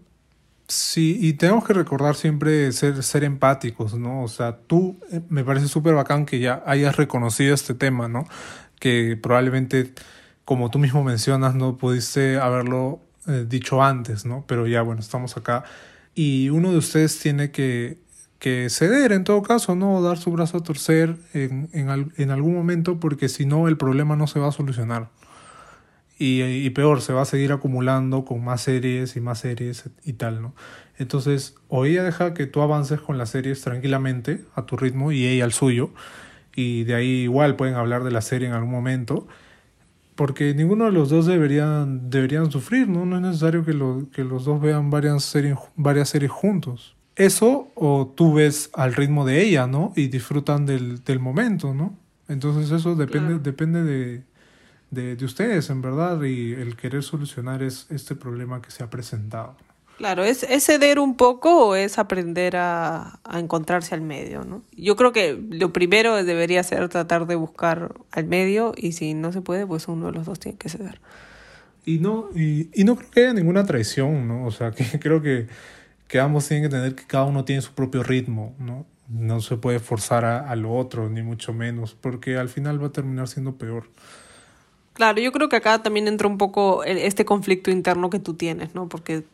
Sí, 0.69 1.19
y 1.21 1.33
tenemos 1.33 1.65
que 1.65 1.73
recordar 1.73 2.15
siempre 2.15 2.71
ser, 2.71 3.03
ser 3.03 3.25
empáticos, 3.25 3.95
¿no? 3.95 4.23
O 4.23 4.29
sea, 4.29 4.57
tú 4.57 5.01
eh, 5.11 5.21
me 5.29 5.43
parece 5.43 5.67
súper 5.67 5.95
bacán 5.95 6.27
que 6.27 6.39
ya 6.39 6.63
hayas 6.65 6.97
reconocido 6.97 7.53
este 7.53 7.75
tema, 7.75 8.07
¿no? 8.07 8.25
Que 8.79 9.19
probablemente, 9.21 9.93
como 10.45 10.71
tú 10.71 10.79
mismo 10.79 11.03
mencionas, 11.03 11.57
no 11.57 11.77
pudiste 11.77 12.39
haberlo 12.39 13.01
eh, 13.27 13.47
dicho 13.49 13.83
antes, 13.83 14.25
¿no? 14.25 14.45
Pero 14.47 14.67
ya, 14.67 14.83
bueno, 14.83 15.01
estamos 15.01 15.37
acá. 15.37 15.65
Y 16.15 16.49
uno 16.51 16.71
de 16.71 16.79
ustedes 16.79 17.19
tiene 17.19 17.51
que, 17.51 17.99
que 18.39 18.69
ceder 18.71 19.13
en 19.13 19.25
todo 19.25 19.43
caso, 19.43 19.75
¿no? 19.75 20.01
Dar 20.03 20.19
su 20.19 20.31
brazo 20.31 20.59
a 20.59 20.63
torcer 20.63 21.17
en, 21.33 21.69
en, 21.73 22.13
en 22.17 22.31
algún 22.31 22.55
momento, 22.55 23.01
porque 23.01 23.29
si 23.29 23.47
no, 23.47 23.69
el 23.69 23.77
problema 23.77 24.17
no 24.17 24.27
se 24.27 24.39
va 24.39 24.49
a 24.49 24.53
solucionar. 24.53 25.11
Y, 26.17 26.43
y 26.43 26.71
peor, 26.71 27.01
se 27.01 27.13
va 27.13 27.23
a 27.23 27.25
seguir 27.25 27.51
acumulando 27.51 28.25
con 28.25 28.45
más 28.45 28.61
series 28.61 29.17
y 29.17 29.21
más 29.21 29.41
series 29.41 29.91
y 30.05 30.13
tal, 30.13 30.43
¿no? 30.43 30.55
Entonces, 30.97 31.57
o 31.69 31.87
ella 31.87 32.05
deja 32.05 32.35
que 32.35 32.47
tú 32.47 32.63
avances 32.63 33.01
con 33.01 33.19
las 33.19 33.31
series 33.31 33.61
tranquilamente, 33.63 34.45
a 34.55 34.65
tu 34.65 34.77
ritmo, 34.77 35.11
y 35.11 35.27
ella 35.27 35.45
al 35.45 35.53
suyo, 35.53 35.91
y 36.55 36.85
de 36.85 36.95
ahí 36.95 37.23
igual 37.23 37.57
pueden 37.57 37.75
hablar 37.75 38.05
de 38.05 38.13
la 38.13 38.21
serie 38.21 38.47
en 38.47 38.55
algún 38.55 38.71
momento, 38.71 39.27
porque 40.15 40.55
ninguno 40.55 40.85
de 40.87 40.93
los 40.93 41.11
dos 41.11 41.27
deberían, 41.27 42.09
deberían 42.11 42.51
sufrir, 42.51 42.89
¿no? 42.89 43.05
No 43.05 43.17
es 43.17 43.23
necesario 43.23 43.65
que, 43.65 43.73
lo- 43.73 44.09
que 44.13 44.25
los 44.25 44.45
dos 44.45 44.61
vean 44.61 44.91
varias 44.91 45.25
series, 45.25 45.57
varias 45.77 46.09
series 46.11 46.31
juntos. 46.31 46.97
Eso, 47.17 47.69
o 47.75 48.13
tú 48.17 48.35
ves 48.35 48.71
al 48.75 48.95
ritmo 48.95 49.25
de 49.25 49.43
ella, 49.43 49.67
¿no? 49.67 49.93
Y 49.97 50.09
disfrutan 50.09 50.67
del, 50.67 51.03
del 51.05 51.21
momento, 51.21 51.73
¿no? 51.75 51.97
Entonces 52.29 52.71
eso 52.71 52.95
depende, 52.97 53.29
Claro. 53.29 53.43
depende 53.43 53.83
de, 53.85 54.23
de, 54.91 55.17
de 55.17 55.25
ustedes, 55.25 55.71
en 55.71 55.83
verdad, 55.83 56.21
y 56.23 56.53
el 56.53 56.75
querer 56.77 57.03
solucionar 57.03 57.63
es 57.63 57.87
este 57.91 58.15
problema 58.17 58.61
que 58.63 58.71
se 58.71 58.83
ha 58.83 58.91
presentado. 58.91 59.57
Claro, 59.97 60.25
¿es, 60.25 60.43
es 60.43 60.65
ceder 60.67 60.99
un 60.99 61.17
poco 61.17 61.69
o 61.69 61.75
es 61.77 61.99
aprender 61.99 62.57
a, 62.57 63.21
a 63.23 63.39
encontrarse 63.39 63.95
al 63.95 64.01
medio, 64.01 64.45
¿no? 64.45 64.65
Yo 64.77 64.97
creo 64.97 65.13
que 65.13 65.41
lo 65.51 65.73
primero 65.73 66.23
debería 66.25 66.65
ser 66.65 66.89
tratar 66.89 67.27
de 67.29 67.37
buscar 67.37 67.95
al 68.11 68.25
medio 68.27 68.75
y 68.77 68.93
si 68.93 69.15
no 69.15 69.33
se 69.33 69.41
puede, 69.41 69.67
pues 69.67 69.87
uno 69.87 70.07
de 70.07 70.13
los 70.13 70.27
dos 70.27 70.41
tiene 70.41 70.59
que 70.59 70.69
ceder. 70.69 71.01
Y 71.85 71.99
no, 71.99 72.29
y, 72.35 72.71
y 72.81 72.85
no 72.85 72.97
creo 72.97 73.11
que 73.11 73.21
haya 73.21 73.33
ninguna 73.35 73.65
traición, 73.67 74.27
¿no? 74.27 74.47
O 74.47 74.51
sea, 74.51 74.71
que 74.73 74.99
creo 74.99 75.21
que, 75.23 75.49
que 76.09 76.21
ambos 76.21 76.49
tienen 76.49 76.65
que 76.71 76.77
entender 76.77 76.97
que 76.97 77.07
cada 77.09 77.25
uno 77.27 77.45
tiene 77.45 77.63
su 77.63 77.73
propio 77.75 78.03
ritmo, 78.03 78.55
¿no? 78.59 78.87
No 79.09 79.41
se 79.41 79.57
puede 79.59 79.81
forzar 79.81 80.25
a, 80.25 80.49
a 80.51 80.57
lo 80.57 80.75
otro, 80.75 81.11
ni 81.11 81.23
mucho 81.23 81.53
menos, 81.55 81.95
porque 81.95 82.39
al 82.39 82.49
final 82.51 82.83
va 82.83 82.89
a 82.89 82.93
terminar 82.93 83.29
siendo 83.29 83.57
peor. 83.59 83.91
Claro, 84.93 85.21
yo 85.21 85.33
creo 85.33 85.49
que 85.49 85.57
acá 85.57 85.83
también 85.83 86.07
entra 86.07 86.29
un 86.29 86.39
poco 86.39 86.85
el- 86.85 86.99
este 86.99 87.25
conflicto 87.25 87.71
interno 87.71 88.11
que 88.11 88.21
tú 88.21 88.35
tienes, 88.35 88.75
¿no? 88.75 88.89
Porque 88.89 89.25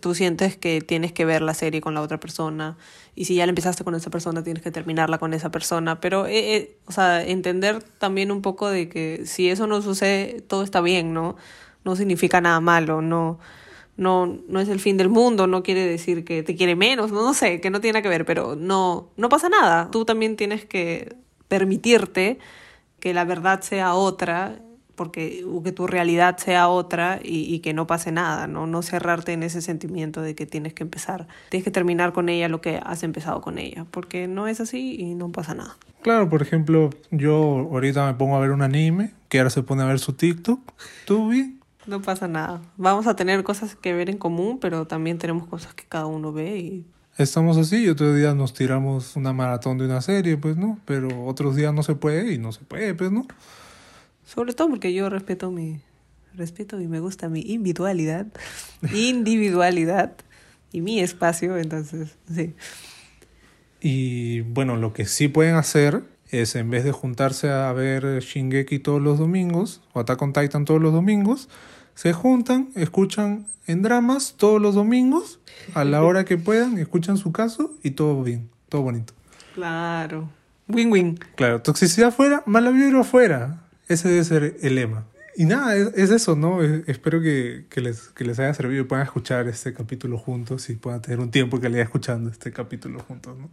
tú 0.00 0.14
sientes 0.14 0.56
que 0.56 0.80
tienes 0.80 1.12
que 1.12 1.24
ver 1.24 1.42
la 1.42 1.54
serie 1.54 1.80
con 1.80 1.94
la 1.94 2.02
otra 2.02 2.20
persona 2.20 2.76
y 3.16 3.24
si 3.24 3.34
ya 3.34 3.46
la 3.46 3.50
empezaste 3.50 3.82
con 3.82 3.94
esa 3.94 4.10
persona 4.10 4.44
tienes 4.44 4.62
que 4.62 4.70
terminarla 4.70 5.18
con 5.18 5.34
esa 5.34 5.50
persona, 5.50 6.00
pero, 6.00 6.26
eh, 6.26 6.56
eh, 6.56 6.76
o 6.86 6.92
sea, 6.92 7.24
entender 7.24 7.82
también 7.82 8.30
un 8.30 8.42
poco 8.42 8.68
de 8.68 8.88
que 8.88 9.22
si 9.26 9.50
eso 9.50 9.66
no 9.66 9.82
sucede, 9.82 10.40
todo 10.42 10.62
está 10.62 10.80
bien, 10.80 11.12
¿no? 11.12 11.36
No 11.84 11.96
significa 11.96 12.40
nada 12.40 12.60
malo, 12.60 13.02
no, 13.02 13.40
no, 13.96 14.38
no 14.48 14.60
es 14.60 14.68
el 14.68 14.80
fin 14.80 14.96
del 14.96 15.08
mundo, 15.08 15.46
no 15.46 15.62
quiere 15.62 15.84
decir 15.86 16.24
que 16.24 16.42
te 16.42 16.54
quiere 16.56 16.76
menos, 16.76 17.10
no, 17.10 17.22
no 17.22 17.34
sé, 17.34 17.60
que 17.60 17.70
no 17.70 17.80
tiene 17.80 18.02
que 18.02 18.08
ver, 18.08 18.24
pero 18.24 18.56
no, 18.56 19.10
no 19.16 19.28
pasa 19.28 19.48
nada. 19.48 19.90
Tú 19.90 20.04
también 20.04 20.36
tienes 20.36 20.64
que 20.64 21.16
permitirte 21.48 22.38
que 23.00 23.14
la 23.14 23.24
verdad 23.24 23.62
sea 23.62 23.94
otra, 23.94 24.60
porque 25.00 25.46
que 25.64 25.72
tu 25.72 25.86
realidad 25.86 26.36
sea 26.36 26.68
otra 26.68 27.20
y, 27.24 27.54
y 27.54 27.60
que 27.60 27.72
no 27.72 27.86
pase 27.86 28.12
nada, 28.12 28.46
¿no? 28.46 28.66
No 28.66 28.82
cerrarte 28.82 29.32
en 29.32 29.42
ese 29.42 29.62
sentimiento 29.62 30.20
de 30.20 30.34
que 30.34 30.44
tienes 30.44 30.74
que 30.74 30.82
empezar, 30.82 31.26
tienes 31.48 31.64
que 31.64 31.70
terminar 31.70 32.12
con 32.12 32.28
ella 32.28 32.50
lo 32.50 32.60
que 32.60 32.78
has 32.84 33.02
empezado 33.02 33.40
con 33.40 33.56
ella, 33.56 33.86
porque 33.90 34.28
no 34.28 34.46
es 34.46 34.60
así 34.60 34.96
y 35.00 35.14
no 35.14 35.32
pasa 35.32 35.54
nada. 35.54 35.74
Claro, 36.02 36.28
por 36.28 36.42
ejemplo, 36.42 36.90
yo 37.10 37.34
ahorita 37.72 38.04
me 38.08 38.12
pongo 38.12 38.36
a 38.36 38.40
ver 38.40 38.50
un 38.50 38.60
anime, 38.60 39.14
que 39.30 39.38
ahora 39.38 39.48
se 39.48 39.62
pone 39.62 39.82
a 39.84 39.86
ver 39.86 40.00
su 40.00 40.12
TikTok. 40.12 40.60
¿Tú 41.06 41.30
bien? 41.30 41.60
No 41.86 42.02
pasa 42.02 42.28
nada. 42.28 42.60
Vamos 42.76 43.06
a 43.06 43.16
tener 43.16 43.42
cosas 43.42 43.76
que 43.76 43.94
ver 43.94 44.10
en 44.10 44.18
común, 44.18 44.58
pero 44.60 44.86
también 44.86 45.16
tenemos 45.16 45.48
cosas 45.48 45.72
que 45.72 45.84
cada 45.88 46.04
uno 46.04 46.30
ve 46.30 46.58
y 46.58 46.84
Estamos 47.16 47.56
así 47.56 47.84
y 47.84 47.88
otros 47.88 48.16
días 48.16 48.34
nos 48.34 48.54
tiramos 48.54 49.16
una 49.16 49.32
maratón 49.32 49.78
de 49.78 49.86
una 49.86 50.00
serie, 50.00 50.36
pues, 50.36 50.56
¿no? 50.56 50.78
Pero 50.84 51.24
otros 51.24 51.56
días 51.56 51.72
no 51.72 51.82
se 51.82 51.94
puede 51.94 52.32
y 52.32 52.38
no 52.38 52.52
se 52.52 52.60
puede, 52.60 52.94
pues, 52.94 53.10
¿no? 53.10 53.26
Sobre 54.32 54.52
todo 54.52 54.68
porque 54.70 54.92
yo 54.92 55.08
respeto 55.08 55.50
mi 55.50 55.80
respeto 56.34 56.80
y 56.80 56.86
me 56.86 57.00
gusta 57.00 57.28
mi 57.28 57.40
individualidad, 57.40 58.26
individualidad 58.94 60.12
y 60.72 60.80
mi 60.80 61.00
espacio, 61.00 61.56
entonces, 61.56 62.16
sí. 62.32 62.54
Y 63.80 64.42
bueno, 64.42 64.76
lo 64.76 64.92
que 64.92 65.06
sí 65.06 65.26
pueden 65.26 65.56
hacer 65.56 66.02
es 66.30 66.54
en 66.54 66.70
vez 66.70 66.84
de 66.84 66.92
juntarse 66.92 67.50
a 67.50 67.72
ver 67.72 68.20
Shingeki 68.20 68.78
todos 68.78 69.02
los 69.02 69.18
domingos 69.18 69.80
o 69.94 70.00
Attack 70.00 70.22
on 70.22 70.32
Titan 70.32 70.64
todos 70.64 70.80
los 70.80 70.92
domingos, 70.92 71.48
se 71.94 72.12
juntan, 72.12 72.68
escuchan 72.76 73.46
en 73.66 73.82
dramas 73.82 74.34
todos 74.36 74.62
los 74.62 74.76
domingos 74.76 75.40
a 75.74 75.84
la 75.84 76.04
hora 76.04 76.24
que 76.24 76.38
puedan, 76.38 76.78
escuchan 76.78 77.16
su 77.16 77.32
caso 77.32 77.74
y 77.82 77.92
todo 77.92 78.22
bien, 78.22 78.48
todo 78.68 78.82
bonito. 78.82 79.12
Claro. 79.54 80.30
Win-win. 80.68 81.18
Claro, 81.34 81.62
toxicidad 81.62 82.12
fuera, 82.12 82.44
mala 82.46 82.70
vibra 82.70 83.00
afuera. 83.00 83.69
Ese 83.90 84.08
debe 84.08 84.22
ser 84.22 84.56
el 84.62 84.76
lema. 84.76 85.04
Y 85.36 85.46
nada, 85.46 85.74
es, 85.74 85.88
es 85.96 86.10
eso, 86.10 86.36
¿no? 86.36 86.62
Es- 86.62 86.88
espero 86.88 87.20
que, 87.20 87.64
que 87.68 87.80
les, 87.80 88.10
que 88.10 88.22
les 88.24 88.38
haya 88.38 88.54
servido 88.54 88.82
y 88.82 88.86
puedan 88.86 89.04
escuchar 89.04 89.48
este 89.48 89.74
capítulo 89.74 90.16
juntos 90.16 90.70
y 90.70 90.76
puedan 90.76 91.02
tener 91.02 91.18
un 91.18 91.32
tiempo 91.32 91.58
que 91.58 91.68
le 91.68 91.80
escuchando 91.80 92.30
este 92.30 92.52
capítulo 92.52 93.00
juntos, 93.00 93.36
¿no? 93.36 93.50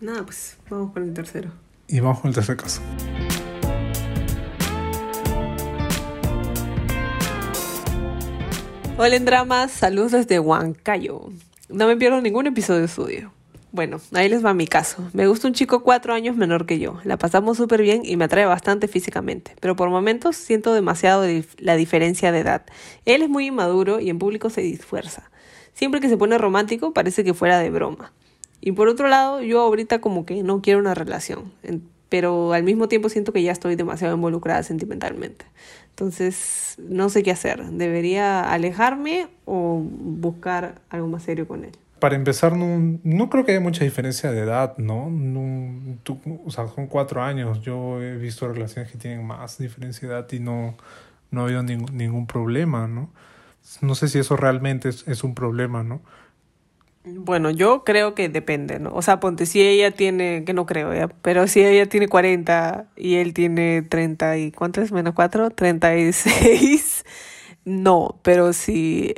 Nada, 0.00 0.24
pues 0.24 0.56
vamos 0.70 0.94
con 0.94 1.02
el 1.02 1.12
tercero. 1.12 1.50
Y 1.86 2.00
vamos 2.00 2.20
con 2.20 2.30
el 2.30 2.34
tercer 2.34 2.56
caso. 2.56 2.80
Hola 8.98 9.16
en 9.16 9.24
dramas, 9.24 9.72
saludos 9.72 10.12
desde 10.12 10.38
Huancayo. 10.38 11.28
No 11.68 11.86
me 11.86 11.96
pierdo 11.96 12.20
ningún 12.20 12.46
episodio 12.46 12.80
de 12.80 12.86
estudio. 12.86 13.32
Bueno, 13.72 14.02
ahí 14.12 14.28
les 14.28 14.44
va 14.44 14.52
mi 14.52 14.66
caso. 14.66 15.02
Me 15.14 15.26
gusta 15.26 15.48
un 15.48 15.54
chico 15.54 15.82
cuatro 15.82 16.12
años 16.12 16.36
menor 16.36 16.66
que 16.66 16.78
yo. 16.78 17.00
La 17.04 17.16
pasamos 17.16 17.56
súper 17.56 17.80
bien 17.80 18.02
y 18.04 18.18
me 18.18 18.26
atrae 18.26 18.44
bastante 18.44 18.86
físicamente, 18.86 19.56
pero 19.60 19.76
por 19.76 19.88
momentos 19.88 20.36
siento 20.36 20.74
demasiado 20.74 21.24
la 21.56 21.76
diferencia 21.76 22.32
de 22.32 22.40
edad. 22.40 22.66
Él 23.06 23.22
es 23.22 23.30
muy 23.30 23.46
inmaduro 23.46 23.98
y 23.98 24.10
en 24.10 24.18
público 24.18 24.50
se 24.50 24.60
disfuerza. 24.60 25.30
Siempre 25.72 26.00
que 26.00 26.10
se 26.10 26.18
pone 26.18 26.36
romántico 26.36 26.92
parece 26.92 27.24
que 27.24 27.32
fuera 27.32 27.58
de 27.60 27.70
broma. 27.70 28.12
Y 28.60 28.72
por 28.72 28.88
otro 28.88 29.08
lado, 29.08 29.40
yo 29.40 29.62
ahorita 29.62 30.02
como 30.02 30.26
que 30.26 30.42
no 30.42 30.60
quiero 30.60 30.78
una 30.78 30.92
relación, 30.92 31.50
pero 32.10 32.52
al 32.52 32.64
mismo 32.64 32.88
tiempo 32.88 33.08
siento 33.08 33.32
que 33.32 33.42
ya 33.42 33.52
estoy 33.52 33.74
demasiado 33.74 34.14
involucrada 34.14 34.62
sentimentalmente. 34.64 35.46
Entonces, 35.88 36.76
no 36.76 37.08
sé 37.08 37.22
qué 37.22 37.30
hacer. 37.30 37.64
¿Debería 37.64 38.52
alejarme 38.52 39.28
o 39.46 39.82
buscar 39.82 40.82
algo 40.90 41.08
más 41.08 41.22
serio 41.22 41.48
con 41.48 41.64
él? 41.64 41.72
Para 42.02 42.16
empezar, 42.16 42.56
no, 42.56 42.98
no 43.04 43.30
creo 43.30 43.44
que 43.44 43.52
haya 43.52 43.60
mucha 43.60 43.84
diferencia 43.84 44.32
de 44.32 44.40
edad, 44.40 44.76
¿no? 44.76 45.08
tú, 46.02 46.18
o 46.44 46.50
sea, 46.50 46.66
son 46.66 46.88
cuatro 46.88 47.22
años. 47.22 47.60
Yo 47.60 48.02
he 48.02 48.16
visto 48.16 48.48
relaciones 48.48 48.90
que 48.90 48.98
tienen 48.98 49.24
más 49.24 49.56
diferencia 49.58 50.08
de 50.08 50.14
edad 50.14 50.26
y 50.32 50.40
no, 50.40 50.74
no 51.30 51.42
ha 51.42 51.44
habido 51.44 51.62
ningún, 51.62 51.96
ningún 51.96 52.26
problema, 52.26 52.88
¿no? 52.88 53.08
No 53.82 53.94
sé 53.94 54.08
si 54.08 54.18
eso 54.18 54.36
realmente 54.36 54.88
es, 54.88 55.22
un 55.22 55.36
problema, 55.36 55.84
¿no? 55.84 56.02
Bueno, 57.04 57.52
yo 57.52 57.84
creo 57.84 58.16
que 58.16 58.28
depende, 58.28 58.80
¿no? 58.80 58.90
O 58.92 59.02
sea, 59.02 59.20
ponte, 59.20 59.46
si 59.46 59.62
ella 59.62 59.92
tiene, 59.92 60.42
que 60.44 60.54
no 60.54 60.66
creo, 60.66 60.92
¿ya? 60.92 61.06
pero 61.06 61.46
si 61.46 61.64
ella 61.64 61.88
tiene 61.88 62.08
40 62.08 62.88
y 62.96 63.14
él 63.14 63.32
tiene 63.32 63.82
30 63.82 64.38
y, 64.38 64.50
¿cuánto 64.50 64.82
es? 64.82 64.90
Menos 64.90 65.14
4, 65.14 65.50
36, 65.50 67.04
no, 67.64 68.18
pero 68.24 68.52
si 68.52 69.14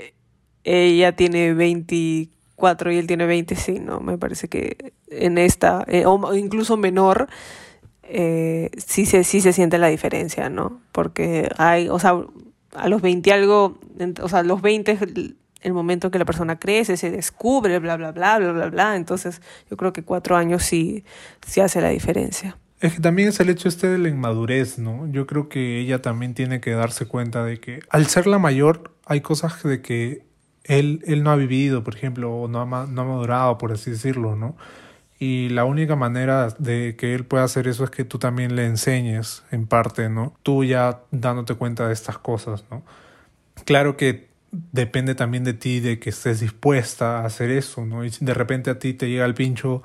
ella 0.65 1.17
tiene 1.17 1.55
24 2.57 2.93
y 2.93 2.99
él 2.99 3.07
tiene 3.07 3.27
20, 3.27 3.57
sí, 3.57 3.81
no, 3.81 4.01
me 4.01 4.19
parece 4.19 4.49
que 4.49 4.93
en 5.09 5.39
esta, 5.39 5.85
eh, 5.89 6.05
o 6.07 6.35
incluso 6.35 6.77
menor, 6.77 7.29
eh, 8.03 8.71
sí, 8.77 9.07
se, 9.07 9.25
sí 9.25 9.41
se 9.41 9.53
siente 9.53 9.79
la 9.79 9.89
diferencia, 9.89 10.49
¿no? 10.51 10.81
Porque 10.93 11.49
hay, 11.57 11.89
o 11.89 11.99
sea, 11.99 12.21
a 12.75 12.89
los 12.89 13.03
20 13.03 13.33
algo, 13.33 13.79
o 14.21 14.29
sea, 14.29 14.43
los 14.43 14.63
20 14.63 14.99
el 15.63 15.73
momento 15.73 16.11
que 16.11 16.19
la 16.19 16.27
persona 16.27 16.59
crece, 16.59 16.97
se 16.97 17.11
descubre, 17.11 17.79
bla, 17.79 17.97
bla, 17.97 18.13
bla, 18.13 18.39
bla, 18.39 18.53
bla, 18.53 18.67
bla. 18.69 18.97
Entonces 18.97 19.41
yo 19.71 19.79
creo 19.79 19.95
que 19.95 20.03
cuatro 20.03 20.37
años 20.37 20.63
sí, 20.63 21.05
sí 21.47 21.61
hace 21.61 21.81
la 21.81 21.89
diferencia. 21.89 22.59
Es 22.81 22.93
que 22.93 23.01
también 23.01 23.29
es 23.29 23.41
el 23.41 23.49
hecho 23.49 23.69
este 23.69 23.87
de 23.87 23.97
la 23.97 24.11
inmadurez, 24.11 24.79
¿no? 24.79 25.11
Yo 25.11 25.27
creo 25.27 25.49
que 25.49 25.81
ella 25.81 26.03
también 26.03 26.35
tiene 26.35 26.61
que 26.61 26.73
darse 26.73 27.07
cuenta 27.07 27.43
de 27.43 27.61
que 27.61 27.81
al 27.89 28.07
ser 28.09 28.27
la 28.27 28.39
mayor 28.39 28.95
hay 29.07 29.23
cosas 29.23 29.63
de 29.63 29.81
que 29.81 30.27
él, 30.65 31.03
él 31.07 31.23
no 31.23 31.31
ha 31.31 31.37
vivido, 31.37 31.85
por 31.85 31.95
ejemplo, 31.95 32.33
o 32.35 32.49
no 32.49 32.61
ha, 32.61 32.87
no 32.87 33.03
ha 33.03 33.05
madurado, 33.05 33.59
por 33.59 33.73
así 33.73 33.91
decirlo, 33.93 34.37
¿no? 34.37 34.57
Y 35.19 35.49
la 35.51 35.65
única 35.65 35.97
manera 35.97 36.49
de 36.59 36.97
que 36.97 37.15
él 37.15 37.25
pueda 37.25 37.45
hacer 37.45 37.69
eso 37.69 37.85
es 37.85 37.91
que 37.91 38.05
tú 38.05 38.19
también 38.19 38.57
le 38.57 38.67
enseñes, 38.67 39.45
en 39.51 39.67
parte, 39.67 40.09
¿no? 40.09 40.35
Tú 40.43 40.65
ya 40.65 41.01
dándote 41.11 41.55
cuenta 41.55 41.87
de 41.87 41.95
estas 41.95 42.19
cosas, 42.19 42.65
¿no? 42.71 42.83
Claro 43.65 43.97
que 43.97 44.29
depende 44.73 45.15
también 45.15 45.45
de 45.45 45.55
ti, 45.55 45.81
de 45.81 45.99
que 45.99 46.11
estés 46.11 46.41
dispuesta 46.41 47.21
a 47.21 47.27
hacer 47.27 47.51
eso, 47.51 47.85
¿no? 47.85 48.05
Y 48.05 48.11
si 48.11 48.25
de 48.25 48.35
repente 48.35 48.71
a 48.71 48.79
ti 48.79 48.95
te 48.95 49.09
llega 49.09 49.25
el 49.25 49.35
pincho 49.35 49.83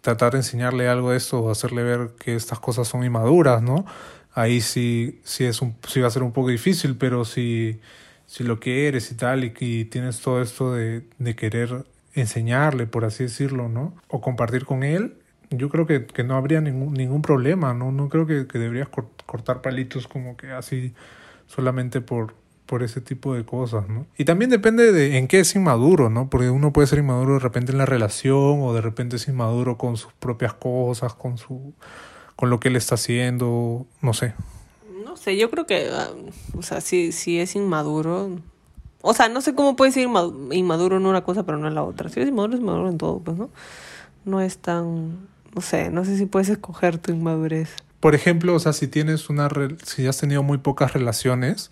tratar 0.00 0.32
de 0.32 0.38
enseñarle 0.38 0.88
algo 0.88 1.10
de 1.10 1.16
eso 1.16 1.40
o 1.40 1.50
hacerle 1.50 1.82
ver 1.82 2.10
que 2.18 2.36
estas 2.36 2.60
cosas 2.60 2.86
son 2.86 3.02
inmaduras, 3.04 3.62
¿no? 3.62 3.84
Ahí 4.32 4.60
sí, 4.60 5.20
sí, 5.24 5.44
es 5.44 5.62
un, 5.62 5.76
sí 5.88 6.00
va 6.00 6.08
a 6.08 6.10
ser 6.10 6.22
un 6.22 6.32
poco 6.32 6.48
difícil, 6.50 6.96
pero 6.96 7.24
si, 7.24 7.80
si 8.26 8.44
lo 8.44 8.60
que 8.60 8.88
eres 8.88 9.10
y 9.10 9.14
tal, 9.14 9.44
y, 9.44 9.84
tienes 9.86 10.20
todo 10.20 10.42
esto 10.42 10.74
de, 10.74 11.04
de, 11.18 11.36
querer 11.36 11.84
enseñarle, 12.14 12.86
por 12.86 13.04
así 13.04 13.24
decirlo, 13.24 13.68
¿no? 13.68 13.94
O 14.08 14.20
compartir 14.20 14.64
con 14.64 14.82
él, 14.82 15.14
yo 15.50 15.68
creo 15.68 15.86
que, 15.86 16.06
que 16.06 16.24
no 16.24 16.36
habría 16.36 16.60
ningún, 16.60 16.94
ningún 16.94 17.22
problema, 17.22 17.74
¿no? 17.74 17.92
No 17.92 18.08
creo 18.08 18.26
que, 18.26 18.46
que 18.46 18.58
deberías 18.58 18.88
cortar 19.26 19.62
palitos 19.62 20.08
como 20.08 20.36
que 20.36 20.50
así 20.50 20.92
solamente 21.46 22.00
por, 22.00 22.34
por 22.66 22.82
ese 22.82 23.00
tipo 23.00 23.34
de 23.34 23.44
cosas, 23.44 23.88
¿no? 23.88 24.06
Y 24.18 24.24
también 24.24 24.50
depende 24.50 24.92
de 24.92 25.18
en 25.18 25.28
qué 25.28 25.40
es 25.40 25.54
inmaduro, 25.54 26.10
¿no? 26.10 26.28
Porque 26.28 26.50
uno 26.50 26.72
puede 26.72 26.88
ser 26.88 26.98
inmaduro 26.98 27.34
de 27.34 27.40
repente 27.40 27.72
en 27.72 27.78
la 27.78 27.86
relación 27.86 28.60
o 28.62 28.74
de 28.74 28.80
repente 28.80 29.16
es 29.16 29.28
inmaduro 29.28 29.78
con 29.78 29.96
sus 29.96 30.12
propias 30.14 30.52
cosas, 30.54 31.14
con 31.14 31.38
su 31.38 31.74
con 32.34 32.50
lo 32.50 32.60
que 32.60 32.68
él 32.68 32.76
está 32.76 32.96
haciendo, 32.96 33.86
no 34.02 34.12
sé. 34.12 34.34
No 35.16 35.22
sé, 35.22 35.38
yo 35.38 35.50
creo 35.50 35.64
que 35.64 35.88
ah, 35.90 36.10
o 36.58 36.62
sea, 36.62 36.82
si 36.82 37.10
si 37.10 37.40
es 37.40 37.56
inmaduro, 37.56 38.38
o 39.00 39.14
sea, 39.14 39.30
no 39.30 39.40
sé 39.40 39.54
cómo 39.54 39.74
puede 39.74 39.90
ser 39.90 40.02
inmaduro 40.02 40.98
en 40.98 41.06
una 41.06 41.24
cosa 41.24 41.42
pero 41.42 41.56
no 41.56 41.66
en 41.66 41.74
la 41.74 41.82
otra. 41.82 42.10
Si 42.10 42.20
es 42.20 42.28
inmaduro 42.28 42.52
es 42.52 42.60
inmaduro 42.60 42.90
en 42.90 42.98
todo, 42.98 43.20
pues, 43.20 43.38
¿no? 43.38 43.48
No 44.26 44.42
es 44.42 44.58
tan 44.58 45.26
no 45.54 45.62
sé, 45.62 45.88
no 45.88 46.04
sé 46.04 46.18
si 46.18 46.26
puedes 46.26 46.50
escoger 46.50 46.98
tu 46.98 47.12
inmadurez. 47.12 47.70
Por 48.00 48.14
ejemplo, 48.14 48.54
o 48.54 48.58
sea, 48.58 48.74
si 48.74 48.88
tienes 48.88 49.30
una 49.30 49.48
si 49.84 50.06
has 50.06 50.18
tenido 50.18 50.42
muy 50.42 50.58
pocas 50.58 50.92
relaciones, 50.92 51.70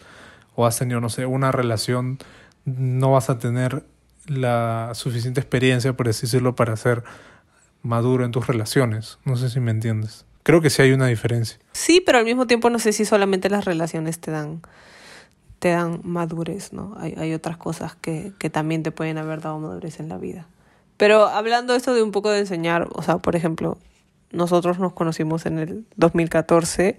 o 0.54 0.64
has 0.64 0.78
tenido, 0.78 1.02
no 1.02 1.10
sé, 1.10 1.26
una 1.26 1.52
relación, 1.52 2.18
no 2.64 3.12
vas 3.12 3.28
a 3.28 3.38
tener 3.38 3.84
la 4.26 4.92
suficiente 4.94 5.38
experiencia, 5.38 5.92
por 5.92 6.06
decirlo, 6.06 6.56
para 6.56 6.78
ser 6.78 7.04
maduro 7.82 8.24
en 8.24 8.30
tus 8.30 8.46
relaciones. 8.46 9.18
No 9.26 9.36
sé 9.36 9.50
si 9.50 9.60
me 9.60 9.70
entiendes. 9.70 10.24
Creo 10.44 10.60
que 10.60 10.70
sí 10.70 10.82
hay 10.82 10.92
una 10.92 11.08
diferencia. 11.08 11.58
Sí, 11.72 12.00
pero 12.00 12.18
al 12.18 12.24
mismo 12.24 12.46
tiempo 12.46 12.70
no 12.70 12.78
sé 12.78 12.92
si 12.92 13.04
solamente 13.04 13.50
las 13.50 13.64
relaciones 13.64 14.20
te 14.20 14.30
dan 14.30 14.62
te 15.58 15.70
dan 15.70 16.02
madurez, 16.04 16.74
¿no? 16.74 16.94
Hay, 16.98 17.14
hay 17.16 17.32
otras 17.32 17.56
cosas 17.56 17.94
que, 17.94 18.32
que 18.38 18.50
también 18.50 18.82
te 18.82 18.90
pueden 18.92 19.16
haber 19.16 19.40
dado 19.40 19.58
madurez 19.58 19.98
en 19.98 20.10
la 20.10 20.18
vida. 20.18 20.46
Pero 20.98 21.26
hablando 21.26 21.74
esto 21.74 21.94
de 21.94 22.02
un 22.02 22.12
poco 22.12 22.30
de 22.30 22.40
enseñar, 22.40 22.88
o 22.92 23.02
sea, 23.02 23.16
por 23.16 23.34
ejemplo, 23.34 23.78
nosotros 24.30 24.78
nos 24.78 24.92
conocimos 24.92 25.46
en 25.46 25.58
el 25.58 25.86
2014 25.96 26.98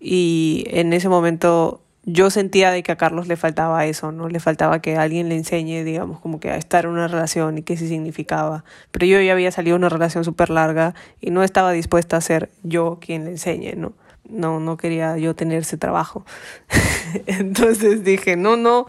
y 0.00 0.64
en 0.68 0.92
ese 0.92 1.08
momento 1.08 1.80
yo 2.08 2.30
sentía 2.30 2.70
de 2.70 2.84
que 2.84 2.92
a 2.92 2.96
Carlos 2.96 3.26
le 3.26 3.36
faltaba 3.36 3.84
eso, 3.84 4.12
¿no? 4.12 4.28
Le 4.28 4.38
faltaba 4.38 4.80
que 4.80 4.96
alguien 4.96 5.28
le 5.28 5.34
enseñe, 5.34 5.82
digamos, 5.82 6.20
como 6.20 6.38
que 6.38 6.50
a 6.50 6.56
estar 6.56 6.84
en 6.84 6.92
una 6.92 7.08
relación 7.08 7.58
y 7.58 7.62
qué 7.62 7.76
sí 7.76 7.88
significaba. 7.88 8.64
Pero 8.92 9.06
yo 9.06 9.20
ya 9.20 9.32
había 9.32 9.50
salido 9.50 9.74
de 9.74 9.80
una 9.80 9.88
relación 9.88 10.22
súper 10.22 10.50
larga 10.50 10.94
y 11.20 11.30
no 11.32 11.42
estaba 11.42 11.72
dispuesta 11.72 12.16
a 12.16 12.20
ser 12.20 12.48
yo 12.62 12.98
quien 13.00 13.24
le 13.24 13.32
enseñe, 13.32 13.74
¿no? 13.76 13.92
No, 14.28 14.60
no 14.60 14.76
quería 14.76 15.18
yo 15.18 15.34
tener 15.34 15.62
ese 15.62 15.78
trabajo. 15.78 16.24
Entonces 17.26 18.04
dije, 18.04 18.36
no, 18.36 18.56
no, 18.56 18.86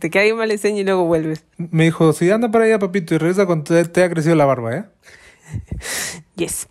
te 0.00 0.08
que 0.08 0.20
alguien 0.20 0.38
me 0.38 0.46
le 0.46 0.54
enseñe 0.54 0.80
y 0.80 0.84
luego 0.84 1.04
vuelves. 1.04 1.44
Me 1.58 1.84
dijo, 1.84 2.14
si 2.14 2.30
anda 2.30 2.50
para 2.50 2.64
allá, 2.64 2.78
papito, 2.78 3.14
y 3.14 3.18
regresa 3.18 3.44
cuando 3.44 3.64
te, 3.64 3.84
te 3.84 4.02
ha 4.02 4.08
crecido 4.08 4.36
la 4.36 4.46
barba, 4.46 4.74
¿eh? 4.74 4.84
yes. 6.36 6.66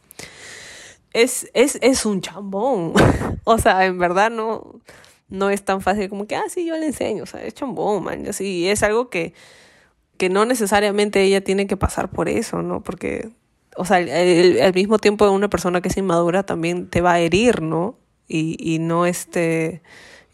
Es, 1.13 1.51
es, 1.53 1.77
es 1.83 2.07
un 2.07 2.21
chambón. 2.21 2.93
o 3.43 3.57
sea, 3.59 3.85
en 3.85 3.99
verdad 3.99 4.31
no 4.31 4.81
no 5.29 5.49
es 5.49 5.63
tan 5.63 5.81
fácil 5.81 6.09
como 6.09 6.27
que, 6.27 6.35
ah, 6.35 6.43
sí, 6.47 6.65
yo 6.65 6.77
le 6.77 6.87
enseño, 6.87 7.23
o 7.23 7.25
sea, 7.25 7.43
es 7.43 7.53
chambón, 7.53 8.03
man, 8.03 8.27
así, 8.27 8.67
es 8.67 8.83
algo 8.83 9.09
que, 9.09 9.33
que 10.17 10.29
no 10.29 10.45
necesariamente 10.45 11.21
ella 11.21 11.43
tiene 11.43 11.67
que 11.67 11.77
pasar 11.77 12.09
por 12.09 12.29
eso, 12.29 12.61
¿no? 12.61 12.81
Porque, 12.81 13.29
o 13.75 13.85
sea, 13.85 13.97
al 13.97 14.73
mismo 14.73 14.99
tiempo 14.99 15.29
una 15.31 15.49
persona 15.49 15.81
que 15.81 15.89
es 15.89 15.97
inmadura 15.97 16.43
también 16.43 16.87
te 16.87 17.01
va 17.01 17.13
a 17.13 17.19
herir, 17.19 17.61
¿no? 17.61 17.97
Y, 18.27 18.57
y 18.59 18.79
no 18.79 19.05
este, 19.05 19.81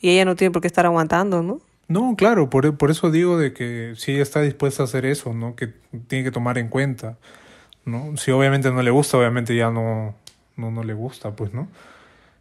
y 0.02 0.10
ella 0.10 0.26
no 0.26 0.36
tiene 0.36 0.52
por 0.52 0.62
qué 0.62 0.68
estar 0.68 0.86
aguantando, 0.86 1.44
¿no? 1.44 1.60
No, 1.88 2.16
claro, 2.16 2.52
por, 2.52 2.78
por 2.78 2.92
eso 2.92 3.10
digo 3.10 3.40
de 3.40 3.52
que 3.52 3.94
si 3.98 4.12
ella 4.12 4.22
está 4.22 4.42
dispuesta 4.42 4.84
a 4.84 4.86
hacer 4.86 5.06
eso, 5.06 5.34
¿no? 5.34 5.56
Que 5.56 5.74
tiene 6.08 6.24
que 6.24 6.32
tomar 6.32 6.60
en 6.60 6.70
cuenta, 6.70 7.18
¿no? 7.84 8.16
Si 8.16 8.30
obviamente 8.30 8.70
no 8.70 8.84
le 8.84 8.92
gusta, 8.92 9.18
obviamente 9.18 9.56
ya 9.56 9.72
no, 9.72 10.14
no, 10.56 10.70
no 10.70 10.84
le 10.84 10.94
gusta, 10.94 11.36
pues, 11.36 11.52
¿no? 11.52 11.68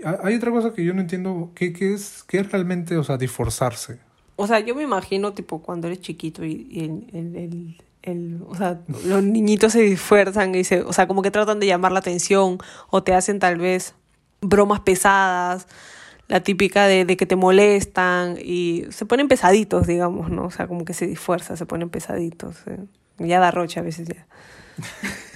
Hay 0.05 0.37
otra 0.37 0.51
cosa 0.51 0.73
que 0.73 0.85
yo 0.85 0.95
no 0.95 1.01
entiendo, 1.01 1.51
¿qué, 1.55 1.73
qué 1.73 1.95
es, 1.95 2.23
qué 2.27 2.39
es 2.39 2.53
realmente, 2.53 2.97
o 2.97 3.05
sea, 3.05 3.17
disforzarse? 3.17 3.99
O 4.37 4.47
sea, 4.47 4.61
yo 4.61 4.75
me 4.75 4.83
imagino, 4.83 5.33
tipo, 5.33 5.61
cuando 5.61 5.89
eres 5.89 6.01
chiquito 6.01 6.45
y, 6.45 6.69
el, 7.13 7.37
el, 7.37 7.77
el, 8.03 8.43
o 8.47 8.55
sea, 8.55 8.81
los 9.05 9.23
niñitos 9.25 9.73
se 9.73 9.81
disfuerzan 9.83 10.55
y 10.55 10.63
se, 10.63 10.83
o 10.83 10.93
sea, 10.93 11.09
como 11.09 11.23
que 11.23 11.33
tratan 11.33 11.59
de 11.59 11.67
llamar 11.67 11.91
la 11.91 11.99
atención 11.99 12.59
o 12.91 13.03
te 13.03 13.15
hacen 13.15 13.41
tal 13.41 13.59
vez 13.59 13.95
bromas 14.41 14.81
pesadas, 14.81 15.67
la 16.29 16.41
típica 16.41 16.87
de, 16.87 17.05
de 17.05 17.17
que 17.17 17.27
te 17.27 17.35
molestan 17.35 18.37
y 18.41 18.85
se 18.91 19.07
ponen 19.07 19.27
pesaditos, 19.27 19.87
digamos, 19.87 20.31
¿no? 20.31 20.45
O 20.45 20.51
sea, 20.51 20.69
como 20.69 20.85
que 20.85 20.95
se 20.95 21.07
disfuerza, 21.07 21.57
se 21.57 21.67
ponen 21.67 21.91
pesaditos. 21.91 22.59
¿eh? 22.67 22.79
Ya 23.19 23.41
da 23.41 23.51
rocha 23.51 23.81
a 23.81 23.83
veces 23.83 24.09
ya. 24.09 24.27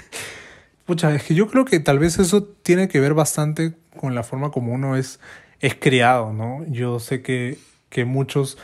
Pucha, 0.84 1.14
es 1.14 1.22
que 1.22 1.34
yo 1.34 1.48
creo 1.48 1.64
que 1.64 1.80
tal 1.80 1.98
vez 1.98 2.18
eso 2.18 2.42
tiene 2.42 2.88
que 2.88 3.00
ver 3.00 3.14
bastante 3.14 3.74
con 3.96 4.14
la 4.14 4.22
forma 4.22 4.50
como 4.50 4.72
uno 4.72 4.96
es, 4.96 5.20
es 5.60 5.74
criado, 5.74 6.32
¿no? 6.32 6.64
Yo 6.66 6.98
sé 6.98 7.22
que, 7.22 7.58
que 7.88 8.04
muchos, 8.04 8.58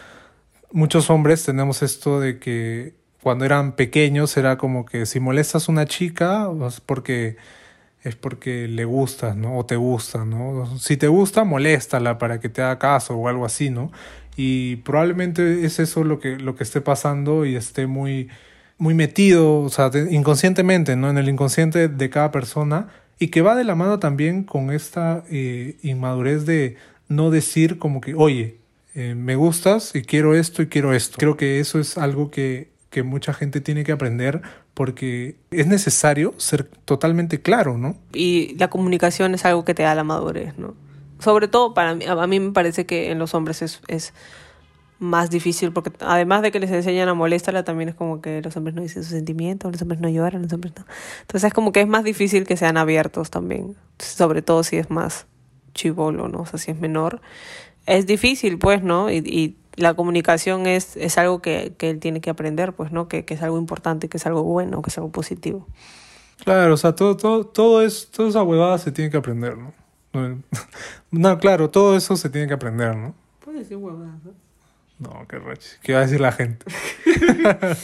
muchos 0.72 1.11
hombres 1.11 1.44
tenemos 1.44 1.83
esto 1.83 2.18
de 2.20 2.38
que 2.38 2.94
cuando 3.22 3.44
eran 3.44 3.72
pequeños 3.72 4.37
era 4.37 4.59
como 4.59 4.85
que 4.85 5.07
si 5.07 5.20
molestas 5.20 5.68
a 5.68 5.72
una 5.72 5.87
chica 5.87 6.48
es 6.66 6.81
porque 6.81 7.37
es 8.02 8.14
porque 8.16 8.68
le 8.68 8.85
gustas, 8.85 9.37
¿no? 9.37 9.59
O 9.59 9.66
te 9.66 9.76
gusta, 9.76 10.24
¿no? 10.24 10.78
Si 10.78 10.96
te 10.96 11.09
gusta, 11.09 11.44
moléstala 11.44 12.18
para 12.18 12.40
que 12.40 12.48
te 12.48 12.62
haga 12.62 12.78
caso 12.78 13.16
o 13.16 13.28
algo 13.28 13.44
así, 13.44 13.70
¿no? 13.70 13.90
Y 14.37 14.76
probablemente 14.76 15.64
es 15.64 15.81
eso 15.81 16.04
lo 16.04 16.20
que, 16.20 16.37
lo 16.37 16.54
que 16.54 16.62
esté 16.62 16.81
pasando 16.81 17.44
y 17.44 17.57
esté 17.57 17.87
muy, 17.87 18.28
muy 18.78 18.94
metido, 18.94 19.60
o 19.60 19.68
sea, 19.68 19.90
inconscientemente, 20.10 20.96
¿no? 20.96 21.10
En 21.10 21.18
el 21.18 21.28
inconsciente 21.28 21.88
de 21.88 22.10
cada 22.10 22.30
persona 22.30 22.88
y 23.18 23.28
que 23.28 23.42
va 23.42 23.56
de 23.56 23.64
la 23.64 23.74
mano 23.74 23.98
también 23.98 24.44
con 24.44 24.70
esta 24.70 25.24
eh, 25.30 25.76
inmadurez 25.82 26.46
de 26.46 26.76
no 27.08 27.30
decir 27.30 27.78
como 27.78 28.00
que, 28.00 28.14
oye, 28.14 28.58
eh, 28.94 29.14
me 29.14 29.34
gustas 29.34 29.94
y 29.94 30.02
quiero 30.02 30.34
esto 30.34 30.62
y 30.62 30.68
quiero 30.68 30.94
esto. 30.94 31.16
Creo 31.18 31.36
que 31.36 31.58
eso 31.58 31.80
es 31.80 31.98
algo 31.98 32.30
que, 32.30 32.70
que 32.90 33.02
mucha 33.02 33.34
gente 33.34 33.60
tiene 33.60 33.82
que 33.82 33.92
aprender 33.92 34.42
porque 34.74 35.36
es 35.50 35.66
necesario 35.66 36.34
ser 36.36 36.64
totalmente 36.84 37.40
claro, 37.40 37.76
¿no? 37.76 37.96
Y 38.12 38.54
la 38.58 38.70
comunicación 38.70 39.34
es 39.34 39.44
algo 39.44 39.64
que 39.64 39.74
te 39.74 39.82
da 39.82 39.96
la 39.96 40.04
madurez, 40.04 40.56
¿no? 40.56 40.76
Sobre 41.18 41.48
todo 41.48 41.74
para 41.74 41.96
mí, 41.96 42.04
a 42.06 42.26
mí 42.28 42.38
me 42.38 42.52
parece 42.52 42.86
que 42.86 43.10
en 43.10 43.18
los 43.18 43.34
hombres 43.34 43.60
es, 43.62 43.80
es 43.88 44.14
más 44.98 45.30
difícil 45.30 45.72
porque 45.72 45.92
además 46.00 46.42
de 46.42 46.50
que 46.50 46.58
les 46.58 46.70
enseñan 46.70 47.08
a 47.08 47.14
molestarla 47.14 47.64
también 47.64 47.88
es 47.88 47.94
como 47.94 48.20
que 48.20 48.42
los 48.42 48.56
hombres 48.56 48.74
no 48.74 48.82
dicen 48.82 49.04
sus 49.04 49.12
sentimientos, 49.12 49.70
los 49.70 49.82
hombres 49.82 50.00
no 50.00 50.08
lloran, 50.08 50.42
los 50.42 50.52
hombres 50.52 50.72
no. 50.76 50.84
Entonces 51.20 51.48
es 51.48 51.54
como 51.54 51.72
que 51.72 51.80
es 51.80 51.88
más 51.88 52.04
difícil 52.04 52.44
que 52.44 52.56
sean 52.56 52.76
abiertos 52.76 53.30
también, 53.30 53.76
sobre 53.98 54.42
todo 54.42 54.64
si 54.64 54.76
es 54.76 54.90
más 54.90 55.26
chivolo, 55.74 56.28
¿no? 56.28 56.40
O 56.40 56.46
sea, 56.46 56.58
si 56.58 56.70
es 56.70 56.80
menor. 56.80 57.20
Es 57.87 58.06
difícil, 58.06 58.58
pues, 58.58 58.82
¿no? 58.82 59.11
Y, 59.11 59.18
y 59.18 59.56
la 59.76 59.94
comunicación 59.94 60.66
es, 60.66 60.96
es 60.96 61.16
algo 61.18 61.40
que, 61.40 61.74
que 61.78 61.90
él 61.90 62.00
tiene 62.00 62.20
que 62.20 62.30
aprender, 62.30 62.72
pues, 62.72 62.92
¿no? 62.92 63.08
Que, 63.08 63.24
que 63.24 63.34
es 63.34 63.42
algo 63.42 63.58
importante, 63.58 64.08
que 64.08 64.16
es 64.16 64.26
algo 64.26 64.42
bueno, 64.42 64.82
que 64.82 64.90
es 64.90 64.98
algo 64.98 65.11
positivo. 65.11 65.66
Claro, 66.44 66.74
o 66.74 66.76
sea, 66.76 66.94
todo, 66.94 67.16
todo, 67.16 67.46
todo 67.46 67.82
es, 67.82 68.11
toda 68.11 68.28
esa 68.28 68.42
huevada 68.42 68.78
se 68.78 68.92
tiene 68.92 69.11
que 69.11 69.16
aprender, 69.16 69.56
¿no? 69.56 69.72
No, 70.12 70.42
no, 71.11 71.38
claro, 71.38 71.70
todo 71.70 71.96
eso 71.96 72.16
se 72.16 72.28
tiene 72.30 72.48
que 72.48 72.54
aprender, 72.54 72.96
¿no? 72.96 73.14
Puede 73.44 73.61
decir 73.61 73.76
huevadas, 73.76 74.22
¿no? 74.24 74.47
No, 74.98 75.26
qué 75.28 75.38
rache. 75.38 75.76
¿Qué 75.82 75.92
va 75.92 76.00
a 76.00 76.02
decir 76.02 76.20
la 76.20 76.32
gente? 76.32 76.66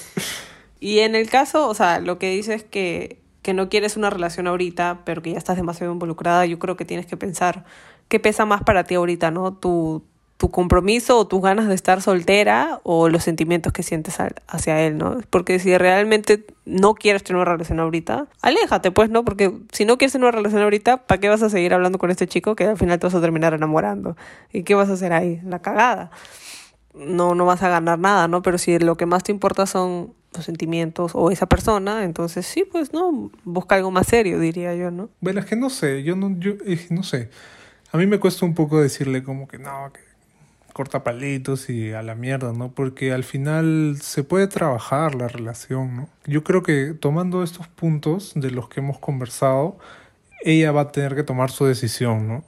Y 0.80 0.98
en 0.98 1.14
el 1.14 1.30
caso, 1.30 1.66
o 1.68 1.74
sea, 1.74 1.98
lo 2.00 2.18
que 2.18 2.28
dices 2.30 2.56
es 2.56 2.64
que, 2.64 3.18
que 3.40 3.54
no 3.54 3.70
quieres 3.70 3.96
una 3.96 4.10
relación 4.10 4.46
ahorita, 4.46 5.00
pero 5.06 5.22
que 5.22 5.32
ya 5.32 5.38
estás 5.38 5.56
demasiado 5.56 5.90
involucrada, 5.92 6.44
yo 6.44 6.58
creo 6.58 6.76
que 6.76 6.84
tienes 6.84 7.06
que 7.06 7.16
pensar 7.16 7.64
qué 8.08 8.20
pesa 8.20 8.44
más 8.44 8.62
para 8.64 8.84
ti 8.84 8.94
ahorita, 8.96 9.30
¿no? 9.30 9.54
Tu, 9.54 10.02
tu 10.36 10.50
compromiso 10.50 11.16
o 11.18 11.26
tus 11.26 11.40
ganas 11.40 11.68
de 11.68 11.74
estar 11.74 12.02
soltera 12.02 12.80
o 12.82 13.08
los 13.08 13.24
sentimientos 13.24 13.72
que 13.72 13.82
sientes 13.82 14.20
al- 14.20 14.34
hacia 14.46 14.78
él, 14.82 14.98
¿no? 14.98 15.20
Porque 15.30 15.58
si 15.58 15.78
realmente 15.78 16.44
no 16.66 16.92
quieres 16.94 17.24
tener 17.24 17.40
una 17.40 17.50
relación 17.50 17.80
ahorita, 17.80 18.26
aléjate, 18.42 18.90
pues, 18.90 19.08
¿no? 19.08 19.24
Porque 19.24 19.52
si 19.72 19.86
no 19.86 19.96
quieres 19.96 20.12
tener 20.12 20.26
una 20.28 20.36
relación 20.36 20.60
ahorita, 20.60 20.98
¿para 21.06 21.18
qué 21.18 21.30
vas 21.30 21.42
a 21.42 21.48
seguir 21.48 21.72
hablando 21.72 21.96
con 21.98 22.10
este 22.10 22.26
chico 22.26 22.56
que 22.56 22.64
al 22.66 22.76
final 22.76 22.98
te 22.98 23.06
vas 23.06 23.14
a 23.14 23.22
terminar 23.22 23.54
enamorando? 23.54 24.18
¿Y 24.52 24.64
qué 24.64 24.74
vas 24.74 24.90
a 24.90 24.94
hacer 24.94 25.14
ahí? 25.14 25.40
La 25.46 25.60
cagada 25.60 26.10
no, 26.94 27.34
no 27.34 27.44
vas 27.44 27.62
a 27.62 27.68
ganar 27.68 27.98
nada, 27.98 28.28
¿no? 28.28 28.42
Pero 28.42 28.58
si 28.58 28.78
lo 28.78 28.96
que 28.96 29.06
más 29.06 29.24
te 29.24 29.32
importa 29.32 29.66
son 29.66 30.14
los 30.34 30.44
sentimientos 30.44 31.12
o 31.14 31.30
esa 31.30 31.46
persona, 31.46 32.04
entonces 32.04 32.46
sí, 32.46 32.64
pues 32.70 32.92
no, 32.92 33.30
busca 33.44 33.76
algo 33.76 33.90
más 33.90 34.06
serio, 34.06 34.40
diría 34.40 34.74
yo, 34.74 34.90
¿no? 34.90 35.10
Bueno, 35.20 35.40
es 35.40 35.46
que 35.46 35.56
no 35.56 35.70
sé, 35.70 36.02
yo 36.02 36.16
no, 36.16 36.36
yo, 36.38 36.52
es 36.66 36.86
que 36.86 36.94
no 36.94 37.02
sé. 37.02 37.30
A 37.92 37.96
mí 37.96 38.06
me 38.06 38.18
cuesta 38.18 38.44
un 38.44 38.54
poco 38.54 38.80
decirle 38.80 39.22
como 39.22 39.46
que 39.46 39.58
no, 39.58 39.92
que 39.92 40.00
corta 40.72 41.04
palitos 41.04 41.70
y 41.70 41.92
a 41.92 42.02
la 42.02 42.16
mierda, 42.16 42.52
¿no? 42.52 42.72
Porque 42.72 43.12
al 43.12 43.22
final 43.22 43.98
se 44.00 44.24
puede 44.24 44.48
trabajar 44.48 45.14
la 45.14 45.28
relación, 45.28 45.96
¿no? 45.96 46.08
Yo 46.26 46.42
creo 46.42 46.62
que 46.62 46.94
tomando 46.94 47.44
estos 47.44 47.68
puntos 47.68 48.32
de 48.34 48.50
los 48.50 48.68
que 48.68 48.80
hemos 48.80 48.98
conversado, 48.98 49.78
ella 50.42 50.72
va 50.72 50.82
a 50.82 50.92
tener 50.92 51.14
que 51.14 51.22
tomar 51.22 51.50
su 51.50 51.64
decisión, 51.64 52.28
¿no? 52.28 52.44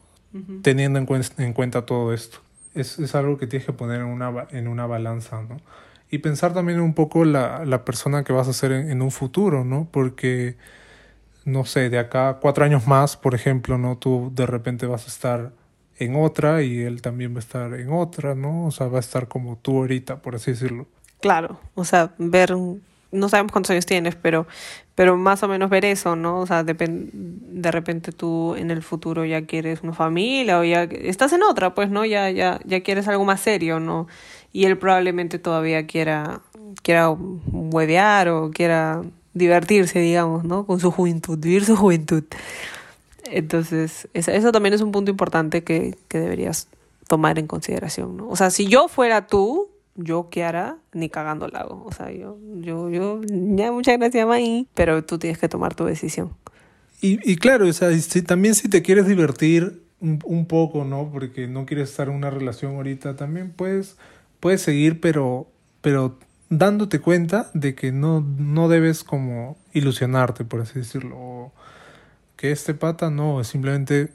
Teniendo 0.62 0.98
en, 0.98 1.06
en 1.38 1.52
cuenta 1.54 1.86
todo 1.86 2.12
esto. 2.12 2.40
Es, 2.76 2.98
es 2.98 3.14
algo 3.14 3.38
que 3.38 3.46
tienes 3.46 3.66
que 3.66 3.72
poner 3.72 4.00
en 4.00 4.06
una, 4.06 4.46
en 4.50 4.68
una 4.68 4.86
balanza, 4.86 5.42
¿no? 5.42 5.56
Y 6.10 6.18
pensar 6.18 6.54
también 6.54 6.80
un 6.80 6.94
poco 6.94 7.24
la, 7.24 7.64
la 7.64 7.84
persona 7.84 8.22
que 8.22 8.32
vas 8.32 8.46
a 8.46 8.52
ser 8.52 8.70
en, 8.72 8.90
en 8.90 9.02
un 9.02 9.10
futuro, 9.10 9.64
¿no? 9.64 9.88
Porque 9.90 10.56
no 11.46 11.64
sé, 11.64 11.88
de 11.90 11.98
acá 11.98 12.38
cuatro 12.40 12.64
años 12.64 12.86
más, 12.86 13.16
por 13.16 13.34
ejemplo, 13.34 13.78
¿no? 13.78 13.96
Tú 13.96 14.30
de 14.34 14.46
repente 14.46 14.86
vas 14.86 15.04
a 15.04 15.08
estar 15.08 15.52
en 15.98 16.16
otra 16.16 16.62
y 16.62 16.80
él 16.80 17.00
también 17.00 17.32
va 17.32 17.36
a 17.36 17.40
estar 17.40 17.72
en 17.74 17.90
otra, 17.92 18.34
¿no? 18.34 18.66
O 18.66 18.70
sea, 18.72 18.88
va 18.88 18.98
a 18.98 19.00
estar 19.00 19.28
como 19.28 19.56
tú 19.56 19.78
ahorita, 19.78 20.20
por 20.22 20.34
así 20.34 20.50
decirlo. 20.50 20.86
Claro, 21.20 21.58
o 21.74 21.84
sea, 21.84 22.12
ver, 22.18 22.54
no 23.16 23.28
sabemos 23.28 23.52
cuántos 23.52 23.70
años 23.70 23.86
tienes, 23.86 24.14
pero, 24.16 24.46
pero 24.94 25.16
más 25.16 25.42
o 25.42 25.48
menos 25.48 25.68
ver 25.70 25.84
eso, 25.84 26.14
¿no? 26.16 26.40
O 26.40 26.46
sea, 26.46 26.64
depen- 26.64 27.10
de 27.12 27.70
repente 27.72 28.12
tú 28.12 28.54
en 28.56 28.70
el 28.70 28.82
futuro 28.82 29.24
ya 29.24 29.42
quieres 29.46 29.80
una 29.82 29.92
familia 29.94 30.58
o 30.58 30.64
ya 30.64 30.84
estás 30.84 31.32
en 31.32 31.42
otra, 31.42 31.74
pues, 31.74 31.90
¿no? 31.90 32.04
Ya, 32.04 32.30
ya, 32.30 32.60
ya 32.64 32.80
quieres 32.82 33.08
algo 33.08 33.24
más 33.24 33.40
serio, 33.40 33.80
¿no? 33.80 34.06
Y 34.52 34.64
él 34.66 34.78
probablemente 34.78 35.38
todavía 35.38 35.86
quiera, 35.86 36.40
quiera 36.82 37.10
huevear 37.10 38.28
o 38.28 38.50
quiera 38.50 39.02
divertirse, 39.34 39.98
digamos, 39.98 40.44
¿no? 40.44 40.64
Con 40.66 40.80
su 40.80 40.90
juventud, 40.90 41.38
vivir 41.38 41.64
su 41.64 41.76
juventud. 41.76 42.24
Entonces, 43.30 44.08
esa- 44.14 44.32
eso 44.34 44.52
también 44.52 44.72
es 44.74 44.80
un 44.80 44.92
punto 44.92 45.10
importante 45.10 45.64
que, 45.64 45.96
que 46.08 46.18
deberías 46.18 46.68
tomar 47.08 47.38
en 47.38 47.46
consideración, 47.46 48.16
¿no? 48.16 48.28
O 48.28 48.36
sea, 48.36 48.50
si 48.50 48.66
yo 48.68 48.88
fuera 48.88 49.26
tú, 49.26 49.68
yo, 49.96 50.28
Kiara, 50.30 50.78
ni 50.92 51.08
cagando 51.08 51.48
la 51.48 51.60
hago. 51.60 51.84
O 51.84 51.92
sea, 51.92 52.10
yo, 52.10 52.38
yo, 52.60 52.90
yo, 52.90 53.20
ya 53.28 53.72
muchas 53.72 53.98
gracias, 53.98 54.26
May, 54.26 54.68
pero 54.74 55.04
tú 55.04 55.18
tienes 55.18 55.38
que 55.38 55.48
tomar 55.48 55.74
tu 55.74 55.84
decisión. 55.84 56.36
Y, 57.00 57.18
y 57.30 57.36
claro, 57.36 57.66
o 57.66 57.72
sea, 57.72 57.96
si, 57.98 58.22
también 58.22 58.54
si 58.54 58.68
te 58.68 58.82
quieres 58.82 59.06
divertir 59.06 59.82
un, 60.00 60.20
un 60.24 60.46
poco, 60.46 60.84
¿no? 60.84 61.10
Porque 61.12 61.46
no 61.46 61.66
quieres 61.66 61.90
estar 61.90 62.08
en 62.08 62.14
una 62.14 62.30
relación 62.30 62.76
ahorita, 62.76 63.16
también 63.16 63.52
puedes, 63.52 63.96
puedes 64.40 64.62
seguir, 64.62 65.00
pero, 65.00 65.48
pero 65.80 66.18
dándote 66.48 67.00
cuenta 67.00 67.50
de 67.54 67.74
que 67.74 67.92
no, 67.92 68.20
no 68.20 68.68
debes 68.68 69.04
como 69.04 69.56
ilusionarte, 69.72 70.44
por 70.44 70.60
así 70.60 70.78
decirlo. 70.78 71.16
O 71.18 71.52
que 72.36 72.52
este 72.52 72.74
pata 72.74 73.10
no, 73.10 73.42
simplemente 73.44 74.12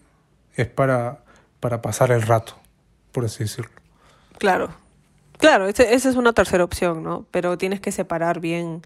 es 0.55 0.67
para, 0.67 1.23
para 1.59 1.81
pasar 1.81 2.11
el 2.11 2.21
rato, 2.21 2.53
por 3.11 3.25
así 3.25 3.43
decirlo. 3.43 3.71
Claro, 4.37 4.69
claro, 5.41 5.67
ese- 5.67 5.93
esa 5.93 6.10
es 6.10 6.15
una 6.15 6.32
tercera 6.32 6.63
opción, 6.63 7.04
¿no? 7.04 7.25
Pero 7.32 7.58
tienes 7.58 7.82
que 7.82 7.91
separar 7.91 8.39
bien 8.39 8.82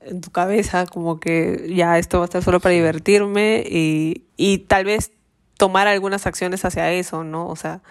en 0.00 0.20
tu 0.20 0.30
cabeza 0.30 0.86
como 0.86 1.20
que 1.20 1.72
ya 1.74 1.98
esto 1.98 2.18
va 2.18 2.24
a 2.24 2.26
estar 2.26 2.42
solo 2.42 2.58
para 2.60 2.74
divertirme 2.74 3.62
y, 3.68 4.24
y 4.36 4.58
tal 4.58 4.84
vez 4.84 5.12
tomar 5.56 5.86
algunas 5.88 6.26
acciones 6.26 6.64
hacia 6.64 6.90
eso, 6.92 7.22
¿no? 7.24 7.46
O 7.48 7.56
sea, 7.56 7.82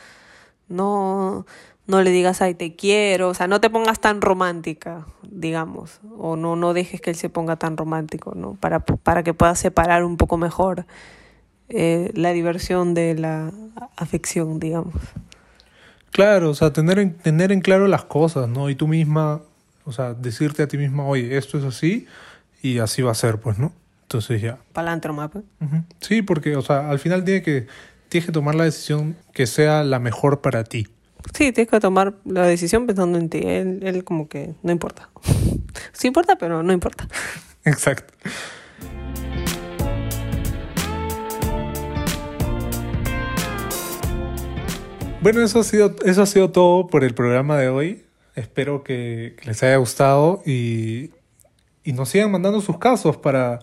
no, 0.70 1.46
no 1.86 2.02
le 2.02 2.12
digas, 2.12 2.42
ay, 2.42 2.56
te 2.56 2.76
quiero, 2.76 3.30
o 3.30 3.34
sea, 3.34 3.48
no 3.48 3.62
te 3.62 3.70
pongas 3.70 4.00
tan 4.00 4.22
romántica, 4.22 5.06
digamos, 5.30 6.00
o 6.18 6.36
no, 6.36 6.56
no 6.56 6.74
dejes 6.74 7.02
que 7.02 7.10
él 7.12 7.16
se 7.16 7.30
ponga 7.30 7.56
tan 7.58 7.78
romántico, 7.78 8.34
¿no? 8.36 8.56
Para, 8.56 8.80
para 8.80 9.24
que 9.24 9.34
puedas 9.34 9.60
separar 9.60 10.04
un 10.04 10.18
poco 10.18 10.38
mejor 10.38 10.86
eh, 11.70 12.12
la 12.13 12.32
diversión 12.32 12.94
de 12.94 13.16
la 13.16 13.52
afección, 13.98 14.60
digamos. 14.60 14.94
Claro, 16.12 16.50
o 16.50 16.56
sea, 16.56 16.74
tener 16.74 17.00
en, 17.00 17.13
tener 17.13 17.52
en 17.52 17.62
claro 17.62 17.88
las 17.88 18.06
cosas, 18.06 18.48
¿no? 18.50 18.70
Y 18.70 18.76
tú 18.76 18.88
misma, 18.88 19.41
o 19.86 19.91
sea, 19.91 20.13
decirte 20.13 20.63
a 20.63 20.67
ti 20.67 20.78
misma, 20.78 21.06
oye, 21.06 21.38
esto 21.38 21.58
es 21.58 21.63
así 21.63 22.08
y 22.62 22.80
así 22.80 23.02
va 23.02 23.12
a 23.12 23.15
ser, 23.15 23.39
pues, 23.39 23.60
¿no? 23.60 23.74
Entonces 24.04 24.41
ya. 24.41 24.58
Palantro, 24.74 25.13
mapa. 25.13 25.41
Ujú. 25.60 25.84
Sí, 26.00 26.22
porque, 26.22 26.56
o 26.56 26.62
sea, 26.62 26.89
al 26.89 27.00
final 27.00 27.24
tiene 27.24 27.41
que, 27.41 27.67
tienes 28.10 28.26
que 28.26 28.32
tomar 28.32 28.56
la 28.56 28.63
decisión 28.63 29.17
que 29.34 29.46
sea 29.48 29.84
la 29.84 30.00
mejor 30.00 30.41
para 30.41 30.63
ti. 30.63 30.88
Sí, 31.34 31.52
tienes 31.52 31.70
que 31.70 31.80
tomar 31.80 32.13
la 32.24 32.46
decisión 32.46 32.88
pensando 32.88 33.17
en 33.17 33.30
ti. 33.30 33.39
Él, 33.43 33.80
él 33.84 34.04
como 34.04 34.28
que 34.28 34.56
no 34.63 34.72
importa. 34.72 35.10
Sí 35.93 36.08
importa, 36.08 36.36
pero 36.38 36.62
no 36.62 36.74
importa. 36.74 37.08
Exacto. 37.65 38.13
Bueno, 45.28 45.42
eso 45.42 45.60
ha 45.60 45.63
sido, 45.66 45.94
eso 46.06 46.22
ha 46.22 46.26
sido 46.26 46.52
todo 46.52 46.88
por 46.88 47.04
el 47.04 47.13
programa 47.13 47.58
de 47.58 47.68
hoy. 47.68 48.06
Espero 48.36 48.86
que, 48.86 49.36
que 49.38 49.48
les 49.48 49.62
haya 49.62 49.76
gustado 49.76 50.42
y, 50.46 51.12
y 51.84 51.92
nos 51.92 52.08
sigan 52.08 52.32
mandando 52.32 52.62
sus 52.62 52.78
casos 52.78 53.18
para, 53.18 53.60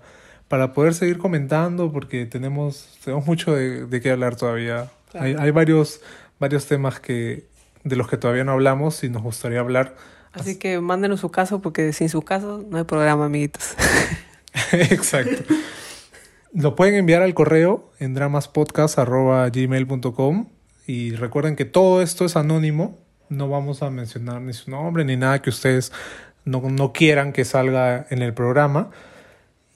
para 0.48 0.74
poder 0.74 0.92
seguir 0.92 1.16
comentando 1.16 1.90
porque 1.90 2.26
tenemos, 2.26 2.98
tenemos 3.02 3.26
mucho 3.26 3.54
de, 3.54 3.86
de 3.86 4.00
qué 4.02 4.10
hablar 4.10 4.36
todavía. 4.36 4.90
Claro. 5.10 5.24
Hay, 5.24 5.36
hay 5.38 5.50
varios, 5.52 6.02
varios 6.38 6.66
temas 6.66 7.00
que, 7.00 7.46
de 7.82 7.96
los 7.96 8.08
que 8.08 8.18
todavía 8.18 8.44
no 8.44 8.52
hablamos 8.52 9.02
y 9.02 9.08
nos 9.08 9.22
gustaría 9.22 9.60
hablar. 9.60 9.96
Así 10.32 10.58
que 10.58 10.80
mándenos 10.80 11.20
su 11.20 11.30
caso 11.30 11.62
porque 11.62 11.94
sin 11.94 12.10
su 12.10 12.20
caso 12.20 12.62
no 12.68 12.76
hay 12.76 12.84
programa, 12.84 13.24
amiguitos. 13.24 13.74
Exacto. 14.72 15.54
Lo 16.52 16.76
pueden 16.76 16.96
enviar 16.96 17.22
al 17.22 17.32
correo 17.32 17.90
en 18.00 18.12
dramaspodcast.gmail.com 18.12 20.53
y 20.86 21.12
recuerden 21.12 21.56
que 21.56 21.64
todo 21.64 22.02
esto 22.02 22.24
es 22.24 22.36
anónimo. 22.36 22.98
No 23.28 23.48
vamos 23.48 23.82
a 23.82 23.90
mencionar 23.90 24.40
ni 24.42 24.52
su 24.52 24.70
nombre 24.70 25.04
ni 25.04 25.16
nada 25.16 25.40
que 25.40 25.50
ustedes 25.50 25.92
no, 26.44 26.60
no 26.60 26.92
quieran 26.92 27.32
que 27.32 27.44
salga 27.44 28.06
en 28.10 28.22
el 28.22 28.34
programa. 28.34 28.90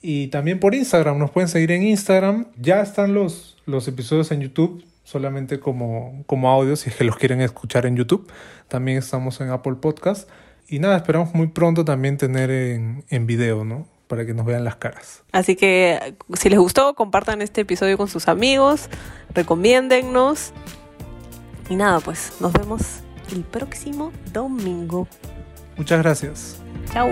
Y 0.01 0.27
también 0.27 0.59
por 0.59 0.75
Instagram, 0.75 1.17
nos 1.17 1.31
pueden 1.31 1.49
seguir 1.49 1.71
en 1.71 1.83
Instagram. 1.83 2.47
Ya 2.57 2.81
están 2.81 3.13
los, 3.13 3.57
los 3.65 3.87
episodios 3.87 4.31
en 4.31 4.41
YouTube, 4.41 4.85
solamente 5.03 5.59
como, 5.59 6.23
como 6.25 6.49
audio, 6.49 6.75
si 6.75 6.89
es 6.89 6.95
que 6.95 7.03
los 7.03 7.17
quieren 7.17 7.41
escuchar 7.41 7.85
en 7.85 7.97
YouTube. 7.97 8.31
También 8.67 8.97
estamos 8.97 9.41
en 9.41 9.49
Apple 9.49 9.75
Podcast. 9.81 10.29
Y 10.67 10.79
nada, 10.79 10.97
esperamos 10.97 11.33
muy 11.33 11.47
pronto 11.47 11.83
también 11.83 12.17
tener 12.17 12.51
en, 12.51 13.03
en 13.09 13.25
video, 13.25 13.65
¿no? 13.65 13.87
Para 14.07 14.25
que 14.25 14.33
nos 14.33 14.45
vean 14.45 14.63
las 14.63 14.75
caras. 14.75 15.23
Así 15.31 15.55
que 15.55 16.15
si 16.33 16.49
les 16.49 16.59
gustó, 16.59 16.93
compartan 16.93 17.41
este 17.41 17.61
episodio 17.61 17.97
con 17.97 18.07
sus 18.07 18.27
amigos, 18.27 18.89
recomiéndennos. 19.33 20.53
Y 21.69 21.75
nada, 21.75 21.99
pues 21.99 22.33
nos 22.39 22.51
vemos 22.53 22.81
el 23.31 23.43
próximo 23.43 24.11
domingo. 24.33 25.07
Muchas 25.77 25.99
gracias. 26.01 26.57
Chao. 26.91 27.09